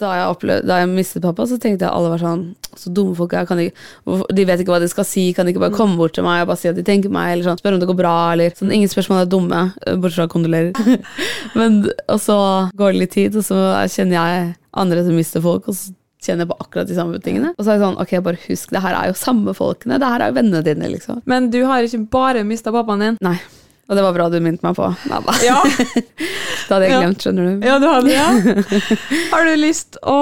Da 0.00 0.10
jeg, 0.16 0.28
opplevde, 0.32 0.66
da 0.68 0.78
jeg 0.80 0.90
mistet 0.90 1.24
pappa, 1.24 1.44
så 1.48 1.58
tenkte 1.60 1.86
jeg 1.86 1.92
alle 1.92 2.12
var 2.12 2.22
sånn 2.22 2.44
Så 2.78 2.92
dumme 2.94 3.16
folk 3.18 3.34
er. 3.36 3.48
De, 3.58 3.68
de 4.36 4.46
vet 4.48 4.62
ikke 4.62 4.72
hva 4.72 4.80
de 4.82 4.88
skal 4.90 5.06
si. 5.08 5.26
Kan 5.36 5.46
de 5.46 5.54
ikke 5.54 5.62
bare 5.66 5.76
komme 5.76 5.98
bort 6.00 6.14
til 6.16 6.24
meg 6.26 6.44
og 6.44 6.50
bare 6.52 6.62
si 6.62 6.70
at 6.70 6.78
de 6.78 6.86
tenker 6.86 7.12
meg? 7.12 7.34
Eller 7.34 7.48
sånn, 7.48 7.60
spørre 7.60 7.76
om 7.76 7.82
det 7.82 7.90
går 7.90 8.00
bra, 8.00 8.16
eller 8.34 8.56
sånn. 8.56 8.72
Ingen 8.74 8.92
spørsmål 8.92 9.24
er 9.24 9.30
dumme, 9.30 9.62
eh, 9.84 9.98
bortsett 10.00 10.24
fra 10.24 10.28
kondolerer. 10.32 11.00
Men, 11.58 11.82
og 12.08 12.20
så 12.22 12.38
går 12.78 12.94
det 12.94 13.04
litt 13.04 13.16
tid, 13.18 13.38
og 13.38 13.46
så 13.46 13.62
kjenner 13.92 14.18
jeg 14.18 14.52
andre 14.80 15.06
som 15.06 15.18
mister 15.18 15.44
folk, 15.44 15.68
og 15.68 15.76
så 15.76 15.94
kjenner 16.20 16.44
jeg 16.44 16.50
på 16.52 16.58
akkurat 16.60 16.88
de 16.88 16.96
samme 16.98 17.20
tingene. 17.24 17.54
Og 17.56 17.64
så 17.64 17.72
er 17.72 17.78
det 17.78 17.86
sånn, 17.86 18.00
ok, 18.00 18.16
bare 18.24 18.42
husk, 18.46 18.72
det 18.74 18.82
her 18.84 18.96
er 18.96 19.10
jo 19.10 19.16
samme 19.18 19.54
folkene. 19.56 20.00
Det 20.00 20.10
her 20.12 20.24
er 20.24 20.32
jo 20.32 20.36
vennene 20.36 20.64
dine, 20.66 20.90
liksom. 20.92 21.22
Men 21.30 21.48
du 21.52 21.62
har 21.68 21.86
ikke 21.86 22.04
bare 22.12 22.44
mista 22.46 22.72
pappaen 22.74 23.06
din. 23.06 23.18
Nei. 23.24 23.38
Og 23.90 23.98
det 23.98 24.02
var 24.06 24.14
bra 24.14 24.28
du 24.30 24.36
minnet 24.38 24.62
meg 24.62 24.76
på. 24.78 24.86
Nei 25.10 25.18
da. 25.26 25.32
Ja, 25.42 25.56
Det 26.70 26.70
hadde 26.70 26.86
jeg 26.86 27.00
glemt, 27.00 27.24
skjønner 27.24 27.48
du. 27.48 27.66
ja 27.66 27.78
du 27.82 27.86
hadde 27.90 28.12
ja. 28.14 28.28
Har 29.32 29.48
du 29.48 29.56
lyst 29.58 29.98
å 30.06 30.18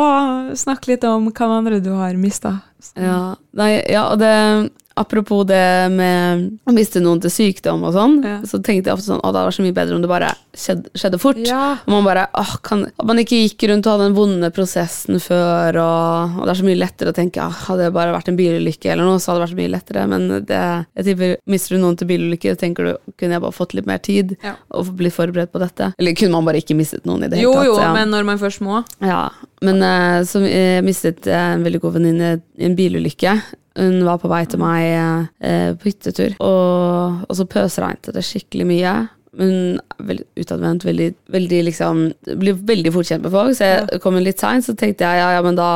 snakke 0.57 0.95
litt 0.95 1.05
om 1.05 1.29
hva 1.29 1.51
andre 1.59 1.83
du 1.85 1.91
har 1.99 2.17
mista? 2.17 2.55
Ja, 2.97 3.35
nei, 3.59 3.73
ja, 3.91 4.09
og 4.13 4.19
det 4.23 4.71
Apropos 4.99 5.45
det 5.47 5.93
med 5.95 6.59
å 6.67 6.73
miste 6.75 6.99
noen 6.99 7.21
til 7.23 7.31
sykdom 7.31 7.85
og 7.87 7.93
sånn, 7.95 8.17
Ja. 8.25 8.41
så 8.43 8.59
tenkte 8.59 8.91
jeg 8.91 8.97
ofte 8.97 9.07
sånn 9.13 9.21
Å, 9.23 9.31
det 9.31 9.39
hadde 9.39 9.47
vært 9.47 9.55
så 9.55 9.63
mye 9.63 9.75
bedre 9.77 9.95
om 9.95 10.03
det 10.03 10.09
bare 10.11 10.31
skjedde, 10.59 10.91
skjedde 10.99 11.21
fort. 11.23 11.39
Ja. 11.47 11.77
Og 11.87 11.93
man 11.93 12.03
bare 12.03 12.25
åh, 12.35 12.57
kan, 12.67 12.83
At 12.99 13.07
man 13.07 13.21
ikke 13.23 13.39
gikk 13.39 13.63
rundt 13.71 13.87
og 13.87 13.93
hadde 13.95 14.09
den 14.09 14.17
vonde 14.19 14.51
prosessen 14.51 15.21
før, 15.23 15.79
og, 15.79 16.41
og 16.41 16.43
det 16.43 16.51
er 16.51 16.59
så 16.59 16.67
mye 16.67 16.81
lettere 16.83 17.13
å 17.13 17.15
tenke 17.15 17.39
ah, 17.45 17.55
hadde 17.69 17.85
det 17.87 17.93
bare 17.95 18.11
vært 18.17 18.33
en 18.33 18.41
bilulykke 18.41 18.91
eller 18.91 19.07
noe, 19.07 19.21
så 19.23 19.31
hadde 19.31 19.39
det 19.39 19.47
vært 19.47 19.55
så 19.55 19.61
mye 19.63 19.75
lettere. 19.77 20.07
Men 20.11 20.27
det, 20.51 20.63
jeg 20.99 21.07
tipper, 21.13 21.37
mister 21.47 21.77
du 21.77 21.83
noen 21.85 21.97
til 22.03 22.11
bilulykke, 22.11 22.57
tenker 22.59 22.91
du 22.91 23.13
kunne 23.15 23.39
jeg 23.39 23.45
bare 23.47 23.55
fått 23.55 23.75
litt 23.79 23.87
mer 23.87 24.03
tid 24.03 24.35
Ja. 24.43 24.57
og 24.75 24.91
blitt 24.99 25.15
forberedt 25.15 25.55
på 25.55 25.63
dette? 25.63 25.93
Eller 25.97 26.19
kunne 26.19 26.35
man 26.35 26.45
bare 26.51 26.59
ikke 26.59 26.75
mistet 26.75 27.07
noen 27.07 27.23
i 27.23 27.29
det 27.31 27.39
hele 27.39 27.55
tatt? 27.55 27.71
jo, 27.71 27.79
Ja. 27.79 27.93
men 27.95 28.11
når 28.11 28.25
man 28.33 28.39
først 28.43 28.59
må. 28.67 28.83
Ja, 29.01 29.29
men 29.65 29.83
uh, 29.83 30.25
som, 30.29 30.45
jeg 30.47 30.85
mistet 30.87 31.27
eh, 31.27 31.55
en 31.55 31.65
veldig 31.67 31.81
god 31.83 31.97
venninne 31.99 32.33
i 32.59 32.67
en 32.69 32.77
bilulykke. 32.79 33.35
Hun 33.79 34.03
var 34.07 34.19
på 34.23 34.31
vei 34.31 34.43
til 34.51 34.63
meg 34.63 34.89
uh, 35.43 35.71
på 35.79 35.91
hyttetur, 35.91 36.37
og, 36.43 37.25
og 37.29 37.39
så 37.39 37.47
pøsregnet 37.51 38.13
det 38.15 38.27
skikkelig 38.27 38.69
mye. 38.69 38.95
Men 39.39 39.51
hun 39.53 39.81
er 39.81 40.07
veldig 40.11 40.27
utadvendt, 40.43 40.87
veldig, 40.89 41.09
veldig 41.31 41.59
liksom 41.67 41.99
Blir 42.41 42.57
veldig 42.67 42.93
fort 42.95 43.11
kjent 43.11 43.27
med 43.27 43.35
folk, 43.35 43.59
så 43.59 43.69
jeg 43.69 44.01
kom 44.03 44.17
litt 44.23 44.41
seint, 44.41 44.67
så 44.67 44.75
tenkte 44.79 45.07
jeg 45.07 45.21
ja, 45.23 45.35
ja, 45.37 45.43
men 45.45 45.59
da 45.59 45.71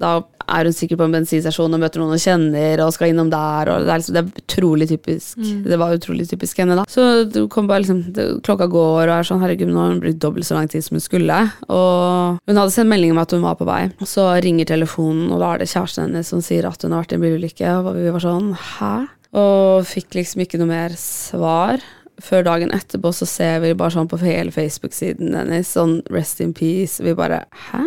da 0.00 0.16
er 0.44 0.66
hun 0.66 0.74
sikkert 0.76 0.98
på 1.00 1.06
en 1.06 1.14
bensinstasjon 1.14 1.72
og 1.76 1.80
møter 1.80 2.02
noen 2.02 2.16
hun 2.16 2.20
kjenner, 2.20 2.80
og 2.84 2.92
skal 2.92 3.12
innom 3.12 3.30
der, 3.32 3.70
det 3.70 3.92
er, 3.92 4.00
liksom, 4.02 4.16
det 4.16 4.22
er 4.22 4.42
utrolig 4.42 4.88
typisk. 4.90 5.38
Det 5.64 5.78
var 5.80 5.94
utrolig 5.94 6.26
typisk 6.28 6.58
henne, 6.60 6.76
da. 6.80 6.84
Så 6.90 7.24
du 7.30 7.44
kom 7.48 7.68
bare 7.70 7.84
liksom, 7.84 8.02
det, 8.16 8.26
klokka 8.44 8.66
går, 8.72 9.06
og 9.06 9.14
er 9.14 9.28
sånn, 9.28 9.40
herregud, 9.44 9.70
nå 9.70 9.80
har 9.80 9.94
hun 9.94 10.02
brukt 10.02 10.20
dobbelt 10.20 10.48
så 10.48 10.58
lang 10.58 10.68
tid 10.72 10.84
som 10.84 10.98
hun 10.98 11.04
skulle. 11.06 11.38
Og 11.70 12.42
hun 12.44 12.60
hadde 12.60 12.74
sendt 12.74 12.90
melding 12.90 13.14
om 13.14 13.22
at 13.22 13.32
hun 13.36 13.46
var 13.46 13.56
på 13.60 13.68
vei. 13.70 13.82
Og 14.02 14.10
så 14.10 14.28
ringer 14.44 14.68
telefonen, 14.74 15.30
og 15.32 15.40
da 15.40 15.54
er 15.54 15.62
det 15.62 15.70
kjæresten 15.72 16.08
hennes 16.08 16.34
som 16.34 16.42
sier 16.44 16.68
at 16.68 16.82
hun 16.82 16.92
har 16.92 17.06
vært 17.06 17.14
i 17.14 17.20
en 17.20 17.24
bilulykke, 17.24 17.74
og 17.80 17.92
vi 17.96 18.12
var 18.14 18.26
sånn, 18.26 18.54
hæ? 18.74 18.94
Og 19.34 19.86
fikk 19.88 20.14
liksom 20.18 20.44
ikke 20.44 20.60
noe 20.60 20.70
mer 20.70 20.94
svar. 20.98 21.82
Før 22.22 22.44
dagen 22.46 22.70
etterpå 22.74 23.10
så 23.14 23.26
ser 23.26 23.58
vi 23.64 23.72
bare 23.74 23.94
sånn 23.96 24.10
på 24.10 24.20
hele 24.20 24.52
Facebook-siden 24.54 25.34
hennes, 25.34 25.72
sånn 25.74 26.00
rest 26.14 26.42
in 26.44 26.52
peace. 26.54 27.02
Vi 27.02 27.14
bare 27.18 27.46
hæ? 27.70 27.86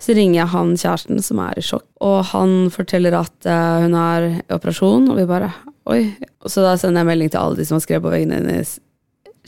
Så 0.00 0.14
ringer 0.16 0.38
jeg 0.40 0.52
han 0.54 0.76
kjæresten 0.80 1.18
som 1.24 1.40
er 1.44 1.58
i 1.60 1.64
sjokk, 1.64 1.84
og 2.00 2.22
han 2.32 2.70
forteller 2.72 3.18
at 3.18 3.48
eh, 3.48 3.80
hun 3.84 3.96
er 4.00 4.28
i 4.30 4.36
operasjon, 4.56 5.10
og 5.12 5.18
vi 5.20 5.26
bare 5.28 5.50
oi. 5.90 6.04
Så 6.48 6.64
da 6.64 6.76
sender 6.80 7.02
jeg 7.02 7.10
melding 7.10 7.32
til 7.32 7.42
alle 7.42 7.58
de 7.58 7.66
som 7.68 7.76
har 7.76 7.84
skrevet 7.84 8.06
på 8.06 8.12
veggene 8.14 8.38
hennes. 8.40 8.78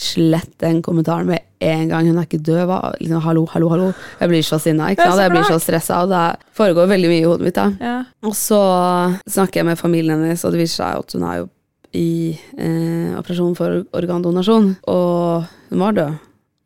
Slett 0.03 0.53
den 0.61 0.81
kommentaren 0.85 1.29
med 1.29 1.45
en 1.63 1.89
gang. 1.91 2.09
Hun 2.09 2.19
er 2.19 2.27
ikke 2.27 2.41
død. 2.43 2.63
Hva? 2.69 2.79
Liksom, 2.99 3.21
hallo, 3.25 3.45
hallo, 3.53 3.69
hallo. 3.73 3.89
Jeg 4.21 4.33
blir 4.33 4.45
så 4.45 4.59
sinna. 4.61 4.91
ikke 4.93 5.05
sant? 5.05 5.21
Jeg 5.21 5.33
blir 5.35 5.45
så 5.49 5.59
stressa, 5.63 6.03
og 6.05 6.13
det 6.13 6.23
foregår 6.59 6.89
veldig 6.91 7.11
mye 7.13 7.23
i 7.23 7.29
hodet 7.29 7.49
mitt. 7.49 7.59
da. 7.61 7.67
Ja. 7.81 7.97
Og 8.25 8.37
så 8.37 8.61
snakker 9.29 9.61
jeg 9.63 9.69
med 9.69 9.81
familien 9.81 10.25
hennes, 10.25 10.45
og 10.45 10.53
det 10.57 10.65
viser 10.65 10.81
seg 10.83 11.05
at 11.05 11.17
hun 11.17 11.27
er 11.29 11.41
jo 11.43 11.49
i 11.93 12.11
eh, 12.57 13.13
operasjon 13.21 13.57
for 13.57 13.83
organdonasjon, 14.01 14.71
og 14.89 15.49
hun 15.71 15.85
var 15.85 15.97
død. 16.01 16.21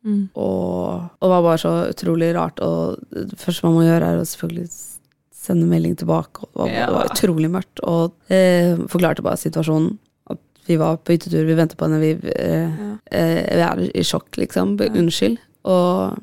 Mm. 0.07 0.21
Og, 0.39 1.09
og 1.19 1.33
var 1.33 1.43
bare 1.43 1.59
så 1.61 1.73
utrolig 1.91 2.31
rart. 2.37 2.61
Og 2.63 3.01
det 3.11 3.37
første 3.41 3.67
man 3.67 3.75
må 3.75 3.83
gjøre, 3.83 4.13
er 4.13 4.21
å 4.21 4.27
selvfølgelig 4.29 4.69
sende 5.37 5.67
melding 5.69 5.95
tilbake. 5.99 6.47
Og 6.55 6.63
det, 6.67 6.71
var, 6.71 6.71
Ja. 6.73 6.85
det 6.87 6.95
var 6.97 7.11
utrolig 7.13 7.51
mørkt. 7.51 7.83
Og 7.87 8.33
eh, 8.33 8.79
forklarte 8.91 9.25
bare 9.25 9.39
situasjonen. 9.41 9.97
At 10.31 10.39
vi 10.67 10.79
var 10.79 10.97
på 11.03 11.15
hyttetur, 11.15 11.45
vi 11.47 11.55
venter 11.59 11.79
på 11.79 11.87
henne, 11.87 11.99
vi, 12.03 12.15
eh, 12.35 12.79
eh, 13.11 13.43
vi 13.55 13.67
er 13.67 13.83
i 13.91 14.03
sjokk, 14.07 14.31
liksom. 14.39 14.77
Ja. 14.79 14.89
Unnskyld. 14.95 15.37
Og 15.67 16.17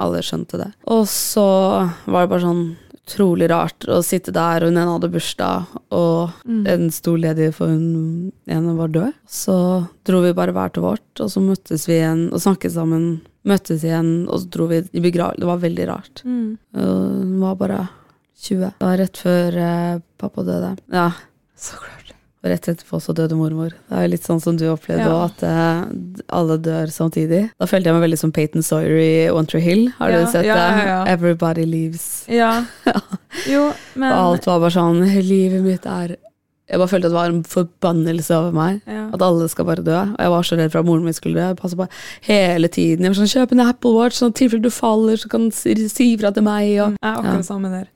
alle 0.00 0.22
skjønte 0.24 0.60
det. 0.60 0.70
Og 0.92 1.02
så 1.08 1.48
var 2.06 2.24
det 2.24 2.30
bare 2.32 2.44
sånn 2.46 2.64
utrolig 3.10 3.48
rart 3.50 3.84
å 3.90 3.98
sitte 4.06 4.30
der, 4.32 4.62
og 4.62 4.70
hun 4.70 4.78
ene 4.78 4.92
hadde 4.94 5.08
bursdag, 5.10 5.66
og 5.90 6.30
en 6.46 6.84
sto 6.94 7.16
ledig 7.18 7.48
for 7.56 7.72
hun 7.72 8.30
ene 8.46 8.74
var 8.78 8.92
død. 8.94 9.16
Så 9.26 9.56
dro 10.06 10.20
vi 10.22 10.30
bare 10.36 10.54
hver 10.54 10.70
til 10.76 10.84
vårt, 10.84 11.08
og 11.18 11.32
så 11.32 11.42
møttes 11.42 11.88
vi 11.90 11.96
igjen 11.98 12.28
og 12.30 12.38
snakket 12.44 12.76
sammen. 12.76 13.08
Møttes 13.48 13.84
igjen, 13.86 14.10
og 14.28 14.42
så 14.42 14.50
dro 14.52 14.66
vi 14.68 14.82
i 14.92 15.00
begravelse. 15.00 15.40
Det 15.40 15.48
var 15.48 15.62
veldig 15.62 15.86
rart. 15.88 16.22
Mm. 16.28 16.58
Hun 16.76 17.38
var 17.40 17.54
bare 17.56 17.78
20. 18.40 18.66
Det 18.78 18.84
var 18.86 18.98
rett 19.00 19.16
før 19.20 19.56
eh, 19.64 19.94
pappa 20.20 20.44
døde. 20.44 20.74
Ja. 20.92 21.06
Så 21.56 21.76
klart. 21.80 21.96
Og 22.40 22.48
rett 22.48 22.68
etterpå 22.72 22.96
så 23.04 23.12
døde 23.12 23.36
mormor. 23.36 23.74
Det 23.88 23.96
er 23.96 24.06
jo 24.06 24.12
litt 24.14 24.24
sånn 24.24 24.38
som 24.40 24.56
du 24.56 24.64
opplevde 24.72 25.04
Ja. 25.08 25.24
at 25.26 25.42
eh, 25.44 25.82
alle 26.32 26.56
dør 26.64 26.88
samtidig. 26.92 27.42
Da 27.60 27.68
følte 27.68 27.90
jeg 27.90 27.96
meg 27.98 28.04
veldig 28.06 28.18
som 28.22 28.32
Peyton 28.32 28.64
Sawyer 28.64 28.96
i 28.96 29.10
One 29.32 29.44
Tree 29.48 29.60
Hill. 29.64 29.82
Har 29.98 30.08
Ja, 30.14 30.22
du 30.24 30.30
sett 30.32 30.48
ja, 30.48 30.56
det? 30.56 31.12
Everybody 31.12 31.66
leaves. 31.68 32.06
Ja. 32.40 32.64
Jo, 33.48 33.70
men 33.94 34.12
Og 34.12 34.18
alt 34.36 34.46
var 34.48 34.60
bare 34.64 34.72
sånn 34.74 35.00
Livet 35.24 35.62
mitt 35.64 35.84
er 35.88 36.16
Jeg 36.70 36.78
bare 36.78 36.88
følte 36.92 37.08
at 37.08 37.12
det 37.12 37.18
var 37.18 37.32
en 37.32 37.42
forbannelse 37.50 38.36
over 38.36 38.52
meg. 38.54 38.80
ja. 38.86 39.08
At 39.12 39.22
alle 39.26 39.48
skal 39.50 39.66
bare 39.66 39.82
dø. 39.82 39.96
Og 39.98 40.20
jeg 40.22 40.30
var 40.30 40.42
så 40.46 40.56
redd 40.60 40.70
for 40.72 40.78
at 40.84 40.86
moren 40.86 41.04
min 41.04 41.16
skulle 41.16 41.34
dø. 41.34 41.48
Jeg 41.50 41.56
passet 41.58 41.78
på 41.80 41.88
hele 42.28 42.68
tiden. 42.70 43.02
Jeg 43.04 43.10
var 43.10 43.18
sånn, 43.18 43.32
Kjøp 43.34 43.52
en 43.56 43.60
Apple 43.66 43.92
Watch, 43.96 44.20
sånn 44.20 44.30
i 44.30 44.38
tilfelle 44.38 44.62
du 44.62 44.70
faller, 44.70 45.16
så 45.18 45.28
kan 45.32 45.48
du 45.50 45.56
si 45.56 46.14
ifra 46.14 46.30
til 46.32 46.46
meg. 46.46 46.70
Og, 46.80 46.94
Jeg 46.94 47.02
er 47.02 47.16
akkurat 47.16 47.42
Ja. 47.42 47.48
samme 47.50 47.70
der. 47.74 47.88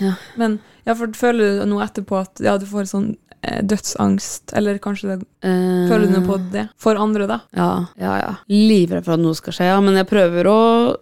Ja. 0.00 0.12
Men 0.36 0.58
føler 0.86 1.60
du 1.60 1.66
nå 1.66 1.80
etterpå 1.80 2.20
at 2.20 2.40
ja, 2.40 2.56
du 2.58 2.66
får 2.66 2.88
sånn 2.92 3.16
eh, 3.42 3.62
dødsangst, 3.62 4.52
eller 4.52 4.78
kanskje 4.78 5.16
det, 5.16 5.26
Eh, 5.42 5.88
føler 5.88 6.06
du 6.10 6.18
noe 6.20 6.26
på 6.28 6.36
det 6.52 6.68
for 6.76 6.94
andre, 7.00 7.26
da? 7.26 7.40
Ja, 7.56 7.86
ja, 7.98 8.16
ja. 8.20 8.34
Livredd 8.50 9.04
for 9.06 9.14
at 9.14 9.20
noe 9.20 9.32
skal 9.34 9.52
skje, 9.56 9.64
ja. 9.70 9.80
Men 9.80 9.94
jeg 9.96 10.06
prøver 10.10 10.44
å 10.44 10.96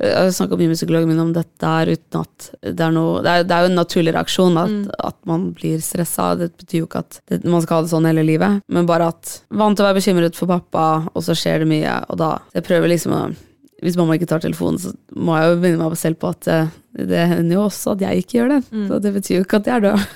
Jeg 0.00 0.14
har 0.16 0.30
snakka 0.32 0.56
mye 0.60 0.68
med 0.70 0.78
psykologen 0.78 1.08
min 1.10 1.20
om 1.22 1.32
dette 1.36 1.66
her 1.72 1.90
uten 1.92 2.20
at 2.22 2.46
det 2.62 2.80
er 2.86 2.92
noe 2.94 3.22
Det 3.24 3.32
er, 3.32 3.44
det 3.48 3.56
er 3.56 3.64
jo 3.66 3.70
en 3.72 3.78
naturlig 3.80 4.14
reaksjon 4.16 4.56
at, 4.62 4.70
Mm. 4.76 4.90
at 5.10 5.16
man 5.26 5.44
blir 5.56 5.78
stressa. 5.84 6.34
Det 6.38 6.50
betyr 6.56 6.78
jo 6.82 6.86
ikke 6.88 7.02
at 7.04 7.20
det, 7.28 7.44
man 7.44 7.62
skal 7.62 7.76
ha 7.76 7.82
det 7.86 7.90
sånn 7.92 8.06
hele 8.08 8.24
livet, 8.26 8.62
men 8.68 8.86
bare 8.88 9.08
at 9.12 9.40
Vant 9.50 9.76
til 9.76 9.84
å 9.84 9.88
være 9.90 10.00
bekymret 10.00 10.34
for 10.38 10.46
pappa, 10.50 10.86
og 11.14 11.22
så 11.22 11.34
skjer 11.36 11.60
det 11.64 11.68
mye, 11.70 11.96
og 12.10 12.16
da 12.18 12.38
Jeg 12.54 12.64
prøver 12.66 12.88
liksom 12.92 13.12
å 13.12 13.22
Hvis 13.82 13.96
mamma 14.00 14.16
ikke 14.16 14.26
tar 14.30 14.40
telefonen, 14.40 14.78
så 14.80 14.94
må 15.14 15.36
jeg 15.36 15.50
jo 15.52 15.60
minne 15.60 15.88
meg 15.90 15.98
selv 16.00 16.16
på 16.22 16.30
at 16.32 16.46
eh, 16.48 16.68
det 16.96 17.26
hender 17.28 17.58
jo 17.58 17.64
også 17.68 17.92
at 17.92 18.00
jeg 18.06 18.22
ikke 18.24 18.38
gjør 18.38 18.48
det. 18.54 18.62
Mm. 18.72 18.86
Så 18.88 19.00
det 19.04 19.12
betyr 19.12 19.34
jo 19.36 19.44
ikke 19.44 19.58
at 19.60 19.66
jeg 19.68 19.76
er 19.76 19.84
død. 19.84 20.06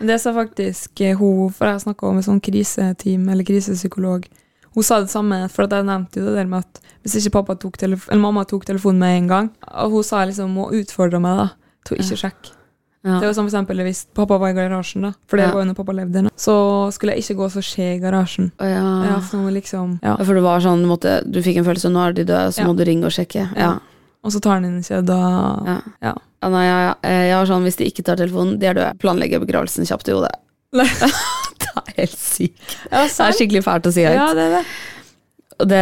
Men 0.00 0.10
det 0.10 0.16
sa 0.20 0.32
faktisk 0.34 1.00
eh, 1.06 1.14
hun, 1.14 1.52
for 1.54 1.70
jeg 1.70 1.84
snakka 1.84 2.08
om 2.10 2.18
et 2.18 2.26
sånn 2.26 2.40
kriseteam, 2.42 3.28
eller 3.30 3.46
krisepsykolog. 3.46 4.26
Hun 4.74 4.82
sa 4.86 4.98
det 5.00 5.10
samme, 5.14 5.38
for 5.50 5.70
jeg 5.70 5.86
nevnte 5.86 6.18
jo 6.20 6.26
det 6.26 6.34
der 6.40 6.50
med 6.50 6.66
at 6.66 6.82
hvis 7.08 7.26
ikke 7.26 7.38
pappa 7.40 7.56
tok 7.58 7.80
eller 7.82 8.20
mamma 8.20 8.44
tok 8.48 8.64
telefonen 8.68 9.00
med 9.02 9.16
en 9.22 9.26
gang, 9.32 9.50
og 9.72 9.90
hun 9.96 10.06
sa 10.06 10.22
liksom 10.28 10.54
må 10.54 10.68
utfordre 10.76 11.20
meg 11.22 11.40
da, 11.40 11.48
til 11.88 11.96
å 11.96 12.00
ikke 12.04 12.20
sjekke. 12.22 12.54
Ja. 13.06 13.20
Det 13.22 13.28
var 13.28 13.34
som 13.36 13.46
for 13.46 13.52
eksempel 13.52 13.80
hvis 13.86 14.00
pappa 14.12 14.36
var 14.42 14.50
i 14.52 14.56
garasjen, 14.56 15.04
da, 15.06 15.12
for 15.30 15.38
det 15.38 15.46
Ja. 15.46 15.52
var 15.54 15.62
jo 15.62 15.68
når 15.70 15.76
pappa 15.78 15.94
levde, 15.94 16.22
nå, 16.26 16.30
så 16.36 16.54
skulle 16.92 17.14
jeg 17.14 17.24
ikke 17.24 17.38
gå 17.38 17.50
så 17.54 17.62
skje 17.62 17.86
i 17.96 18.00
garasjen. 18.02 18.50
Ja. 18.60 18.82
Ja, 19.06 19.20
for 19.20 19.50
liksom, 19.54 20.00
For 20.02 20.34
det 20.34 20.42
var 20.42 20.60
sånn, 20.60 20.82
du, 20.82 20.88
måtte, 20.90 21.22
du 21.24 21.40
fikk 21.40 21.58
en 21.58 21.64
følelse, 21.64 21.90
nå 21.90 22.08
er 22.08 22.12
de 22.12 22.24
døde, 22.24 22.52
så 22.52 22.66
må 22.66 22.76
du 22.76 22.84
ringe 22.84 23.06
og 23.06 23.14
sjekke. 23.14 23.48
Ja. 23.56 23.78
Og 24.26 24.34
så 24.34 24.40
tar 24.42 24.58
han 24.58 24.66
den 24.66 24.80
ikke, 24.82 25.04
da 25.06 25.82
Ja. 26.02 26.14
Nei, 26.42 26.64
jeg, 26.66 26.94
jeg, 27.02 27.32
har 27.34 27.46
sånn, 27.46 27.64
Hvis 27.66 27.78
de 27.80 27.86
ikke 27.90 28.04
tar 28.06 28.16
telefonen, 28.16 28.58
de 28.60 28.66
er 28.66 28.74
døde. 28.74 28.92
Planlegger 29.02 29.40
begravelsen 29.42 29.86
kjapt 29.88 30.08
i 30.10 30.14
hodet. 30.14 30.34
Det 31.58 31.70
er 31.74 31.94
helt 31.96 32.18
sykt. 32.18 32.76
Det 32.90 32.98
er 32.98 33.34
skikkelig 33.34 33.62
fælt 33.66 33.86
å 33.88 33.92
si 33.94 34.04
høyt. 34.06 34.14
Ja, 34.14 34.28
det 34.34 34.44
er 34.44 34.52
det. 34.58 34.64
Det, 35.58 35.78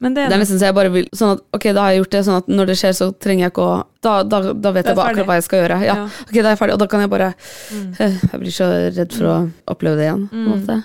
Men 0.00 0.14
det 0.14 0.28
det 0.30 0.32
er 0.32 0.38
nesten 0.40 0.56
så 0.58 0.64
jeg 0.70 0.74
bare 0.74 0.88
vil 0.94 1.06
Sånn 1.12 1.34
at, 1.36 1.40
ok, 1.52 1.64
da 1.76 1.82
har 1.82 1.90
jeg 1.92 2.00
gjort 2.00 2.10
det, 2.14 2.20
sånn 2.24 2.36
at 2.40 2.46
når 2.48 2.66
det 2.70 2.76
skjer, 2.80 2.94
så 2.96 3.08
trenger 3.20 3.42
jeg 3.44 3.52
ikke 3.52 3.66
å 3.66 3.74
Da, 4.00 4.22
da, 4.24 4.38
da 4.54 4.70
vet 4.72 4.86
jeg 4.86 4.96
bare 4.96 5.10
akkurat 5.12 5.26
hva 5.28 5.34
jeg 5.36 5.44
skal 5.44 5.60
gjøre. 5.60 5.76
Ja, 5.84 5.94
Ja. 5.94 6.04
ok, 6.24 6.32
da 6.32 6.40
er 6.40 6.54
jeg 6.54 6.58
ferdig, 6.62 6.72
og 6.72 6.78
da 6.80 6.86
kan 6.86 7.00
jeg 7.04 7.10
bare 7.10 7.34
Mm. 7.70 7.90
øh, 8.00 8.32
Jeg 8.32 8.40
blir 8.40 8.50
så 8.56 8.68
redd 8.96 9.12
for 9.12 9.24
å 9.26 9.50
oppleve 9.68 9.96
det 9.96 10.06
igjen. 10.08 10.28
På 10.30 10.56
Mm. 10.56 10.84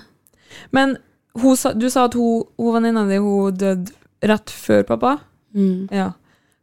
Men 0.71 0.97
hun 1.37 1.55
du 1.79 1.89
sa 1.89 2.05
at 2.05 2.13
hun, 2.13 2.43
hun 2.57 2.73
venninna 2.73 3.07
di 3.07 3.17
hun 3.17 3.55
døde 3.55 3.91
rett 4.23 4.47
før 4.51 4.83
pappa? 4.83 5.19
Mm. 5.55 5.87
Ja. 5.91 6.11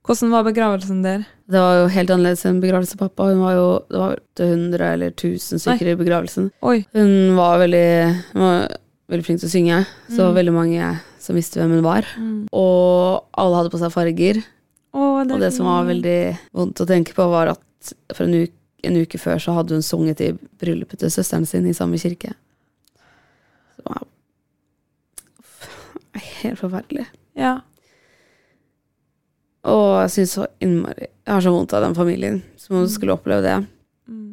Hvordan 0.05 0.31
var 0.31 0.43
begravelsen 0.45 1.03
der? 1.03 1.25
Det 1.49 1.61
var 1.61 1.77
jo 1.83 1.89
helt 1.89 2.11
annerledes 2.11 2.45
enn 2.45 2.61
begravelse 2.61 2.97
pappa. 2.99 3.23
Hun 3.31 3.41
var 3.41 3.55
jo, 3.55 3.67
det 3.89 3.99
var 3.99 4.17
100 4.41 4.81
eller 4.93 5.11
1000 5.11 5.59
stykker 5.63 5.93
i 5.93 5.95
begravelsen. 5.97 6.51
Oi. 6.63 6.85
Hun 6.93 7.37
var 7.37 7.59
veldig, 7.59 8.15
hun 8.33 8.43
var 8.43 8.69
veldig 9.09 9.25
flink 9.25 9.41
til 9.41 9.49
å 9.49 9.53
synge, 9.53 9.87
så 10.11 10.29
Mm. 10.29 10.35
veldig 10.35 10.53
mange 10.53 11.01
som 11.23 11.39
visste 11.39 11.61
hvem 11.61 11.77
hun 11.79 11.87
var. 11.87 12.09
Og 12.51 13.23
alle 13.39 13.61
hadde 13.61 13.73
på 13.73 13.81
seg 13.81 13.95
farger. 13.95 14.43
Å, 14.93 15.23
Og 15.23 15.39
det 15.41 15.53
som 15.55 15.69
var 15.71 15.87
veldig 15.89 16.19
vondt 16.53 16.83
å 16.83 16.89
tenke 16.89 17.15
på, 17.17 17.27
var 17.33 17.55
at 17.55 17.95
for 18.13 18.27
en 18.27 18.43
uke, 18.43 18.57
en 18.83 18.99
uke 18.99 19.19
før 19.23 19.39
så 19.39 19.55
hadde 19.55 19.77
hun 19.79 19.85
sunget 19.87 20.21
i 20.27 20.33
bryllupet 20.59 20.99
til 20.99 21.11
søsteren 21.15 21.47
sin 21.47 21.69
i 21.71 21.75
samme 21.77 22.01
kirke. 22.03 22.33
Så 23.77 23.85
det 23.87 23.93
var 23.95 24.09
helt 26.43 26.59
forferdelig. 26.59 27.07
Ja. 27.39 27.61
Og 29.71 30.03
jeg 30.03 30.11
syns 30.17 30.33
så 30.35 30.49
innmari 30.63 31.07
Jeg 31.07 31.31
har 31.31 31.45
så 31.45 31.53
vondt 31.55 31.73
av 31.79 31.85
den 31.85 31.95
familien 31.95 32.41
som 32.59 32.83
skulle 32.91 33.15
oppleve 33.15 33.45
det. 33.47 33.59
Mm. 34.11 34.33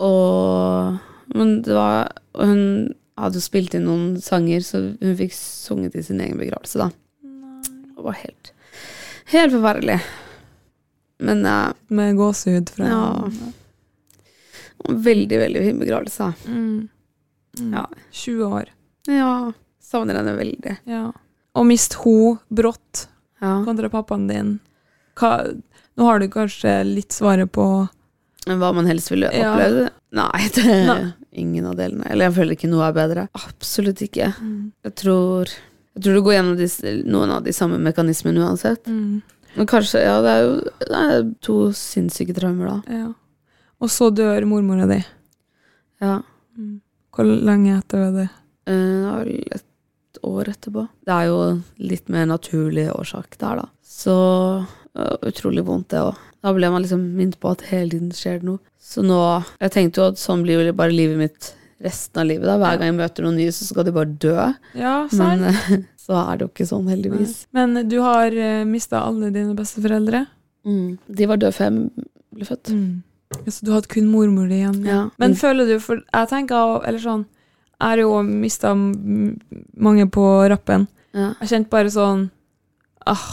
Og 0.00 1.36
Men 1.36 1.58
det 1.62 1.76
var 1.76 2.08
Hun 2.40 2.94
hadde 3.18 3.38
jo 3.40 3.44
spilt 3.44 3.74
inn 3.74 3.84
noen 3.88 4.20
sanger, 4.22 4.60
så 4.64 4.80
hun 5.00 5.16
fikk 5.18 5.32
sunget 5.36 5.96
i 5.98 6.02
sin 6.06 6.20
egen 6.24 6.38
begravelse, 6.40 6.78
da. 6.78 6.90
Det 7.22 8.04
var 8.04 8.18
helt 8.22 8.52
Helt 9.28 9.52
forferdelig. 9.52 9.98
Men 11.20 11.42
uh, 11.46 11.72
Med 11.92 12.14
gåsehud 12.16 12.70
fra 12.72 12.86
Ja. 12.88 13.30
veldig, 14.88 15.38
veldig 15.38 15.60
fin 15.66 15.78
begravelse. 15.82 16.18
da. 16.18 16.32
Mm. 16.52 16.88
Mm. 17.60 17.72
Ja. 17.74 17.86
20 18.10 18.44
år. 18.46 18.68
Ja. 19.06 19.52
Savner 19.82 20.14
henne 20.20 20.36
veldig. 20.38 20.76
Ja. 20.86 21.12
Og 21.54 21.66
mist 21.66 21.94
ho 22.04 22.36
brått 22.48 23.08
Ja. 23.40 23.64
kontra 23.64 23.88
pappaen 23.90 24.28
din. 24.28 24.58
Hva, 25.16 25.44
nå 25.96 26.04
har 26.04 26.18
du 26.18 26.28
kanskje 26.28 26.84
litt 26.86 27.10
svaret 27.12 27.50
på 27.52 27.88
hva 28.46 28.72
man 28.74 28.86
helst 28.86 29.10
ville 29.10 29.28
Ja. 29.34 29.54
Nei, 30.10 30.48
det 30.54 30.64
er 30.64 30.86
Nei. 30.86 31.12
ingen 31.32 31.66
av 31.68 31.76
delene. 31.76 32.06
Eller 32.08 32.28
jeg 32.28 32.36
føler 32.38 32.56
ikke 32.56 32.70
noe 32.70 32.86
er 32.86 32.94
bedre. 32.96 33.28
Absolutt 33.36 34.00
ikke. 34.06 34.30
mm. 34.40 34.72
Jeg 34.86 34.94
tror, 34.94 35.50
jeg 35.94 36.02
tror 36.04 36.14
du 36.14 36.22
går 36.22 36.36
gjennom 36.38 36.56
de, 36.56 36.68
noen 37.04 37.30
av 37.34 37.44
de 37.44 37.52
samme 37.52 37.78
mekanismene 37.82 38.40
uansett. 38.40 38.86
Mm. 38.88 39.20
Men 39.56 39.66
kanskje, 39.68 40.00
ja, 40.04 40.16
det 40.24 40.32
er 40.32 40.42
jo 40.46 40.54
det 40.80 41.02
er 41.02 41.28
to 41.44 41.56
sinnssyke 41.76 42.34
traumer, 42.36 42.68
da. 42.78 42.98
Ja. 43.02 43.08
Og 43.82 43.90
så 43.92 44.08
dør 44.14 44.46
mormora 44.48 44.86
di. 44.90 45.00
Ja. 46.00 46.20
Mm. 46.56 46.80
Hvor 47.14 47.26
lenge 47.26 47.78
etter 47.78 48.04
var 48.06 48.12
det? 48.16 48.28
Eh, 48.70 49.58
et 49.58 50.22
år 50.24 50.48
etterpå. 50.54 50.86
Det 51.04 51.14
er 51.14 51.28
jo 51.28 51.38
litt 51.82 52.08
mer 52.08 52.26
naturlig 52.30 52.88
årsak 52.94 53.36
der, 53.38 53.60
da. 53.64 53.68
Så 53.84 54.16
utrolig 55.26 55.62
vondt, 55.66 55.90
det 55.92 56.00
òg. 56.02 56.16
Da 56.42 56.52
ble 56.54 56.68
man 56.70 56.82
liksom 56.84 57.00
minnet 57.18 57.38
på 57.42 57.50
at 57.50 57.62
hele 57.72 57.90
tiden 57.90 58.10
skjer 58.14 58.38
det 58.40 58.46
noe. 58.46 58.58
Så 58.78 59.02
nå 59.02 59.18
Jeg 59.60 59.72
tenkte 59.74 60.00
jo 60.02 60.08
at 60.12 60.20
sånn 60.22 60.42
blir 60.46 60.62
jo 60.62 60.72
bare 60.78 60.94
livet 60.94 61.18
mitt 61.18 61.54
resten 61.82 62.20
av 62.22 62.26
livet. 62.26 62.46
da 62.46 62.56
Hver 62.58 62.78
gang 62.78 62.92
jeg 62.92 62.98
møter 62.98 63.22
noen 63.26 63.36
nye, 63.38 63.52
så 63.54 63.66
skal 63.66 63.84
de 63.86 63.92
bare 63.94 64.14
dø. 64.22 64.36
Ja, 64.78 64.94
sant. 65.10 65.42
Men 65.42 65.84
så 66.04 66.14
er 66.22 66.36
det 66.38 66.46
jo 66.46 66.50
ikke 66.52 66.66
sånn, 66.70 66.88
heldigvis. 66.90 67.34
Men 67.54 67.74
du 67.90 67.98
har 68.02 68.30
uh, 68.34 68.64
mista 68.66 69.02
alle 69.06 69.30
dine 69.34 69.54
besteforeldre. 69.58 70.24
Mm. 70.66 70.98
De 71.08 71.26
var 71.30 71.36
døde 71.42 71.54
før 71.54 71.68
jeg 71.70 72.06
ble 72.34 72.48
født. 72.48 72.72
Ja, 73.44 73.50
så 73.52 73.66
du 73.66 73.72
hadde 73.74 73.90
kun 73.92 74.08
mormor 74.10 74.48
di 74.48 74.62
igjen. 74.62 74.78
Ja. 74.86 75.02
Men 75.18 75.34
Mm. 75.34 75.36
føler 75.42 75.66
du 75.68 75.78
For 75.84 76.00
jeg 76.00 76.28
tenker 76.30 76.80
Eller 76.88 76.98
sånn 76.98 77.26
Jeg 77.78 77.84
har 77.90 77.98
jo 78.00 78.22
mista 78.22 78.70
mange 78.74 80.06
på 80.10 80.24
rappen. 80.48 80.86
Ja. 81.12 81.34
Jeg 81.42 81.48
kjente 81.52 81.70
bare 81.70 81.90
sånn 81.92 82.30
ah, 83.06 83.26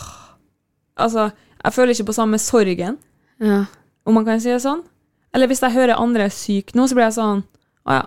Altså, 0.99 1.31
jeg 1.65 1.73
føler 1.75 1.95
ikke 1.95 2.07
på 2.11 2.15
samme 2.17 2.37
sorgen, 2.41 2.97
Ja. 3.41 3.65
om 4.05 4.13
man 4.15 4.25
kan 4.27 4.39
si 4.39 4.51
det 4.53 4.61
sånn. 4.63 4.83
Eller 5.35 5.49
hvis 5.51 5.59
jeg 5.65 5.73
hører 5.75 5.97
andre 5.99 6.29
er 6.29 6.33
syke 6.33 6.77
nå, 6.77 6.85
så 6.87 6.95
blir 6.95 7.09
jeg 7.09 7.17
sånn 7.17 7.41
Å 7.85 7.95
ja. 7.97 8.03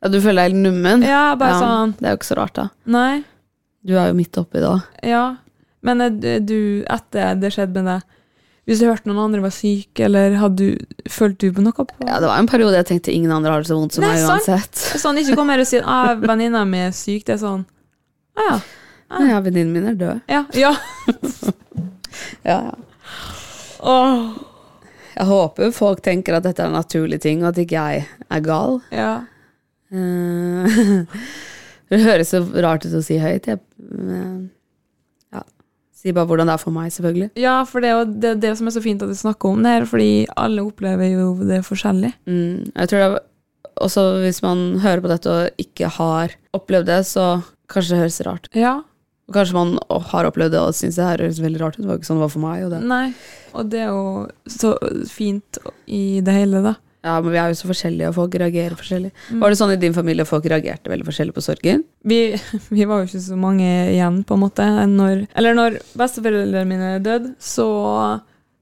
ja, 0.00 0.08
du 0.08 0.16
føler 0.24 0.38
deg 0.46 0.52
helt 0.54 0.62
nummen? 0.64 1.02
Ja, 1.04 1.34
bare 1.36 1.52
Ja, 1.52 1.58
sånn 1.60 1.90
Det 1.98 2.06
er 2.08 2.14
jo 2.14 2.18
ikke 2.22 2.28
så 2.30 2.36
rart, 2.38 2.54
da. 2.56 2.64
Nei. 2.88 3.24
Du 3.84 3.92
er 3.98 4.08
jo 4.08 4.14
midt 4.16 4.38
oppi 4.40 4.62
det 4.62 4.70
òg. 4.70 4.80
Ja. 5.04 5.24
Men 5.84 6.00
eh, 6.00 6.38
du, 6.40 6.56
etter 6.88 7.34
det 7.42 7.50
skjedde 7.52 7.74
med 7.82 7.90
deg 7.90 8.06
Hvis 8.70 8.80
du 8.80 8.86
hørte 8.86 9.10
noen 9.10 9.20
andre 9.26 9.42
var 9.44 9.52
syke, 9.52 10.06
eller 10.06 10.38
hadde 10.40 10.56
du 10.70 11.10
Følte 11.12 11.50
du 11.50 11.58
på 11.58 11.64
noe 11.66 11.74
på 11.76 11.86
Ja, 12.06 12.20
det 12.22 12.30
var 12.30 12.38
en 12.38 12.48
periode 12.48 12.78
jeg 12.78 12.88
tenkte 12.94 13.12
ingen 13.12 13.34
andre 13.34 13.52
har 13.52 13.66
det 13.66 13.68
så 13.68 13.76
vondt 13.76 13.98
som 13.98 14.06
meg 14.06 14.22
uansett. 14.24 14.84
Sånn, 15.02 15.18
ikke 15.20 15.36
kom 15.36 15.50
her 15.52 15.60
og 15.60 15.68
si 15.68 15.80
at 15.82 15.90
ah, 15.96 16.14
venninna 16.22 16.62
mi 16.64 16.80
er 16.86 16.94
syk. 16.96 17.26
Det 17.28 17.36
er 17.36 17.42
sånn 17.42 17.66
Å 18.38 18.46
ja. 18.48 18.56
Ja, 19.28 19.42
Venninnen 19.44 19.74
min 19.76 19.90
er 19.90 19.98
død. 20.00 20.22
Ja. 20.32 20.46
ja. 20.56 20.72
Ja, 22.48 22.56
ja. 22.70 22.72
Åh. 23.82 24.32
Jeg 25.12 25.28
håper 25.28 25.74
folk 25.76 26.00
tenker 26.04 26.38
at 26.38 26.46
dette 26.46 26.62
er 26.64 26.70
en 26.70 26.78
naturlig 26.78 27.20
ting, 27.22 27.42
og 27.42 27.52
at 27.52 27.60
ikke 27.62 27.84
jeg 27.84 28.06
er 28.08 28.44
gal. 28.46 28.80
ja. 28.94 29.12
Eh, 29.92 30.78
det 31.92 31.98
høres 32.00 32.30
så 32.32 32.40
rart 32.64 32.86
ut 32.86 32.94
å 32.96 33.02
si 33.04 33.18
høyt. 33.20 33.50
Jeg 33.50 33.60
ja. 35.34 35.42
Si 35.92 36.14
bare 36.16 36.30
hvordan 36.30 36.48
det 36.48 36.54
er 36.54 36.62
for 36.62 36.72
meg, 36.72 36.88
selvfølgelig. 36.94 37.28
Ja, 37.42 37.58
for 37.68 37.84
det 37.84 37.90
er 37.90 37.98
jo 37.98 38.06
det, 38.24 38.30
det 38.40 38.54
som 38.56 38.70
er 38.70 38.76
så 38.78 38.84
fint 38.84 39.04
at 39.04 39.12
du 39.12 39.18
snakker 39.18 39.52
om 39.52 39.60
det 39.60 39.74
her, 39.74 39.84
fordi 39.90 40.14
alle 40.40 40.64
opplever 40.64 41.12
jo 41.12 41.34
det 41.44 41.60
forskjellig. 41.66 42.14
Mm, 42.24 42.72
jeg 42.72 42.88
tror 42.88 43.02
det 43.02 43.10
er 43.10 43.20
også 43.82 44.06
hvis 44.22 44.40
man 44.44 44.64
hører 44.82 45.04
på 45.04 45.10
dette 45.12 45.32
og 45.32 45.60
ikke 45.62 45.92
har 45.98 46.34
opplevd 46.56 46.88
det, 46.88 47.02
så 47.08 47.26
kanskje 47.72 47.94
det 47.94 48.02
høres 48.02 48.20
rart. 48.26 48.48
Ja. 48.56 48.78
Og 49.30 49.36
kanskje 49.36 49.56
man 49.56 49.76
har 50.10 50.28
opplevd 50.28 50.56
det 50.56 50.62
og 50.62 50.76
syns 50.76 50.98
det 50.98 51.06
her 51.06 51.22
høres 51.22 51.42
veldig 51.42 51.60
rart 51.62 51.76
ut. 51.78 51.84
Det 51.84 51.90
var 51.90 52.00
ikke 52.00 52.10
sånn 52.10 52.18
det 52.18 52.26
var 52.26 52.32
for 52.34 52.44
meg. 52.44 52.64
Og 52.66 52.72
det. 52.74 52.80
Nei. 52.90 53.04
Og 53.52 53.68
det 53.72 53.84
er 53.84 53.92
jo 53.92 54.06
så 54.50 54.72
fint 55.10 55.60
i 55.86 56.04
det 56.24 56.34
hele, 56.36 56.64
da. 56.64 56.74
Ja, 57.02 57.16
men 57.18 57.32
vi 57.34 57.38
er 57.40 57.50
jo 57.50 57.58
så 57.58 57.66
forskjellige, 57.66 58.12
og 58.12 58.14
folk 58.14 58.34
reagerer 58.38 58.78
forskjellig. 58.78 59.10
Mm. 59.32 59.38
Var 59.42 59.50
det 59.50 59.58
sånn 59.58 59.72
i 59.74 59.78
din 59.82 59.94
familie 59.96 60.26
folk 60.26 60.44
reagerte 60.46 60.90
veldig 60.90 61.06
forskjellig 61.08 61.34
på 61.34 61.42
sorgen? 61.42 61.82
Vi, 62.06 62.20
vi 62.76 62.86
var 62.86 63.02
jo 63.02 63.08
ikke 63.08 63.22
så 63.24 63.38
mange 63.38 63.66
igjen, 63.90 64.20
på 64.26 64.38
en 64.38 64.44
måte. 64.44 64.66
Når, 64.90 65.24
eller 65.38 65.58
når 65.58 65.80
besteforeldrene 65.98 66.68
mine 66.70 66.92
døde, 67.02 67.32
så 67.42 67.66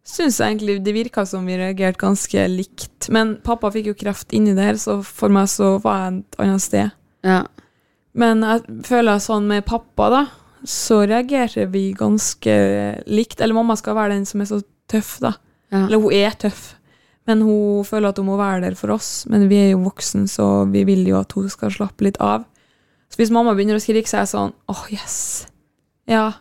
syns 0.09 0.41
jeg 0.41 0.55
egentlig 0.55 0.79
det 0.87 0.97
virka 0.97 1.27
som 1.29 1.45
vi 1.49 1.59
reagerte 1.61 2.01
ganske 2.01 2.47
likt. 2.49 3.11
Men 3.13 3.37
pappa 3.45 3.73
fikk 3.75 3.93
jo 3.93 3.99
kreft 4.07 4.33
inni 4.37 4.57
der, 4.57 4.81
så 4.81 5.03
for 5.05 5.33
meg 5.33 5.51
så 5.53 5.75
var 5.85 6.07
jeg 6.07 6.23
et 6.23 6.41
annet 6.47 6.65
sted. 6.65 6.97
Ja. 7.27 7.43
Men 8.17 8.41
jeg 8.43 8.65
føler 8.89 9.21
sånn 9.23 9.47
med 9.53 9.69
pappa, 9.69 10.09
da, 10.11 10.25
så 10.65 11.01
reagerer 11.09 11.67
vi 11.73 11.93
ganske 11.97 12.55
likt. 13.07 13.41
Eller 13.41 13.55
mamma 13.57 13.77
skal 13.77 13.95
være 13.97 14.15
den 14.17 14.27
som 14.27 14.41
er 14.41 14.49
så 14.51 14.61
tøff, 14.91 15.19
da. 15.23 15.35
Ja. 15.71 15.87
Eller 15.87 16.01
hun 16.03 16.13
er 16.13 16.31
tøff. 16.39 16.75
Men 17.29 17.43
hun 17.47 17.85
føler 17.87 18.09
at 18.11 18.19
hun 18.19 18.27
må 18.27 18.37
være 18.41 18.63
der 18.65 18.75
for 18.79 18.91
oss. 18.97 19.27
Men 19.31 19.49
vi 19.49 19.57
er 19.57 19.71
jo 19.73 19.83
voksen, 19.85 20.27
så 20.29 20.67
vi 20.73 20.85
vil 20.89 21.05
jo 21.07 21.19
at 21.21 21.33
hun 21.37 21.49
skal 21.53 21.71
slappe 21.71 22.03
litt 22.07 22.19
av. 22.21 22.45
Så 23.11 23.17
hvis 23.21 23.31
mamma 23.35 23.55
begynner 23.55 23.79
å 23.79 23.83
skrike, 23.83 24.09
så 24.09 24.19
er 24.21 24.25
jeg 24.25 24.33
sånn 24.35 24.53
åh, 24.71 24.85
yes. 24.95 25.47
Ja. 26.11 26.33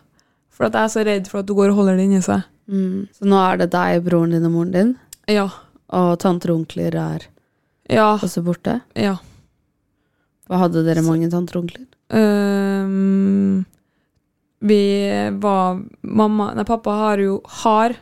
For 0.50 0.66
at 0.66 0.74
jeg 0.74 0.82
er 0.88 0.92
så 0.94 1.04
redd 1.06 1.28
for 1.30 1.40
at 1.42 1.48
hun 1.50 1.56
går 1.60 1.70
og 1.72 1.80
holder 1.82 1.96
det 1.98 2.04
inni 2.08 2.22
seg. 2.22 2.42
Mm. 2.70 3.08
Så 3.16 3.26
nå 3.26 3.38
er 3.42 3.56
det 3.62 3.70
deg, 3.72 4.02
broren 4.06 4.30
din 4.34 4.44
og 4.46 4.52
moren 4.54 4.70
din, 4.74 4.92
Ja. 5.30 5.48
og 5.90 6.18
tanter 6.22 6.50
og 6.52 6.60
onkler 6.62 6.94
er 6.94 7.24
Ja. 7.90 8.16
også 8.18 8.42
borte. 8.46 8.80
Ja. 8.94 9.16
Hva 10.48 10.58
hadde 10.64 10.84
dere 10.86 11.02
mange 11.02 11.30
tanter 11.30 11.56
og 11.58 11.64
onkler? 11.64 11.86
Øhm, 12.10 13.64
vi 14.60 14.80
var 15.40 15.80
Mamma 16.02 16.50
Nei, 16.54 16.64
pappa 16.68 16.90
har 16.90 17.18
jo 17.22 17.40
har 17.62 17.94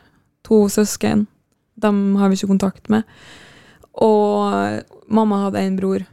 to 0.43 0.65
søsken. 0.69 1.27
Dem 1.79 2.15
har 2.19 2.29
vi 2.29 2.35
ikke 2.39 2.51
kontakt 2.51 2.89
med. 2.91 3.03
Og 3.99 4.83
mamma 5.07 5.43
hadde 5.45 5.63
en 5.63 5.77
bror, 5.79 6.03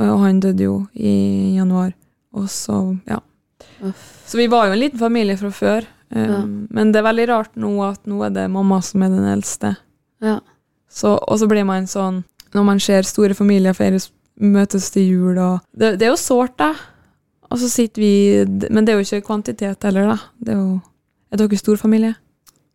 og 0.00 0.22
han 0.24 0.40
døde 0.40 0.64
jo 0.64 0.76
i 0.94 1.56
januar. 1.56 1.92
Og 2.32 2.48
så, 2.50 2.78
ja. 3.08 3.20
Så 4.26 4.38
vi 4.38 4.48
var 4.48 4.66
jo 4.68 4.76
en 4.76 4.80
liten 4.80 5.00
familie 5.00 5.36
fra 5.36 5.50
før. 5.52 5.88
Um, 6.12 6.22
Ja. 6.28 6.40
Men 6.70 6.92
det 6.92 7.00
er 7.00 7.08
veldig 7.08 7.28
rart 7.28 7.54
nå 7.56 7.70
at 7.86 8.02
nå 8.06 8.18
er 8.26 8.32
det 8.34 8.50
mamma 8.52 8.82
som 8.84 9.02
er 9.02 9.08
den 9.08 9.24
eldste. 9.24 9.76
Ja. 10.20 10.40
Så, 10.92 11.14
og 11.16 11.38
så 11.40 11.48
blir 11.48 11.64
man 11.64 11.86
sånn 11.88 12.22
Når 12.52 12.64
man 12.68 12.80
ser 12.84 13.06
store 13.08 13.32
familier 13.32 13.72
feires, 13.72 14.10
møtes 14.36 14.90
til 14.92 15.06
jul 15.08 15.38
og 15.40 15.62
Det, 15.72 15.94
det 15.96 16.04
er 16.04 16.10
jo 16.12 16.18
sårt, 16.20 16.52
da. 16.60 16.74
Og 17.52 17.60
så 17.60 17.68
sitter 17.68 18.02
vi 18.02 18.68
Men 18.72 18.86
det 18.86 18.94
er 18.94 19.00
jo 19.00 19.06
ikke 19.06 19.26
kvantitet 19.28 19.84
heller, 19.84 20.14
da. 20.14 20.18
Det 20.40 20.54
er 20.54 20.60
jo 20.60 20.80
Er 21.32 21.40
dere 21.40 21.60
stor 21.60 21.80
familie? 21.80 22.14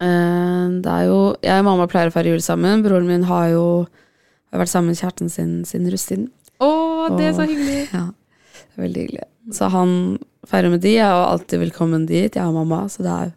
Eh, 0.02 0.66
det 0.84 0.92
er 0.94 1.08
jo 1.10 1.22
Jeg 1.42 1.64
og 1.64 1.70
mamma 1.70 1.88
pleier 1.90 2.12
å 2.12 2.14
feire 2.14 2.36
jul 2.36 2.44
sammen. 2.46 2.84
Broren 2.86 3.10
min 3.10 3.26
har 3.30 3.50
jo 3.56 3.66
har 4.54 4.62
vært 4.62 4.72
sammen 4.72 4.94
med 4.94 5.00
kjæresten 5.00 5.32
sin 5.32 5.50
siden 5.68 5.90
russetiden. 5.92 6.30
Å, 6.64 6.70
det 7.18 7.26
er 7.30 7.34
så 7.36 7.48
hyggelig. 7.48 7.82
Ja, 7.98 8.06
det 8.08 8.80
er 8.80 8.86
veldig 8.86 9.02
hyggelig. 9.04 9.26
Så 9.58 9.68
han 9.74 9.92
feirer 10.48 10.72
med 10.72 10.82
de. 10.86 10.94
Jeg 10.96 11.04
er 11.04 11.26
alltid 11.26 11.62
velkommen 11.66 12.06
dit, 12.08 12.32
jeg 12.32 12.46
og 12.46 12.56
mamma, 12.56 12.86
så 12.92 13.04
det 13.04 13.12
er 13.12 13.34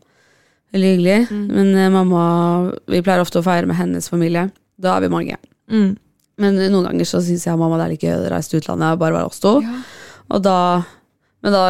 veldig 0.76 0.92
hyggelig. 0.94 1.18
Mm. 1.30 1.42
Men 1.56 1.72
uh, 1.74 1.88
mamma 1.96 2.22
Vi 2.86 3.02
pleier 3.02 3.24
ofte 3.24 3.42
å 3.42 3.46
feire 3.46 3.66
med 3.66 3.78
hennes 3.80 4.06
familie. 4.12 4.46
Da 4.80 4.94
er 4.96 5.06
vi 5.06 5.12
mange. 5.12 5.40
Mm. 5.72 5.90
Men 6.40 6.62
noen 6.62 6.88
ganger 6.88 7.08
så 7.08 7.20
syns 7.24 7.44
jeg 7.46 7.56
og 7.56 7.60
mamma 7.64 7.80
det 7.80 7.88
er 7.88 7.94
like 7.96 8.06
gøy 8.06 8.16
å 8.16 8.30
reise 8.32 8.52
til 8.52 8.62
utlandet 8.62 8.94
og 8.94 9.02
bare 9.02 9.18
være 9.18 9.32
oss 9.32 9.42
to. 9.42 9.58
Ja. 9.66 9.82
Og 10.30 10.44
da 10.46 10.58
Men 11.44 11.54
da 11.56 11.64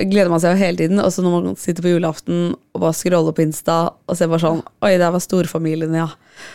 gleder 0.00 0.30
man 0.32 0.40
seg 0.42 0.54
jo 0.54 0.60
hele 0.62 0.80
tiden. 0.80 1.00
Og 1.02 1.12
så 1.14 1.24
når 1.24 1.34
man 1.36 1.58
sitter 1.60 1.84
på 1.84 1.92
julaften 1.94 2.52
og 2.54 2.82
bare 2.84 2.96
scroller 2.96 3.34
på 3.36 3.44
Insta 3.44 3.80
og 3.90 4.18
ser 4.18 4.30
bare 4.30 4.44
sånn 4.44 4.62
Oi, 4.86 4.94
der 5.00 5.12
var 5.14 5.22
storfamilien, 5.24 5.94
ja. 5.96 6.08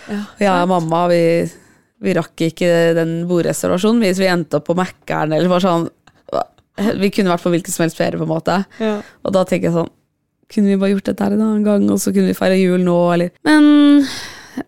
Ja, 0.09 0.21
jeg 0.41 0.51
og 0.63 0.71
mamma, 0.71 1.05
vi, 1.11 1.21
vi 2.05 2.15
rakk 2.17 2.47
ikke 2.47 2.71
den 2.97 3.17
bordreservasjonen. 3.29 4.01
hvis 4.05 4.21
vi 4.21 4.29
endte 4.31 4.59
opp 4.59 4.69
på 4.69 4.77
Mækkern 4.77 5.35
eller 5.35 5.51
bare 5.51 5.65
sånn 5.65 5.89
Vi 6.99 7.11
kunne 7.13 7.31
vært 7.31 7.45
på 7.45 7.53
hvilken 7.53 7.71
som 7.71 7.85
helst 7.85 7.99
ferie, 7.99 8.17
på 8.19 8.25
en 8.25 8.33
måte. 8.33 8.57
Ja. 8.83 8.97
Og 9.23 9.35
da 9.35 9.45
tenker 9.47 9.69
jeg 9.69 9.77
sånn 9.77 9.93
Kunne 10.51 10.73
vi 10.73 10.79
bare 10.81 10.91
gjort 10.95 11.07
dette 11.11 11.23
her 11.27 11.37
en 11.37 11.45
annen 11.45 11.63
gang, 11.65 11.85
og 11.93 12.01
så 12.01 12.11
kunne 12.13 12.33
vi 12.33 12.37
feire 12.37 12.59
jul 12.59 12.83
nå, 12.83 12.97
eller 13.15 13.31
Men 13.47 14.03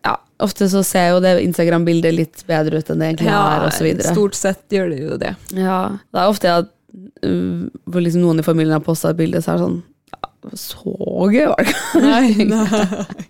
ja, 0.04 0.16
ofte 0.44 0.70
så 0.72 0.82
ser 0.86 1.12
jo 1.14 1.20
det 1.24 1.36
Instagram-bildet 1.44 2.16
litt 2.16 2.42
bedre 2.50 2.80
ut 2.82 2.90
enn 2.92 3.04
det 3.04 3.12
egentlig 3.12 3.30
er, 3.34 3.66
og 3.68 3.76
så 3.76 3.86
videre. 3.86 4.16
stort 4.16 4.38
sett 4.38 4.64
gjør 4.74 4.90
det 4.94 4.98
jo 5.04 5.20
det. 5.22 5.36
Ja, 5.58 5.78
det 6.14 6.24
er 6.24 6.32
ofte 6.32 6.56
at 6.64 6.74
hvor 7.22 8.04
liksom 8.04 8.24
noen 8.24 8.42
i 8.42 8.46
familien 8.46 8.78
har 8.78 8.86
posta 8.86 9.12
et 9.12 9.20
bilde, 9.20 9.42
så 9.44 9.54
er 9.54 9.60
det 9.60 9.66
sånn 9.68 10.58
Så 10.58 10.94
gøy 11.34 11.50
var 11.50 11.60
det 11.60 11.68
ikke. 11.68 12.02
Nei, 12.06 12.46
nei. 12.54 13.26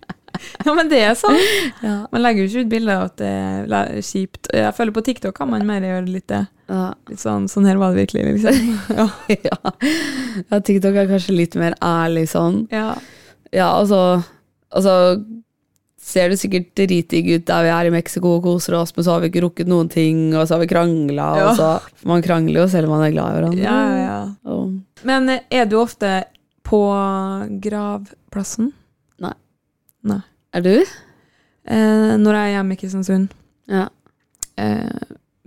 Ja, 0.62 0.74
men 0.78 0.89
det 0.91 0.99
er 1.01 1.16
sånn. 1.18 1.39
Ja. 1.82 1.95
Man 2.12 2.22
legger 2.22 2.43
jo 2.43 2.49
ikke 2.51 2.66
ut 2.68 2.70
bilder 2.72 2.99
av 2.99 3.08
at 3.08 3.16
det 3.18 3.32
er 3.32 4.05
kjipt. 4.05 4.51
Jeg 4.53 4.76
føler 4.78 4.93
på 4.93 5.01
TikTok 5.08 5.34
kan 5.39 5.49
man 5.49 5.66
mer 5.66 5.82
gjøre 5.82 6.05
litt 6.12 6.28
det. 6.30 6.43
Ja. 6.70 6.91
Litt 7.10 7.24
sånn, 7.24 7.47
sånn 7.49 7.66
her 7.66 7.80
var 7.82 7.95
det 7.95 8.05
virkelig, 8.05 8.38
liksom. 8.38 8.78
Ja. 8.99 9.08
ja. 9.34 10.60
TikTok 10.62 10.93
er 10.93 11.10
kanskje 11.10 11.38
litt 11.39 11.58
mer 11.58 11.78
ærlig 11.82 12.28
sånn. 12.34 12.66
ja. 12.74 12.91
Ja, 13.55 13.70
altså 13.80 14.20
så 14.20 14.26
og 14.76 14.84
så 14.84 14.93
ser 16.08 16.30
det 16.32 16.38
sikkert 16.39 16.70
dritdigg 16.80 17.26
ut 17.36 17.45
der 17.49 17.66
vi 17.66 17.72
er 17.76 17.89
i 17.89 17.91
Mexico 17.91 18.38
og 18.38 18.45
koser 18.45 18.78
oss, 18.80 18.93
men 18.95 19.03
så 19.03 19.12
har 19.18 19.20
vi 19.26 19.28
ikke 19.32 19.41
rukket 19.43 19.68
noen 19.68 19.89
ting, 19.91 20.30
og 20.38 20.45
så 20.47 20.55
har 20.55 20.62
vi 20.64 20.70
krangla, 20.72 21.26
Ja. 21.36 21.49
og 21.49 21.58
så 21.60 22.05
Man 22.08 22.22
krangler 22.24 22.62
jo 22.62 22.68
selv 22.72 22.88
om 22.88 22.95
man 22.95 23.03
er 23.08 23.12
glad 23.12 23.28
i 23.34 23.36
hverandre. 23.41 23.64
Ja, 23.66 23.80
ja. 23.99 24.20
Og, 24.47 24.78
Men 25.03 25.28
eh, 25.30 25.41
er 25.51 25.66
du 25.68 25.76
ofte 25.82 26.24
på 26.64 26.80
gravplassen? 27.64 28.72
Nei. 29.24 29.34
Nei. 30.08 30.22
er 30.53 30.62
du? 30.64 30.74
Eh, 31.68 32.16
når 32.18 32.34
jeg 32.38 32.47
er 32.47 32.55
hjemme 32.55 32.74
i 32.74 32.80
Kristiansund, 32.80 33.28
Ja. 33.68 33.88
eh, 34.58 34.89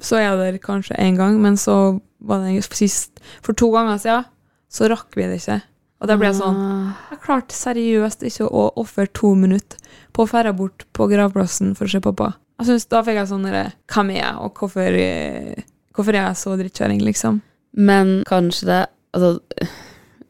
så 0.01 0.17
er 0.17 0.27
jeg 0.29 0.39
der 0.39 0.59
kanskje 0.59 0.97
én 1.01 1.17
gang, 1.17 1.41
men 1.41 1.57
så 1.57 2.01
var 2.21 2.41
det 2.45 2.63
sist 2.75 3.19
For 3.43 3.53
to 3.55 3.71
ganger 3.73 3.97
siden 3.99 4.25
så 4.71 4.89
rakk 4.89 5.17
vi 5.17 5.23
det 5.23 5.41
ikke. 5.41 5.63
Og 6.01 6.09
da 6.09 6.17
ble 6.17 6.31
jeg 6.31 6.39
sånn 6.41 6.57
Ah, 6.57 6.93
Jeg 7.11 7.21
klarte 7.21 7.53
seriøst 7.57 8.23
ikke 8.25 8.47
å 8.49 8.71
ofre 8.81 9.07
to 9.13 9.35
minutter 9.37 9.77
på 10.17 10.25
å 10.25 10.31
dra 10.43 10.53
bort 10.57 10.85
på 10.97 11.09
gravplassen 11.11 11.75
for 11.77 11.85
å 11.85 11.91
se 11.93 12.01
pappa. 12.01 12.35
Jeg 12.61 12.67
synes, 12.71 12.89
Da 12.89 13.03
fikk 13.03 13.15
jeg 13.21 13.29
sånn 13.29 13.45
derre 13.45 13.73
Hvem 13.89 14.11
er 14.15 14.21
jeg, 14.23 14.35
og 14.41 14.55
hvorfor, 14.55 14.89
eh, 14.97 15.55
hvorfor 15.95 16.15
er 16.15 16.27
jeg 16.29 16.37
så 16.37 16.57
drittkjøring, 16.57 17.01
liksom? 17.05 17.41
Men 17.77 18.23
kanskje 18.27 18.67
det 18.67 18.87
Altså, 19.15 19.41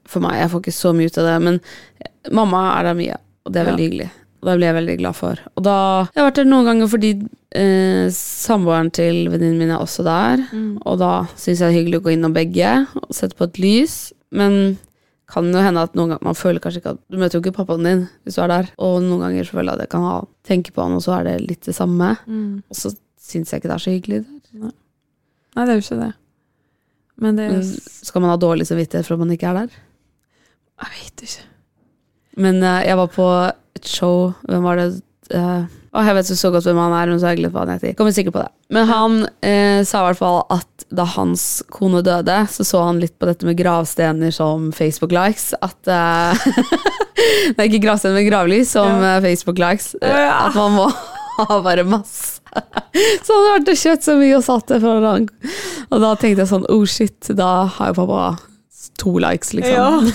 for 0.08 0.20
meg, 0.24 0.38
jeg 0.40 0.50
får 0.50 0.60
ikke 0.62 0.72
så 0.72 0.92
mye 0.96 1.06
ut 1.10 1.18
av 1.18 1.26
det, 1.26 1.34
men 1.44 1.60
mamma 2.32 2.78
er 2.78 2.82
der 2.88 2.94
mye, 2.94 3.16
og 3.44 3.52
det 3.52 3.60
er 3.60 3.64
Ja. 3.66 3.70
veldig 3.76 3.90
hyggelig. 3.90 4.10
Og 4.42 4.46
det 4.48 4.56
ble 4.56 4.66
jeg 4.66 4.74
veldig 4.74 4.98
glad 4.98 5.14
for. 5.16 5.36
Og 5.56 5.62
da 5.62 6.08
Jeg 6.14 6.22
har 6.22 6.30
vært 6.30 6.34
der 6.40 6.44
noen 6.48 6.64
ganger 6.64 6.88
fordi 6.88 7.10
eh, 7.52 8.08
samboeren 8.08 8.90
til 8.90 9.28
venninnen 9.28 9.58
min 9.58 9.70
er 9.70 9.78
også 9.84 10.02
der. 10.02 10.46
Og 10.86 10.98
da 10.98 11.24
syns 11.36 11.58
jeg 11.60 11.68
det 11.68 11.68
er 11.68 11.78
hyggelig 11.84 12.00
å 12.00 12.04
gå 12.08 12.12
innom 12.16 12.32
begge 12.32 12.86
og 12.96 13.10
sette 13.12 13.36
på 13.36 13.44
et 13.44 13.58
lys. 13.60 14.12
Men 14.32 14.78
kan 15.32 15.48
jo 15.52 15.62
hende 15.62 15.84
at 15.86 15.96
noen 15.98 16.14
ganger 16.14 16.26
man 16.26 16.38
føler 16.38 16.62
kanskje 16.62 16.82
ikke 16.82 16.94
at 16.96 17.02
Du 17.10 17.18
møter 17.20 17.38
jo 17.38 17.42
ikke 17.44 17.56
pappaen 17.56 17.86
din 17.86 18.02
hvis 18.24 18.38
du 18.38 18.42
er 18.44 18.52
der. 18.52 18.70
Og 18.82 19.00
noen 19.04 19.24
ganger 19.24 19.46
så 19.46 19.56
føler 19.58 19.72
jeg 19.72 19.80
at 19.80 19.84
jeg 19.86 19.92
kan 19.96 20.06
ha, 20.06 20.16
tenke 20.46 20.74
på 20.74 20.84
han, 20.84 20.96
og 20.98 21.04
så 21.04 21.16
er 21.18 21.28
det 21.28 21.36
litt 21.44 21.68
det 21.68 21.76
samme. 21.76 22.14
Og 22.70 22.78
så 22.78 22.92
syns 23.30 23.52
jeg 23.52 23.62
ikke 23.62 23.70
det 23.70 23.76
er 23.76 23.84
så 23.84 23.94
hyggelig. 23.94 24.24
Nei, 24.60 25.64
det 25.64 25.68
er 25.68 25.78
jo 25.78 25.84
ikke 25.84 26.00
det. 26.00 26.10
Men 27.20 27.36
det 27.36 27.46
er 27.52 27.62
skal 28.08 28.24
man 28.24 28.32
ha 28.32 28.40
dårlig 28.40 28.66
samvittighet 28.68 29.06
for 29.06 29.18
at 29.18 29.22
man 29.22 29.34
ikke 29.34 29.50
er 29.50 29.58
der? 29.62 29.78
Jeg 30.80 30.94
vet 30.96 31.24
ikke. 31.26 31.46
Men 32.40 32.62
uh, 32.64 32.80
jeg 32.86 32.96
var 32.96 33.10
på 33.12 33.26
et 33.76 33.86
show 33.86 34.32
Hvem 34.48 34.64
var 34.64 34.78
det? 34.80 34.86
Eh, 35.30 35.64
å, 35.90 36.02
jeg 36.06 36.14
vet 36.14 36.28
så 36.38 36.50
godt 36.54 36.66
hvem 36.68 36.78
han 36.78 36.92
er, 36.94 37.10
men 37.10 37.18
så 37.18 37.26
har 37.26 37.32
jeg 37.34 37.40
glemt 37.42 37.54
hva 37.56 37.64
han 37.64 37.72
heter. 37.74 37.94
Kommer 37.98 38.14
sikkert 38.14 38.34
på 38.36 38.42
det. 38.44 38.50
Men 38.76 38.86
han 38.86 39.16
eh, 39.42 39.80
sa 39.88 40.02
i 40.04 40.06
hvert 40.06 40.20
fall 40.20 40.36
at 40.54 40.84
da 40.94 41.04
hans 41.16 41.46
kone 41.74 41.98
døde, 42.06 42.36
så 42.50 42.62
så 42.66 42.84
han 42.86 43.00
litt 43.02 43.16
på 43.18 43.26
dette 43.26 43.46
med 43.48 43.58
gravstener 43.58 44.30
som 44.34 44.68
Facebook-likes. 44.76 45.48
At 45.66 45.90
eh, 45.90 46.44
Nei, 47.56 47.66
ikke 47.66 47.82
gravstener, 47.84 48.20
men 48.20 48.28
gravlys 48.30 48.70
som 48.76 48.86
Ja. 49.02 49.16
eh, 49.16 49.24
Facebook-likes. 49.26 49.96
Eh, 50.00 50.20
Ja. 50.28 50.46
At 50.46 50.54
man 50.58 50.76
må 50.78 50.86
ha 51.40 51.58
bare 51.66 51.82
masse. 51.88 52.38
Så 53.26 53.34
han 53.34 53.50
hadde 53.56 53.74
og 53.74 53.78
kjøpt 53.82 54.06
så 54.06 54.14
mye 54.18 54.38
og 54.38 54.42
satt 54.46 54.70
det 54.72 54.80
for 54.82 55.02
lang. 55.02 55.26
Og 55.90 56.00
da 56.02 56.14
tenkte 56.18 56.42
jeg 56.44 56.50
sånn, 56.50 56.66
oh 56.70 56.86
shit, 56.90 57.34
da 57.38 57.50
har 57.66 57.92
jo 57.92 57.98
pappa 58.04 58.22
to 58.98 59.18
likes, 59.22 59.52
liksom. 59.58 60.10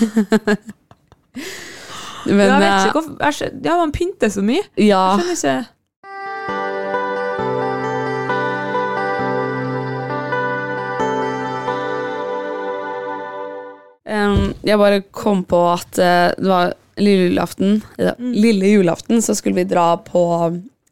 Men 2.26 2.44
jeg 2.48 2.60
vet 2.60 2.68
eh, 2.68 2.84
ikke 2.90 3.00
hvorfor 3.00 3.64
Ja, 3.64 3.78
man 3.78 3.94
pynter 3.94 4.32
så 4.32 4.44
mye. 4.44 4.66
ja. 4.76 5.06
Jeg 5.16 5.40
skjønner 5.40 5.40
ikke 5.40 5.72
Um, 14.06 14.52
jeg 14.62 14.78
bare 14.78 15.00
kom 15.10 15.40
på 15.50 15.58
at 15.66 15.98
uh, 15.98 16.30
det 16.38 16.46
var 16.46 16.76
lille 17.02 17.26
julaften, 17.26 17.80
ja, 17.98 18.12
lille 18.22 18.70
julaften, 18.70 19.18
så 19.18 19.34
skulle 19.34 19.58
vi 19.58 19.66
dra 19.66 19.96
på 19.98 20.22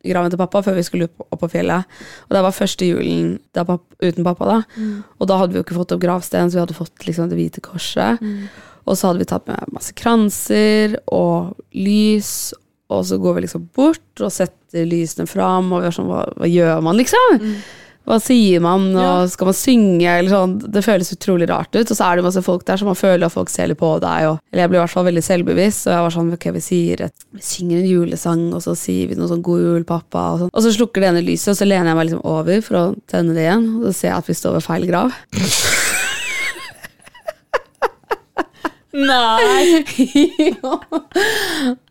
graven 0.04 0.32
til 0.32 0.40
pappa 0.40 0.60
før 0.66 0.76
vi 0.76 0.84
skulle 0.84 1.08
opp, 1.08 1.24
opp 1.30 1.40
på 1.44 1.50
fjellet. 1.54 1.94
Og 2.26 2.36
det 2.36 2.42
var 2.44 2.56
første 2.56 2.88
julen 2.88 3.36
papp, 3.56 3.86
uten 4.02 4.26
pappa, 4.26 4.50
da. 4.50 4.58
Og 5.18 5.30
da 5.30 5.38
hadde 5.40 5.54
vi 5.54 5.60
jo 5.60 5.64
ikke 5.64 5.78
fått 5.78 5.94
opp 5.96 6.02
gravstein, 6.02 6.50
så 6.50 6.58
vi 6.58 6.64
hadde 6.64 6.76
fått 6.76 7.06
liksom 7.08 7.30
det 7.30 7.38
hvite 7.38 7.62
korset. 7.64 8.20
Og 8.84 8.98
så 8.98 9.08
hadde 9.08 9.22
vi 9.22 9.28
tatt 9.30 9.46
med 9.48 9.72
masse 9.74 9.94
kranser 9.96 10.98
og 11.12 11.54
lys, 11.72 12.52
og 12.92 13.06
så 13.08 13.18
går 13.20 13.38
vi 13.38 13.46
liksom 13.46 13.70
bort 13.76 14.20
og 14.24 14.32
setter 14.32 14.84
lysene 14.88 15.28
fram, 15.30 15.72
og 15.72 15.82
vi 15.82 15.88
er 15.88 15.96
sånn, 15.96 16.10
hva, 16.10 16.26
hva 16.36 16.50
gjør 16.50 16.84
man, 16.84 17.00
liksom? 17.00 17.40
Hva 18.04 18.18
sier 18.20 18.60
man, 18.60 18.90
og 19.00 19.30
skal 19.32 19.48
man 19.48 19.56
synge, 19.56 20.04
eller 20.04 20.28
sånn. 20.28 20.58
Det 20.74 20.82
føles 20.84 21.14
utrolig 21.14 21.46
rart 21.48 21.72
ut. 21.72 21.88
Og 21.88 21.96
så 21.96 22.04
er 22.04 22.18
det 22.20 22.26
masse 22.26 22.42
folk 22.44 22.66
der, 22.68 22.76
så 22.76 22.84
man 22.84 22.98
føler 23.00 23.24
at 23.24 23.32
folk 23.32 23.48
ser 23.48 23.70
litt 23.70 23.80
på 23.80 23.94
deg. 24.04 24.26
Og, 24.28 24.42
eller 24.52 24.66
jeg 24.66 24.72
ble 24.74 24.76
i 24.76 24.82
hvert 24.82 24.92
fall 24.92 25.08
veldig 25.08 25.24
selvbevisst, 25.24 25.86
og 25.88 25.94
jeg 25.94 26.04
var 26.04 26.16
sånn, 26.18 26.34
ok, 26.36 26.46
vi 26.58 26.64
sier 26.66 27.06
et, 27.08 27.16
vi 27.32 27.44
synger 27.48 27.80
en 27.80 27.88
julesang, 27.88 28.44
og 28.52 28.60
så 28.66 28.76
sier 28.76 29.08
vi 29.08 29.16
noe 29.16 29.32
sånn 29.32 29.40
'God 29.46 29.64
jul, 29.64 29.88
pappa', 29.88 30.28
og 30.34 30.44
sånn. 30.44 30.52
Og 30.52 30.66
så 30.66 30.76
slukker 30.76 31.00
det 31.00 31.14
ene 31.14 31.24
lyset, 31.24 31.54
og 31.54 31.62
så 31.62 31.70
lener 31.70 31.94
jeg 31.94 32.02
meg 32.02 32.10
liksom 32.10 32.26
over 32.28 32.64
for 32.68 32.82
å 32.82 32.86
tenne 33.08 33.32
det 33.32 33.48
igjen, 33.48 33.70
og 33.80 33.88
så 33.88 33.96
ser 33.96 34.10
jeg 34.12 34.18
at 34.20 34.28
vi 34.34 34.40
står 34.42 34.58
ved 34.58 34.68
feil 34.68 34.90
grav. 34.92 35.22
Nei! 38.94 39.84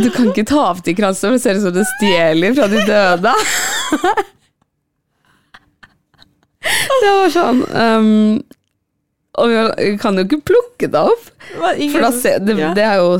Du 0.00 0.06
kan 0.08 0.30
ikke 0.30 0.46
ta 0.48 0.70
av 0.70 0.78
de 0.86 0.94
kransene, 0.96 1.28
for 1.28 1.36
det 1.36 1.42
ser 1.42 1.58
ut 1.58 1.64
som 1.66 1.74
du 1.74 1.82
stjeler 1.98 2.54
fra 2.56 2.64
de 2.72 2.80
døde. 2.88 3.32
Det 6.66 7.10
var 7.12 7.30
sånn 7.30 7.60
um, 7.70 8.38
Og 9.38 9.52
vi 9.52 9.90
kan 10.00 10.16
jo 10.18 10.24
ikke 10.24 10.40
plukke 10.48 10.88
det 10.90 11.02
opp. 11.12 11.28
For 11.52 12.00
da 12.02 12.10
ser, 12.16 12.40
det, 12.42 12.56
det 12.74 12.86
er 12.86 13.02
jo 13.04 13.12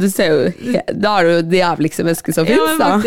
Du 0.00 0.06
ser 0.10 0.32
jo 0.32 0.38
Da 0.92 1.12
er 1.18 1.24
det 1.28 1.32
jo 1.34 1.42
det 1.52 1.58
jævligste 1.60 2.04
mennesket 2.06 2.34
som 2.36 2.46
fins, 2.48 2.78
da. 2.80 2.98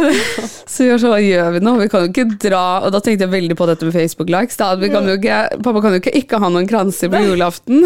Så 0.70 0.84
vi 0.84 0.90
var 0.92 1.02
sånn, 1.02 1.12
hva 1.12 1.20
gjør 1.22 1.50
vi 1.56 1.62
nå? 1.66 1.74
Vi 1.80 1.88
kan 1.92 2.04
jo 2.06 2.10
ikke 2.12 2.26
dra 2.46 2.62
Og 2.86 2.92
da 2.94 3.00
tenkte 3.04 3.26
jeg 3.26 3.32
veldig 3.34 3.56
på 3.58 3.66
dette 3.70 3.88
med 3.88 3.96
Facebook-likes. 3.96 4.56
Pappa 4.60 5.82
kan 5.82 5.92
jo 5.96 6.00
ikke 6.00 6.14
ikke 6.20 6.40
ha 6.42 6.48
noen 6.52 6.68
kranser 6.70 7.10
på 7.12 7.20
julaften. 7.24 7.84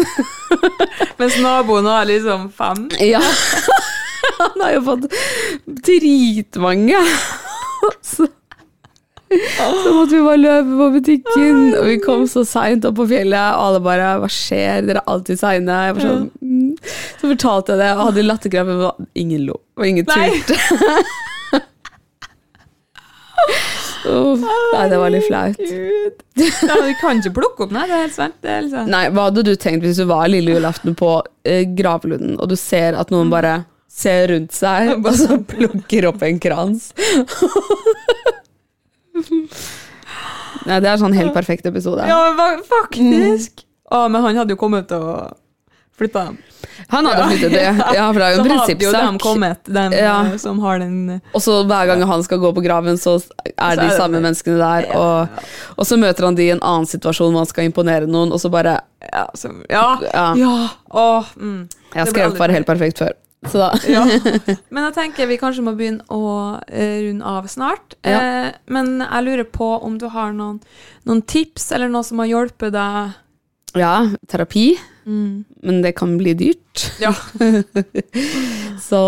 Mens 1.19 1.37
naboen 1.41 1.89
har 1.89 2.07
liksom 2.09 2.49
fem. 2.55 2.87
Ja. 3.15 3.21
Han 4.39 4.61
har 4.61 4.71
jo 4.73 4.81
fått 4.87 5.05
dritmange. 5.85 6.97
Så, 8.01 8.25
så 9.29 9.93
måtte 9.93 10.15
vi 10.15 10.21
bare 10.25 10.39
løpe 10.41 10.77
på 10.79 10.87
butikken, 10.95 11.59
og 11.77 11.85
vi 11.89 11.99
kom 12.03 12.25
så 12.29 12.43
seint 12.47 12.85
opp 12.89 12.97
på 12.99 13.07
fjellet, 13.09 13.37
og 13.55 13.67
alle 13.69 13.81
bare 13.85 14.09
'Hva 14.21 14.29
skjer? 14.31 14.85
Dere 14.87 15.03
er 15.03 15.11
alltid 15.13 15.39
seine.' 15.41 15.79
Jeg 15.87 15.97
var 15.97 16.07
sånn. 16.07 16.25
Så 17.19 17.29
fortalte 17.29 17.75
jeg 17.75 17.83
det, 17.83 17.91
og 17.95 18.09
hadde 18.09 18.25
latterkrampe, 18.25 18.79
men 18.79 19.07
ingen 19.25 19.45
lo. 19.49 19.59
Og 19.79 19.87
ingen 19.87 20.05
turte. 20.09 20.59
Uff, 24.05 24.41
Nei, 24.73 24.83
det 24.89 24.97
var 25.01 25.09
litt 25.09 25.25
flaut. 25.25 25.61
Ja, 26.37 26.75
du 26.77 26.91
kan 26.99 27.21
ikke 27.21 27.31
plukke 27.39 27.65
opp, 27.65 27.71
nei. 27.73 27.85
Det 27.89 27.95
er 27.95 28.03
helt 28.03 28.17
sant. 28.17 28.35
Liksom. 28.43 28.89
Nei, 28.91 29.05
Hva 29.13 29.29
hadde 29.29 29.43
du 29.47 29.53
tenkt 29.59 29.85
hvis 29.85 29.97
du 30.01 30.05
var 30.09 30.27
lille 30.29 30.57
julaften 30.57 30.97
på 30.97 31.15
eh, 31.47 31.63
gravlunden, 31.77 32.35
og 32.37 32.51
du 32.51 32.57
ser 32.59 32.97
at 32.99 33.13
noen 33.13 33.31
bare 33.33 33.63
ser 33.89 34.29
rundt 34.33 34.53
seg, 34.55 34.93
og 35.05 35.11
så 35.17 35.39
plukker 35.41 36.09
opp 36.11 36.21
en 36.27 36.41
krans? 36.43 36.91
Nei, 40.65 40.79
det 40.81 40.89
er 40.89 41.01
sånn 41.01 41.15
helt 41.15 41.33
perfekt 41.33 41.65
episode. 41.69 42.05
Ja, 42.09 42.21
faktisk. 42.69 43.65
Mm. 43.65 43.71
Å, 43.95 44.05
men 44.09 44.23
han 44.25 44.39
hadde 44.41 44.55
jo 44.55 44.59
kommet 44.59 44.93
og 44.97 45.35
flytta 45.97 46.25
dem. 46.27 46.37
Han 46.91 47.05
hadde 47.07 47.25
flyttet 47.29 47.53
det. 47.55 47.63
Ja, 47.95 48.05
for 48.11 48.19
det 48.19 48.25
er 48.27 48.35
jo 48.35 48.41
en 48.41 48.49
Så 48.49 48.57
hadde 48.65 48.85
jo 48.85 48.91
de 48.91 49.19
kommet, 49.23 49.63
dem 49.77 49.93
Ja. 49.95 50.15
eh, 50.25 50.37
som 50.41 50.59
har 50.59 50.79
den 50.81 50.95
eh, 51.09 51.19
Og 51.33 51.41
så 51.41 51.57
hver 51.67 51.87
gang 51.87 52.01
han 52.09 52.23
skal 52.25 52.41
gå 52.43 52.51
på 52.55 52.63
graven, 52.65 52.97
så 52.99 53.15
er 53.55 53.75
Så 53.75 53.81
de 53.81 53.87
det- 53.87 53.97
samme 53.97 54.19
menneskene 54.21 54.57
der. 54.59 54.89
Og, 54.97 55.27
og 55.77 55.85
så 55.87 55.97
møter 56.01 56.25
han 56.27 56.35
de 56.35 56.47
i 56.49 56.53
en 56.55 56.63
annen 56.63 56.85
situasjon 56.89 57.31
hvor 57.31 57.45
han 57.45 57.51
skal 57.51 57.69
imponere 57.69 58.07
noen, 58.07 58.33
og 58.35 58.39
så 58.43 58.51
bare 58.51 58.79
Ja. 59.05 59.27
Så, 59.37 59.51
ja. 59.69 59.99
Ja. 60.13 60.33
ja. 60.35 60.55
Åh, 60.91 61.25
mm. 61.37 61.69
Jeg 61.95 62.07
skrev 62.07 62.37
bare 62.37 62.51
helt 62.57 62.67
perfekt 62.67 62.97
før. 62.99 63.13
Så 63.45 63.59
da 63.61 63.67
ja. 63.87 64.01
Men 64.73 64.87
jeg 64.87 64.93
tenker 64.95 65.27
vi 65.29 65.37
kanskje 65.37 65.61
må 65.63 65.75
begynne 65.77 66.01
å 66.09 66.57
eh, 66.67 67.05
runde 67.05 67.23
av 67.23 67.45
snart. 67.47 67.93
Eh, 68.03 68.49
men 68.67 68.97
jeg 69.05 69.23
lurer 69.27 69.45
på 69.45 69.67
om 69.85 69.99
du 70.01 70.07
har 70.09 70.33
noen, 70.33 70.59
noen 71.05 71.21
tips 71.21 71.71
eller 71.77 71.87
noe 71.93 72.03
som 72.03 72.19
har 72.23 72.31
hjulpet 72.31 72.73
deg. 72.73 73.13
Ja, 73.77 73.93
terapi. 74.27 74.73
Mm. 75.05 75.45
Men 75.63 75.81
det 75.83 75.91
kan 75.95 76.17
bli 76.17 76.33
dyrt. 76.33 76.85
Ja. 76.99 77.11
Så, 78.81 79.01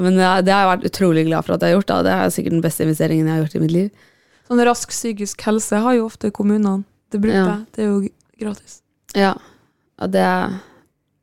men 0.00 0.18
ja, 0.18 0.36
det 0.42 0.52
har 0.54 0.64
jeg 0.64 0.70
vært 0.74 0.86
utrolig 0.90 1.24
glad 1.28 1.44
for 1.46 1.56
at 1.56 1.64
jeg 1.64 1.72
har 1.74 1.78
gjort. 1.80 1.90
Da. 1.90 1.98
Det 2.06 2.14
er 2.14 2.32
sikkert 2.34 2.56
den 2.56 2.64
beste 2.64 2.86
investeringen 2.86 3.26
jeg 3.28 3.34
har 3.36 3.42
gjort 3.44 3.56
i 3.58 3.62
mitt 3.64 3.74
liv. 3.74 4.06
Sånn 4.50 4.62
rask 4.66 4.90
psykisk 4.94 5.42
helse 5.46 5.78
har 5.84 5.98
jo 5.98 6.06
ofte 6.08 6.30
kommunene. 6.34 6.84
Det 7.10 7.20
bruker 7.22 7.36
Ja. 7.38 7.44
jeg. 7.56 7.66
Det 7.74 7.84
er 7.84 7.90
jo 7.90 8.00
gratis. 8.40 8.80
Ja, 9.18 9.34
og 10.00 10.10
det 10.14 10.24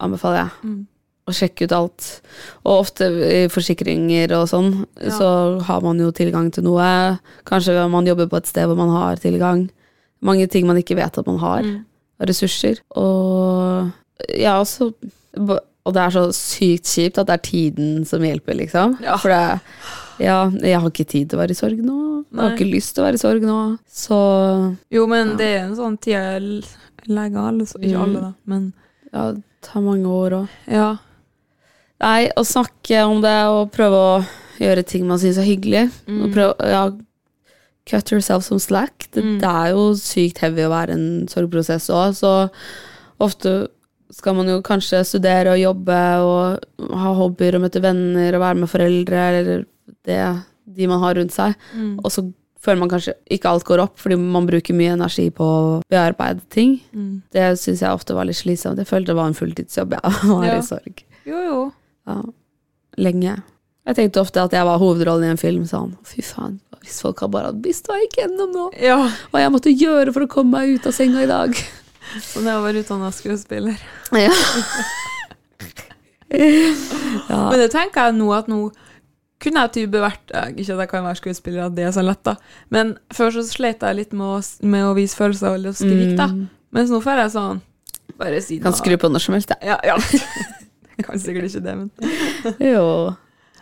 anbefaler 0.04 0.44
jeg. 0.46 0.52
Mm. 0.64 0.88
Å 1.28 1.34
sjekke 1.36 1.66
ut 1.68 1.74
alt. 1.76 2.06
Og 2.64 2.84
ofte 2.86 3.08
i 3.28 3.48
forsikringer 3.52 4.32
og 4.38 4.48
sånn, 4.48 4.86
Ja. 5.02 5.10
så 5.12 5.62
har 5.64 5.82
man 5.82 6.00
jo 6.00 6.12
tilgang 6.12 6.52
til 6.54 6.64
noe. 6.64 7.20
Kanskje 7.46 7.90
man 7.92 8.06
jobber 8.08 8.28
på 8.28 8.38
et 8.38 8.48
sted 8.48 8.68
hvor 8.68 8.78
man 8.78 8.90
har 8.96 9.16
tilgang. 9.18 9.70
Mange 10.22 10.48
ting 10.50 10.66
man 10.68 10.78
ikke 10.78 10.96
vet 10.96 11.18
at 11.18 11.26
man 11.28 11.38
har. 11.40 11.64
Mm. 11.64 11.86
Ressurser. 12.20 12.80
Og 12.98 13.92
ja, 14.34 14.56
også 14.60 14.94
Og 15.86 15.94
det 15.94 16.02
er 16.04 16.10
så 16.12 16.24
sykt 16.34 16.84
kjipt 16.90 17.18
at 17.22 17.28
det 17.30 17.34
er 17.38 17.44
tiden 17.46 18.06
som 18.06 18.20
hjelper, 18.26 18.56
liksom. 18.58 18.98
Ja. 19.04 19.16
For 19.18 19.30
det 19.30 19.62
Ja, 20.20 20.50
jeg 20.50 20.80
har 20.82 20.90
ikke 20.90 21.06
tid 21.08 21.30
til 21.30 21.38
å 21.38 21.42
være 21.44 21.54
i 21.54 21.60
sorg 21.60 21.78
nå. 21.86 22.26
Jeg 22.34 22.40
har 22.42 22.56
ikke 22.58 22.72
lyst 22.74 22.96
til 22.96 23.04
å 23.04 23.06
være 23.06 23.20
i 23.20 23.22
sorg 23.22 23.42
nå. 23.46 23.78
Så 23.88 24.18
Jo, 24.92 25.06
men 25.08 25.30
Ja. 25.30 25.36
det 25.38 25.48
er 25.48 25.60
en 25.68 25.76
sånn 25.78 25.98
tid 26.02 26.14
jeg 26.14 26.64
legger 27.08 27.38
alle, 27.48 27.64
så 27.66 27.78
ikke 27.80 27.94
Mm. 27.94 28.02
alle, 28.04 28.20
da, 28.22 28.34
men 28.48 28.74
ja, 29.14 29.32
det 29.32 29.44
tar 29.62 29.82
mange 29.82 30.06
år 30.08 30.32
òg. 30.42 30.48
ja. 30.68 30.98
Nei, 32.02 32.30
å 32.38 32.44
snakke 32.46 33.06
om 33.08 33.22
det 33.22 33.46
og 33.48 33.72
prøve 33.72 33.94
å 33.98 34.26
gjøre 34.60 34.84
ting 34.86 35.08
man 35.08 35.18
syns 35.18 35.38
er 35.38 35.46
hyggelig. 35.48 35.90
Mm. 36.08 36.34
Prøve, 36.34 36.56
ja, 36.70 36.92
cut 37.88 38.12
yourself 38.12 38.44
some 38.46 38.60
slack. 38.60 39.08
Det, 39.16 39.24
Mm. 39.24 39.40
det 39.42 39.50
er 39.50 39.72
jo 39.74 39.88
sykt 39.96 40.42
heavy 40.44 40.66
å 40.68 40.72
være 40.74 40.94
en 40.98 41.08
sorgprosess 41.32 41.90
òg, 41.90 42.14
så 42.20 42.50
ofte 43.24 43.68
skal 44.14 44.36
man 44.38 44.48
jo 44.48 44.62
kanskje 44.64 45.02
studere 45.08 45.52
og 45.56 45.60
jobbe 45.60 45.96
og 46.24 46.92
ha 46.96 47.14
hobbyer 47.18 47.58
og 47.58 47.64
møte 47.66 47.82
venner 47.84 48.36
og 48.38 48.44
være 48.46 48.60
med 48.62 48.70
foreldre 48.72 49.24
eller 49.34 49.66
det, 50.08 50.20
de 50.78 50.88
man 50.88 51.02
har 51.04 51.16
rundt 51.20 51.34
seg. 51.36 51.56
Mm. 51.76 51.98
Og 52.04 52.12
så 52.14 52.24
føler 52.64 52.80
man 52.80 52.90
kanskje 52.92 53.14
ikke 53.32 53.50
alt 53.52 53.66
går 53.68 53.80
opp 53.84 54.00
fordi 54.00 54.16
man 54.20 54.48
bruker 54.48 54.76
mye 54.76 54.94
energi 54.96 55.30
på 55.36 55.44
å 55.44 55.82
bearbeide 55.92 56.42
ting. 56.54 56.78
Mm. 56.96 57.22
Det 57.32 57.50
syns 57.60 57.84
jeg 57.84 57.92
ofte 57.92 58.16
var 58.16 58.26
litt 58.30 58.40
slitsomt. 58.40 58.80
Jeg 58.80 58.88
følte 58.90 59.12
det 59.12 59.16
var 59.20 59.28
en 59.32 59.38
fulltidsjobb, 59.38 59.98
jeg, 59.98 60.02
å 60.32 60.40
være 60.42 60.54
Ja. 60.54 60.58
i 60.60 60.68
sorg. 60.72 61.04
Jo, 61.28 61.44
jo. 61.44 61.60
Ja. 62.08 62.22
Lenge. 62.98 63.36
Jeg 63.88 63.96
tenkte 63.96 64.20
ofte 64.22 64.42
at 64.44 64.52
jeg 64.56 64.66
var 64.68 64.80
hovedrollen 64.82 65.30
i 65.30 65.32
en 65.32 65.40
film. 65.40 65.64
Sånn, 65.70 65.94
fy 66.08 66.24
faen, 66.26 66.58
hvis 66.84 67.00
folk 67.04 67.22
hadde 67.24 67.36
bare 67.38 67.54
visst 67.64 67.88
hva 67.88 67.96
jeg 68.02 68.10
gikk 68.10 68.18
gjennom 68.26 68.52
nå, 68.56 68.66
Ja. 68.84 68.98
hva 69.32 69.44
jeg 69.46 69.54
måtte 69.54 69.72
gjøre 69.72 70.12
for 70.16 70.26
å 70.26 70.32
komme 70.32 70.58
meg 70.60 70.76
ut 70.76 70.88
av 70.90 70.96
senga 70.98 71.24
i 71.24 71.30
dag. 71.30 71.56
Er 72.38 72.54
å 72.54 72.62
være 72.64 72.80
utdanna 72.86 73.10
skuespiller. 73.12 73.76
Ja. 74.16 74.32
ja. 76.30 77.52
Men 77.52 77.60
det 77.60 77.70
tenker 77.74 78.08
jeg 78.10 78.16
nå 78.20 78.28
at 78.36 78.48
nå 78.52 78.60
kunne 79.44 79.62
jeg 79.68 79.74
type 79.76 80.00
vært 80.02 80.32
Ikke 80.58 80.74
at 80.74 80.80
jeg 80.82 80.90
kan 80.90 81.04
være 81.06 81.20
skuespiller, 81.20 81.68
at 81.68 81.76
det 81.78 81.84
er 81.86 81.92
så 81.94 82.02
lett, 82.06 82.24
da. 82.26 82.34
Men 82.74 82.96
før 83.14 83.30
så 83.36 83.44
slet 83.46 83.84
jeg 83.86 83.98
litt 84.00 84.14
med 84.18 84.26
å, 84.26 84.40
med 84.66 84.88
å 84.88 84.96
vise 84.98 85.18
følelser 85.20 85.60
og 85.60 85.78
skrike, 85.78 86.16
da. 86.18 86.28
Mens 86.76 86.90
nå 86.94 87.00
får 87.04 87.22
jeg 87.24 87.34
sånn 87.36 87.62
Bare 88.18 88.40
si 88.42 88.58
Kan 88.64 88.74
skru 88.76 88.96
på 88.98 89.12
når 89.12 89.22
som 89.28 89.36
helst, 89.38 89.52
jeg. 89.54 89.62
Ja, 89.70 89.78
ja. 89.86 89.96
Jeg 90.98 91.06
kan 91.08 91.22
sikkert 91.22 91.46
ikke 91.52 91.64
det, 91.68 91.76
men 91.78 91.90
Jo. 92.64 92.86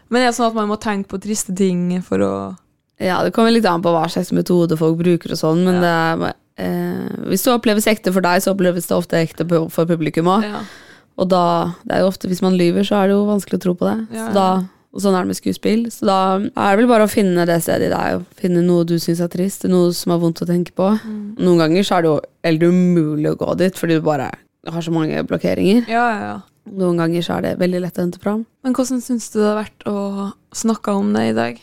Men 0.10 0.22
det 0.22 0.28
er 0.30 0.36
sånn 0.38 0.51
at 0.51 0.58
man 0.58 0.70
må 0.70 0.78
tenke 0.82 1.10
på 1.12 1.20
triste 1.24 1.56
ting 1.58 1.88
for 2.06 2.22
å 2.22 2.34
Ja, 3.01 3.18
det 3.26 3.34
kommer 3.36 3.51
litt 3.51 3.66
an 3.68 3.82
på 3.84 3.91
hva 3.91 4.06
slags 4.08 4.32
metode 4.32 4.78
folk 4.80 4.97
bruker 5.01 5.34
og 5.36 5.39
sånn, 5.41 5.64
men 5.68 5.82
det 5.84 5.91
er 5.91 6.22
eh, 6.62 7.26
Hvis 7.32 7.43
det 7.43 7.51
oppleves 7.56 7.88
ekte 7.91 8.14
for 8.16 8.24
deg, 8.24 8.43
så 8.43 8.53
oppleves 8.53 8.88
det 8.88 8.95
ofte 8.95 9.20
ekte 9.20 9.47
for 9.49 9.86
publikum 9.89 10.30
òg. 10.32 10.45
ja. 10.47 10.62
Og 11.16 11.30
da, 11.32 11.72
det 11.88 11.95
er 11.95 12.01
jo 12.03 12.10
ofte, 12.12 12.28
hvis 12.28 12.41
man 12.43 12.58
lyver, 12.60 12.84
så 12.84 12.97
er 12.99 13.08
det 13.08 13.14
jo 13.16 13.22
vanskelig 13.30 13.56
å 13.56 13.64
tro 13.64 13.74
på 13.80 13.86
det. 13.88 13.99
Ja, 14.18 14.26
Så 14.28 14.34
da, 14.36 14.47
og 14.95 14.99
sånn 15.03 15.16
er 15.16 15.24
det 15.24 15.30
med 15.32 15.38
skuespill. 15.39 15.86
Så 15.91 16.08
da 16.10 16.18
er 16.43 16.76
det 16.76 16.82
vel 16.82 16.89
bare 16.91 17.06
å 17.08 17.12
finne 17.12 17.45
det 17.47 17.56
stedet 17.64 17.88
i 17.88 17.93
deg, 17.93 18.18
og 18.20 18.41
finne 18.41 18.64
noe 18.66 18.84
du 18.88 18.97
syns 18.99 19.22
er 19.24 19.32
trist, 19.32 19.64
noe 19.72 19.93
som 19.95 20.12
er 20.12 20.20
vondt 20.20 20.43
å 20.43 20.47
tenke 20.49 20.76
på. 20.76 20.89
Mm. 21.08 21.22
Noen 21.39 21.62
ganger 21.64 21.88
så 21.88 21.95
er 21.97 22.03
det 22.03 22.12
jo 22.12 22.18
helt 22.49 22.66
umulig 22.68 23.32
å 23.32 23.38
gå 23.39 23.56
dit, 23.64 23.80
fordi 23.80 23.95
du 23.95 24.03
bare 24.03 24.28
har 24.68 24.84
så 24.84 24.91
mange 24.91 25.24
blokkeringer. 25.30 25.88
Ja, 25.88 26.03
ja, 26.12 26.20
ja. 26.34 26.36
Noen 26.66 26.97
ganger 26.97 27.22
så 27.22 27.38
er 27.38 27.41
det 27.45 27.57
veldig 27.59 27.82
lett 27.84 27.97
å 27.99 28.01
hente 28.05 28.20
fram. 28.20 28.45
Men 28.66 28.74
hvordan 28.74 29.01
syns 29.03 29.30
du 29.34 29.39
det 29.39 29.45
har 29.51 29.59
vært 29.63 29.84
å 29.86 30.32
snakke 30.55 30.95
om 30.97 31.11
det 31.13 31.28
i 31.30 31.34
dag? 31.38 31.59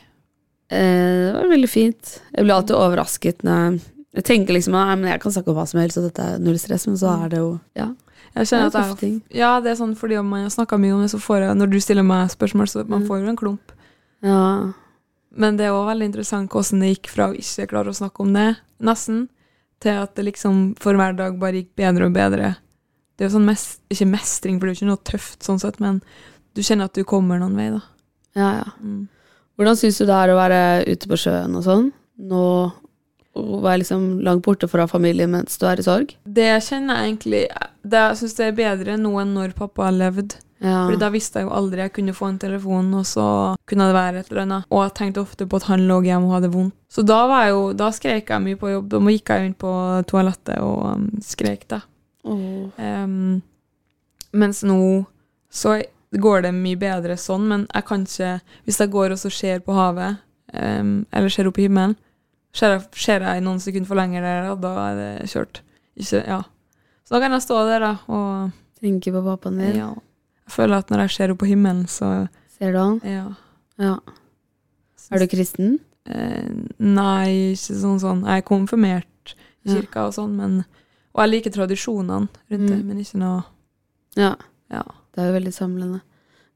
Eh, 0.72 1.24
det 1.26 1.32
var 1.34 1.48
veldig 1.50 1.68
fint. 1.70 2.20
Jeg 2.32 2.44
blir 2.46 2.54
alltid 2.54 2.76
overrasket 2.78 3.42
når 3.42 3.58
jeg, 3.64 3.80
jeg 4.20 4.24
tenker 4.24 4.54
liksom 4.56 4.72
men 4.76 5.04
jeg 5.10 5.20
kan 5.20 5.32
snakke 5.34 5.50
om 5.52 5.56
hva 5.58 5.66
som 5.68 5.80
helst, 5.82 5.98
og 5.98 6.06
dette 6.06 6.22
er 6.22 6.38
null 6.38 6.58
stress, 6.60 6.86
men 6.86 6.96
så 7.00 7.12
er 7.24 7.28
det 7.34 7.38
jo 7.42 7.60
Ja. 7.74 7.90
Jeg 8.32 8.46
Det 8.46 8.48
kjenner 8.48 8.64
er 8.64 8.92
at 8.92 9.00
jeg, 9.02 9.20
ja, 9.36 9.60
det 9.60 9.70
er 9.72 9.74
sånn 9.76 9.96
fordi 9.98 10.16
om 10.16 10.28
man 10.30 10.46
har 10.46 10.50
snakka 10.54 10.78
mye 10.80 10.94
om 10.94 11.02
det, 11.02 11.10
så 11.12 11.18
får 11.20 11.42
jeg 11.42 11.56
Når 11.58 11.70
du 11.70 11.80
stiller 11.80 12.02
meg 12.02 12.30
spørsmål, 12.30 12.68
så 12.70 12.88
man 12.88 13.02
Mm. 13.02 13.08
får 13.08 13.20
jo 13.20 13.28
en 13.28 13.36
klump. 13.36 13.72
Ja. 14.22 14.72
Men 15.36 15.56
det 15.56 15.66
er 15.66 15.72
òg 15.72 15.86
veldig 15.90 16.04
interessant 16.08 16.48
hvordan 16.50 16.80
det 16.80 16.96
gikk 16.96 17.08
fra 17.10 17.26
å 17.28 17.34
ikke 17.36 17.68
klare 17.68 17.88
å 17.88 17.96
snakke 17.96 18.20
om 18.20 18.32
det, 18.32 18.56
nesten, 18.80 19.28
til 19.80 19.90
at 20.00 20.14
det 20.14 20.24
liksom 20.24 20.78
for 20.78 20.94
hver 20.94 21.14
dag 21.16 21.38
bare 21.38 21.52
gikk 21.60 21.74
bedre 21.76 22.06
og 22.06 22.12
bedre. 22.14 22.56
Det 23.22 23.28
er 23.28 23.30
jo 23.30 23.36
sånn 23.36 23.44
mest, 23.46 23.76
ikke 23.94 24.06
mestring, 24.10 24.56
for 24.58 24.66
det 24.66 24.72
er 24.72 24.74
jo 24.74 24.80
ikke 24.80 24.88
noe 24.88 25.06
tøft 25.06 25.44
sånn 25.46 25.60
sett, 25.62 25.76
men 25.78 26.00
du 26.58 26.62
kjenner 26.66 26.88
at 26.90 26.98
du 26.98 27.04
kommer 27.06 27.38
noen 27.38 27.54
vei, 27.54 27.68
da. 27.70 27.82
ja, 28.34 28.48
ja. 28.58 28.72
Mm. 28.82 29.04
Hvordan 29.54 29.76
syns 29.78 30.00
du 30.00 30.08
det 30.08 30.16
er 30.16 30.32
å 30.32 30.38
være 30.40 30.60
ute 30.88 31.06
på 31.06 31.18
sjøen 31.22 31.54
og 31.54 31.62
sånn? 31.62 31.90
Nå 32.18 32.42
å 33.38 33.60
være 33.62 33.84
liksom 33.84 34.06
langt 34.26 34.42
borte 34.42 34.66
fra 34.66 34.88
familien 34.90 35.30
mens 35.30 35.54
du 35.60 35.68
er 35.70 35.78
i 35.78 35.84
sorg? 35.86 36.16
Det 36.24 36.48
kjenner 36.66 36.98
jeg 36.98 37.12
egentlig 37.12 37.42
det, 37.46 38.00
Jeg 38.00 38.18
syns 38.18 38.34
det 38.40 38.48
er 38.48 38.56
bedre 38.58 38.96
nå 38.98 39.12
enn 39.22 39.36
når 39.36 39.54
pappa 39.54 39.92
levde. 39.94 40.40
Ja. 40.62 40.84
Fordi 40.86 40.98
da 40.98 41.12
visste 41.14 41.40
jeg 41.40 41.48
jo 41.48 41.54
aldri 41.54 41.82
jeg 41.82 41.94
kunne 41.96 42.14
få 42.14 42.28
en 42.32 42.42
telefon, 42.42 42.90
og 42.98 43.06
så 43.08 43.28
kunne 43.70 43.88
det 43.88 43.96
være 43.96 44.20
et 44.20 44.28
eller 44.30 44.44
annet. 44.44 44.68
Og 44.70 44.84
jeg 44.84 44.94
tenkte 44.98 45.22
ofte 45.24 45.46
på 45.46 45.62
at 45.62 45.70
han 45.70 45.86
lå 45.88 46.00
hjemme 46.06 46.28
og 46.28 46.36
hadde 46.36 46.52
vondt. 46.52 46.76
Så 46.92 47.06
da 47.06 47.22
var 47.30 47.46
jeg 47.46 47.54
jo, 47.54 47.62
da 47.78 47.88
skrek 47.94 48.30
jeg 48.30 48.44
mye 48.44 48.58
på 48.60 48.70
jobb. 48.70 48.90
Da 48.92 49.00
gikk 49.14 49.32
jeg 49.32 49.48
inn 49.48 49.56
på 49.58 49.72
toalettet 50.10 50.60
og 50.62 50.84
um, 50.92 51.08
skrek, 51.24 51.64
da. 51.72 51.80
Um, 52.24 53.42
mens 54.32 54.62
nå 54.62 54.78
så 55.52 55.80
går 56.12 56.44
det 56.46 56.52
mye 56.54 56.78
bedre 56.78 57.16
sånn, 57.18 57.48
men 57.50 57.64
jeg 57.74 57.84
kan 57.88 58.04
ikke 58.06 58.28
Hvis 58.64 58.78
jeg 58.80 58.92
går 58.92 59.14
og 59.14 59.18
så 59.18 59.30
ser 59.32 59.62
på 59.64 59.74
havet, 59.76 60.20
um, 60.54 61.04
eller 61.12 61.32
ser 61.32 61.48
opp 61.50 61.58
i 61.58 61.66
himmelen, 61.66 61.96
ser 62.54 62.76
jeg, 62.76 62.86
ser 62.94 63.24
jeg 63.26 63.42
noen 63.44 63.60
sekunder 63.60 63.88
for 63.88 63.98
lenger 63.98 64.22
der, 64.22 64.50
og 64.52 64.60
da 64.62 64.72
er 64.90 64.98
det 65.00 65.30
kjørt. 65.32 65.62
Ikke, 65.96 66.22
ja. 66.28 66.40
Så 67.04 67.16
da 67.16 67.20
kan 67.24 67.32
jeg 67.34 67.42
stå 67.44 67.62
der 67.68 67.80
da, 67.88 67.92
og 68.08 68.50
Tenke 68.82 69.12
på 69.14 69.22
pappaen 69.22 69.58
din. 69.60 69.76
ja. 69.78 69.92
Jeg 70.42 70.52
føler 70.56 70.82
at 70.82 70.90
når 70.90 71.04
jeg 71.04 71.10
ser 71.14 71.30
opp 71.32 71.38
på 71.38 71.46
himmelen, 71.46 71.86
så 71.88 72.28
Ser 72.58 72.72
du 72.74 72.78
han? 72.78 73.00
ja. 73.04 73.28
Ja. 73.78 73.96
Er 75.12 75.18
du 75.22 75.26
kristen? 75.30 75.78
Eh, 76.06 76.48
nei, 76.78 77.52
ikke 77.54 77.76
sånn 77.78 78.00
sånn. 78.02 78.22
Jeg 78.26 78.42
er 78.42 78.46
konfirmert 78.46 79.34
i 79.64 79.70
kirka 79.74 80.06
og 80.08 80.14
sånn, 80.16 80.34
men 80.36 80.64
Og 81.14 81.20
jeg 81.24 81.30
liker 81.30 81.50
tradisjonene 81.52 82.28
rundt 82.50 82.68
det, 82.68 82.78
Mm. 82.78 82.86
men 82.86 82.98
ikke 82.98 83.18
noe 83.18 83.44
Ja. 84.16 84.34
Ja. 84.70 84.82
Det 85.14 85.20
er 85.22 85.26
jo 85.32 85.38
veldig 85.38 85.52
samlende. 85.52 86.00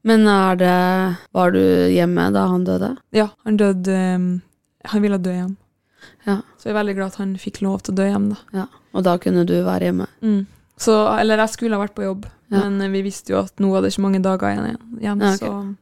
Men 0.03 0.25
er 0.27 0.55
det 0.55 1.17
Var 1.33 1.51
du 1.51 1.59
hjemme 1.93 2.31
da 2.33 2.47
han 2.47 2.63
døde? 2.65 2.97
Ja, 3.13 3.29
han 3.45 3.57
døde 3.57 4.15
um, 4.15 4.41
Han 4.85 5.01
ville 5.01 5.17
dø 5.17 5.31
hjem. 5.33 5.57
Ja. 6.25 6.41
Så 6.57 6.65
jeg 6.69 6.75
er 6.75 6.79
veldig 6.83 6.95
glad 6.95 7.07
at 7.11 7.15
han 7.17 7.35
fikk 7.35 7.61
lov 7.61 7.81
til 7.83 7.93
å 7.93 7.97
dø 7.97 8.03
hjem, 8.09 8.29
da. 8.29 8.37
Ja. 8.53 8.65
Og 8.93 9.03
da 9.03 9.17
kunne 9.17 9.45
du 9.45 9.53
være 9.65 9.81
hjemme? 9.91 10.07
Mm. 10.21 10.45
Så, 10.77 10.93
eller 11.19 11.37
jeg 11.37 11.49
skulle 11.49 11.75
ha 11.75 11.83
vært 11.85 11.95
på 11.95 12.03
jobb, 12.05 12.25
Ja. 12.49 12.69
men 12.69 12.91
vi 12.93 13.01
visste 13.01 13.29
jo 13.33 13.39
at 13.39 13.55
nå 13.59 13.69
var 13.71 13.81
det 13.81 13.91
ikke 13.93 14.01
mange 14.05 14.21
dager 14.21 14.47
igjen, 14.53 14.77
igjen 15.01 15.19
Ja, 15.21 15.33
ok. 15.33 15.39
så 15.39 15.75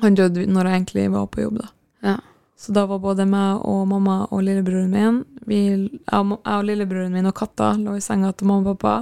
han 0.00 0.14
døde 0.14 0.46
når 0.46 0.64
jeg 0.64 0.72
egentlig 0.86 1.10
var 1.12 1.26
på 1.26 1.42
jobb, 1.42 1.58
da. 1.58 1.68
Ja. 2.02 2.16
Så 2.60 2.74
da 2.76 2.84
var 2.84 3.00
både 3.00 3.24
meg 3.24 3.62
og 3.64 3.86
mamma 3.88 4.26
og 4.28 4.42
lillebroren 4.44 4.90
min 4.92 5.22
vi, 5.48 5.60
jeg, 5.64 6.02
og, 6.12 6.64
lillebroren 6.68 7.14
min 7.14 7.30
og 7.30 7.34
katta 7.38 7.72
lå 7.80 7.94
i 7.96 8.02
senga 8.04 8.34
til 8.36 8.50
mamma 8.50 8.74
og 8.74 8.76
pappa. 8.78 8.96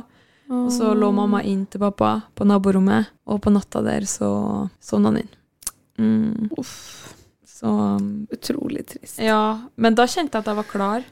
Og 0.49 0.71
så 0.73 0.95
lå 0.97 1.11
mamma 1.13 1.43
inn 1.45 1.67
til 1.69 1.83
pappa 1.83 2.13
på 2.39 2.47
naborommet, 2.49 3.11
og 3.29 3.43
på 3.45 3.51
natta 3.53 3.83
der 3.85 4.07
så 4.09 4.31
sovna 4.81 5.11
han 5.11 5.19
inn. 5.21 5.35
Mm. 5.99 6.49
Så 7.59 7.69
um, 7.69 8.27
Utrolig 8.33 8.87
trist. 8.89 9.19
Ja, 9.21 9.59
men 9.75 9.99
da 9.99 10.07
kjente 10.09 10.39
jeg 10.39 10.47
at 10.47 10.53
jeg 10.53 10.61
var 10.63 10.71
klar, 10.71 11.05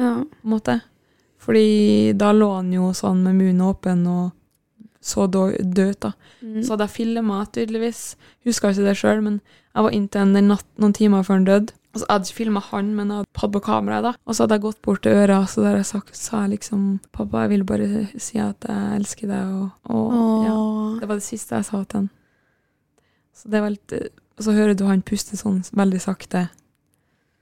Ja. 0.00 0.14
på 0.24 0.48
en 0.48 0.54
måte. 0.56 0.80
Fordi 1.40 2.12
da 2.16 2.32
lå 2.32 2.48
han 2.56 2.72
jo 2.72 2.90
sånn 2.96 3.22
med 3.22 3.36
munnen 3.36 3.66
åpen 3.68 4.06
og 4.08 4.30
så 5.00 5.26
død 5.28 5.78
ut, 5.78 6.00
da. 6.00 6.12
Mm. 6.42 6.62
Så 6.64 6.72
hadde 6.74 6.86
jeg 6.88 6.96
filma, 6.96 7.44
tydeligvis. 7.52 8.16
Huska 8.44 8.72
ikke 8.72 8.88
det 8.88 8.96
sjøl, 9.00 9.22
men 9.24 9.38
jeg 9.74 9.84
var 9.86 9.94
inntil 9.96 10.24
en 10.24 10.48
natt 10.50 10.66
noen 10.80 10.96
timer 10.96 11.24
før 11.24 11.38
han 11.38 11.46
døde. 11.48 11.76
Og 11.90 11.98
så 11.98 12.06
hadde 12.06 12.28
jeg 12.28 12.30
ikke 12.30 12.38
filma 12.44 12.60
han, 12.68 12.92
men 12.94 13.08
jeg 13.10 13.26
hadde 13.40 13.50
på 13.56 13.62
kameraet, 13.66 14.04
da. 14.06 14.12
Og 14.22 14.36
så 14.36 14.44
hadde 14.44 14.58
jeg 14.58 14.64
gått 14.68 14.80
bort 14.86 15.02
til 15.02 15.16
øra, 15.18 15.40
så 15.50 15.64
der 15.64 15.80
jeg 15.80 15.88
sagt, 15.88 16.14
sa 16.14 16.44
jeg 16.44 16.52
liksom 16.54 16.84
Pappa, 17.10 17.42
jeg 17.44 17.52
vil 17.56 17.64
bare 17.66 17.88
si 18.14 18.38
at 18.38 18.66
jeg 18.68 19.00
elsker 19.00 19.32
deg, 19.32 19.56
og, 19.58 19.90
og 19.90 20.46
ja. 20.46 20.60
Det 21.00 21.08
var 21.10 21.18
det 21.18 21.26
siste 21.26 21.58
jeg 21.58 21.66
sa 21.66 21.82
til 21.82 22.04
han. 22.04 22.08
Så 23.34 23.50
det 23.50 23.62
var 23.64 23.72
litt 23.72 23.94
Og 23.96 24.44
så 24.44 24.54
hører 24.54 24.76
du 24.76 24.84
han 24.86 25.02
puste 25.06 25.38
sånn 25.38 25.62
veldig 25.76 26.02
sakte 26.04 26.46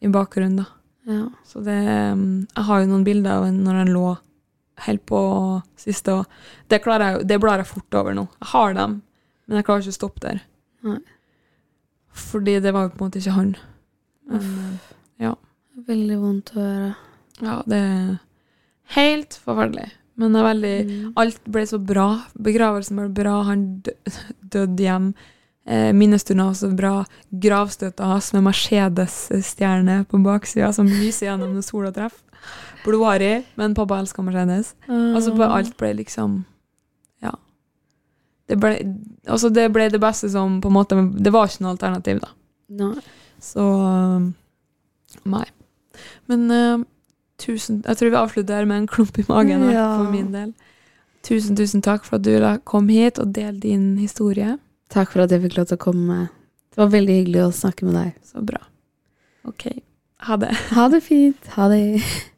i 0.00 0.08
bakgrunnen, 0.14 0.62
da. 0.62 0.68
Ja. 1.08 1.26
Så 1.48 1.60
det 1.64 1.76
um, 2.12 2.46
Jeg 2.54 2.64
har 2.68 2.80
jo 2.82 2.90
noen 2.90 3.04
bilder 3.06 3.38
av 3.38 3.46
når 3.52 3.82
han 3.82 3.92
lå 3.92 4.08
helt 4.86 5.02
på 5.10 5.20
siste, 5.76 6.14
og 6.14 6.70
det, 6.70 6.78
klarer 6.84 7.18
jeg, 7.18 7.28
det 7.28 7.40
blar 7.42 7.58
jeg 7.58 7.66
fort 7.66 7.96
over 7.98 8.14
nå. 8.14 8.28
Jeg 8.38 8.52
har 8.52 8.76
dem, 8.78 9.00
men 9.48 9.58
jeg 9.58 9.66
klarer 9.66 9.82
ikke 9.82 9.94
å 9.96 9.96
stoppe 9.96 10.22
der. 10.22 10.44
Nei. 10.86 11.00
Fordi 12.18 12.54
det 12.62 12.72
var 12.74 12.86
jo 12.86 12.92
på 12.92 13.02
en 13.02 13.08
måte 13.08 13.18
ikke 13.18 13.34
han. 13.34 13.56
Men, 14.28 14.78
uh, 15.22 15.34
Veldig 15.88 16.16
vondt 16.20 16.50
å 16.56 16.60
høre. 16.60 16.94
ja, 17.40 17.62
det 17.70 17.76
er 17.78 18.18
helt 18.96 19.36
forferdelig. 19.44 19.90
Men 20.18 20.32
det 20.34 20.40
er 20.40 20.48
veldig 20.48 20.72
Mm. 20.88 21.12
Alt 21.16 21.44
ble 21.46 21.62
så 21.70 21.78
bra. 21.78 22.06
Begravelsen 22.36 22.96
ble 22.98 23.08
bra. 23.14 23.42
Han 23.46 23.80
dø- 23.86 24.12
døde 24.50 24.82
hjem. 24.82 25.14
Eh, 25.66 25.92
Minnestunden 25.92 26.44
var 26.46 26.54
så 26.58 26.70
bra. 26.74 27.04
Gravstøtta 27.32 28.04
hans 28.10 28.32
med 28.32 28.42
Mercedes-stjerne 28.48 30.06
på 30.08 30.18
baksida 30.24 30.72
som 30.74 30.86
lyser 30.86 31.28
gjennom 31.28 31.54
når 31.54 31.62
sola 31.66 31.92
treffer. 31.92 32.24
Blodharry, 32.84 33.44
men 33.56 33.74
pappa 33.74 33.98
elska 34.00 34.22
Mercedes. 34.24 34.74
Altså 34.88 35.36
bare 35.36 35.52
alt 35.60 35.76
ble 35.76 35.94
liksom 35.94 36.44
Ja. 37.22 37.32
Det 38.48 38.58
ble, 38.58 38.78
altså 39.26 39.50
det 39.52 39.70
ble 39.72 39.88
det 39.90 40.00
beste 40.00 40.28
som 40.30 40.60
på 40.60 40.66
en 40.68 40.72
måte 40.74 40.96
Det 41.22 41.30
var 41.32 41.46
ikke 41.46 41.60
noe 41.62 41.76
alternativ, 41.76 42.20
da. 42.20 42.28
Nei. 42.70 42.94
Så 43.40 43.62
um, 43.62 44.32
Nei. 45.28 45.44
Men 46.30 46.46
uh, 46.50 46.84
tusen 47.38 47.82
Jeg 47.86 47.98
tror 47.98 48.10
vi 48.12 48.18
avslutter 48.20 48.58
her 48.60 48.68
med 48.68 48.82
en 48.82 48.86
klump 48.90 49.18
i 49.18 49.24
magen 49.28 49.68
Ja. 49.72 49.86
for 49.96 50.10
min 50.12 50.32
del. 50.34 50.54
Tusen, 51.26 51.56
tusen 51.58 51.82
takk 51.82 52.04
for 52.06 52.16
at 52.16 52.24
du 52.24 52.34
kom 52.64 52.88
hit 52.88 53.18
og 53.18 53.32
delte 53.34 53.66
din 53.66 53.96
historie. 53.98 54.56
Takk 54.88 55.10
for 55.12 55.24
at 55.24 55.32
jeg 55.34 55.42
fikk 55.44 55.58
lov 55.58 55.66
til 55.68 55.76
å 55.76 55.84
komme. 55.88 56.18
Det 56.72 56.80
var 56.80 56.92
veldig 56.94 57.16
hyggelig 57.20 57.42
å 57.44 57.52
snakke 57.52 57.84
med 57.88 57.98
deg. 57.98 58.14
Så 58.24 58.40
bra. 58.46 58.60
OK. 59.48 59.66
Ha 60.28 60.36
det. 60.40 60.54
Ha 60.76 60.88
det 60.88 61.02
fint. 61.04 61.50
Ha 61.58 61.68
det. 61.72 61.82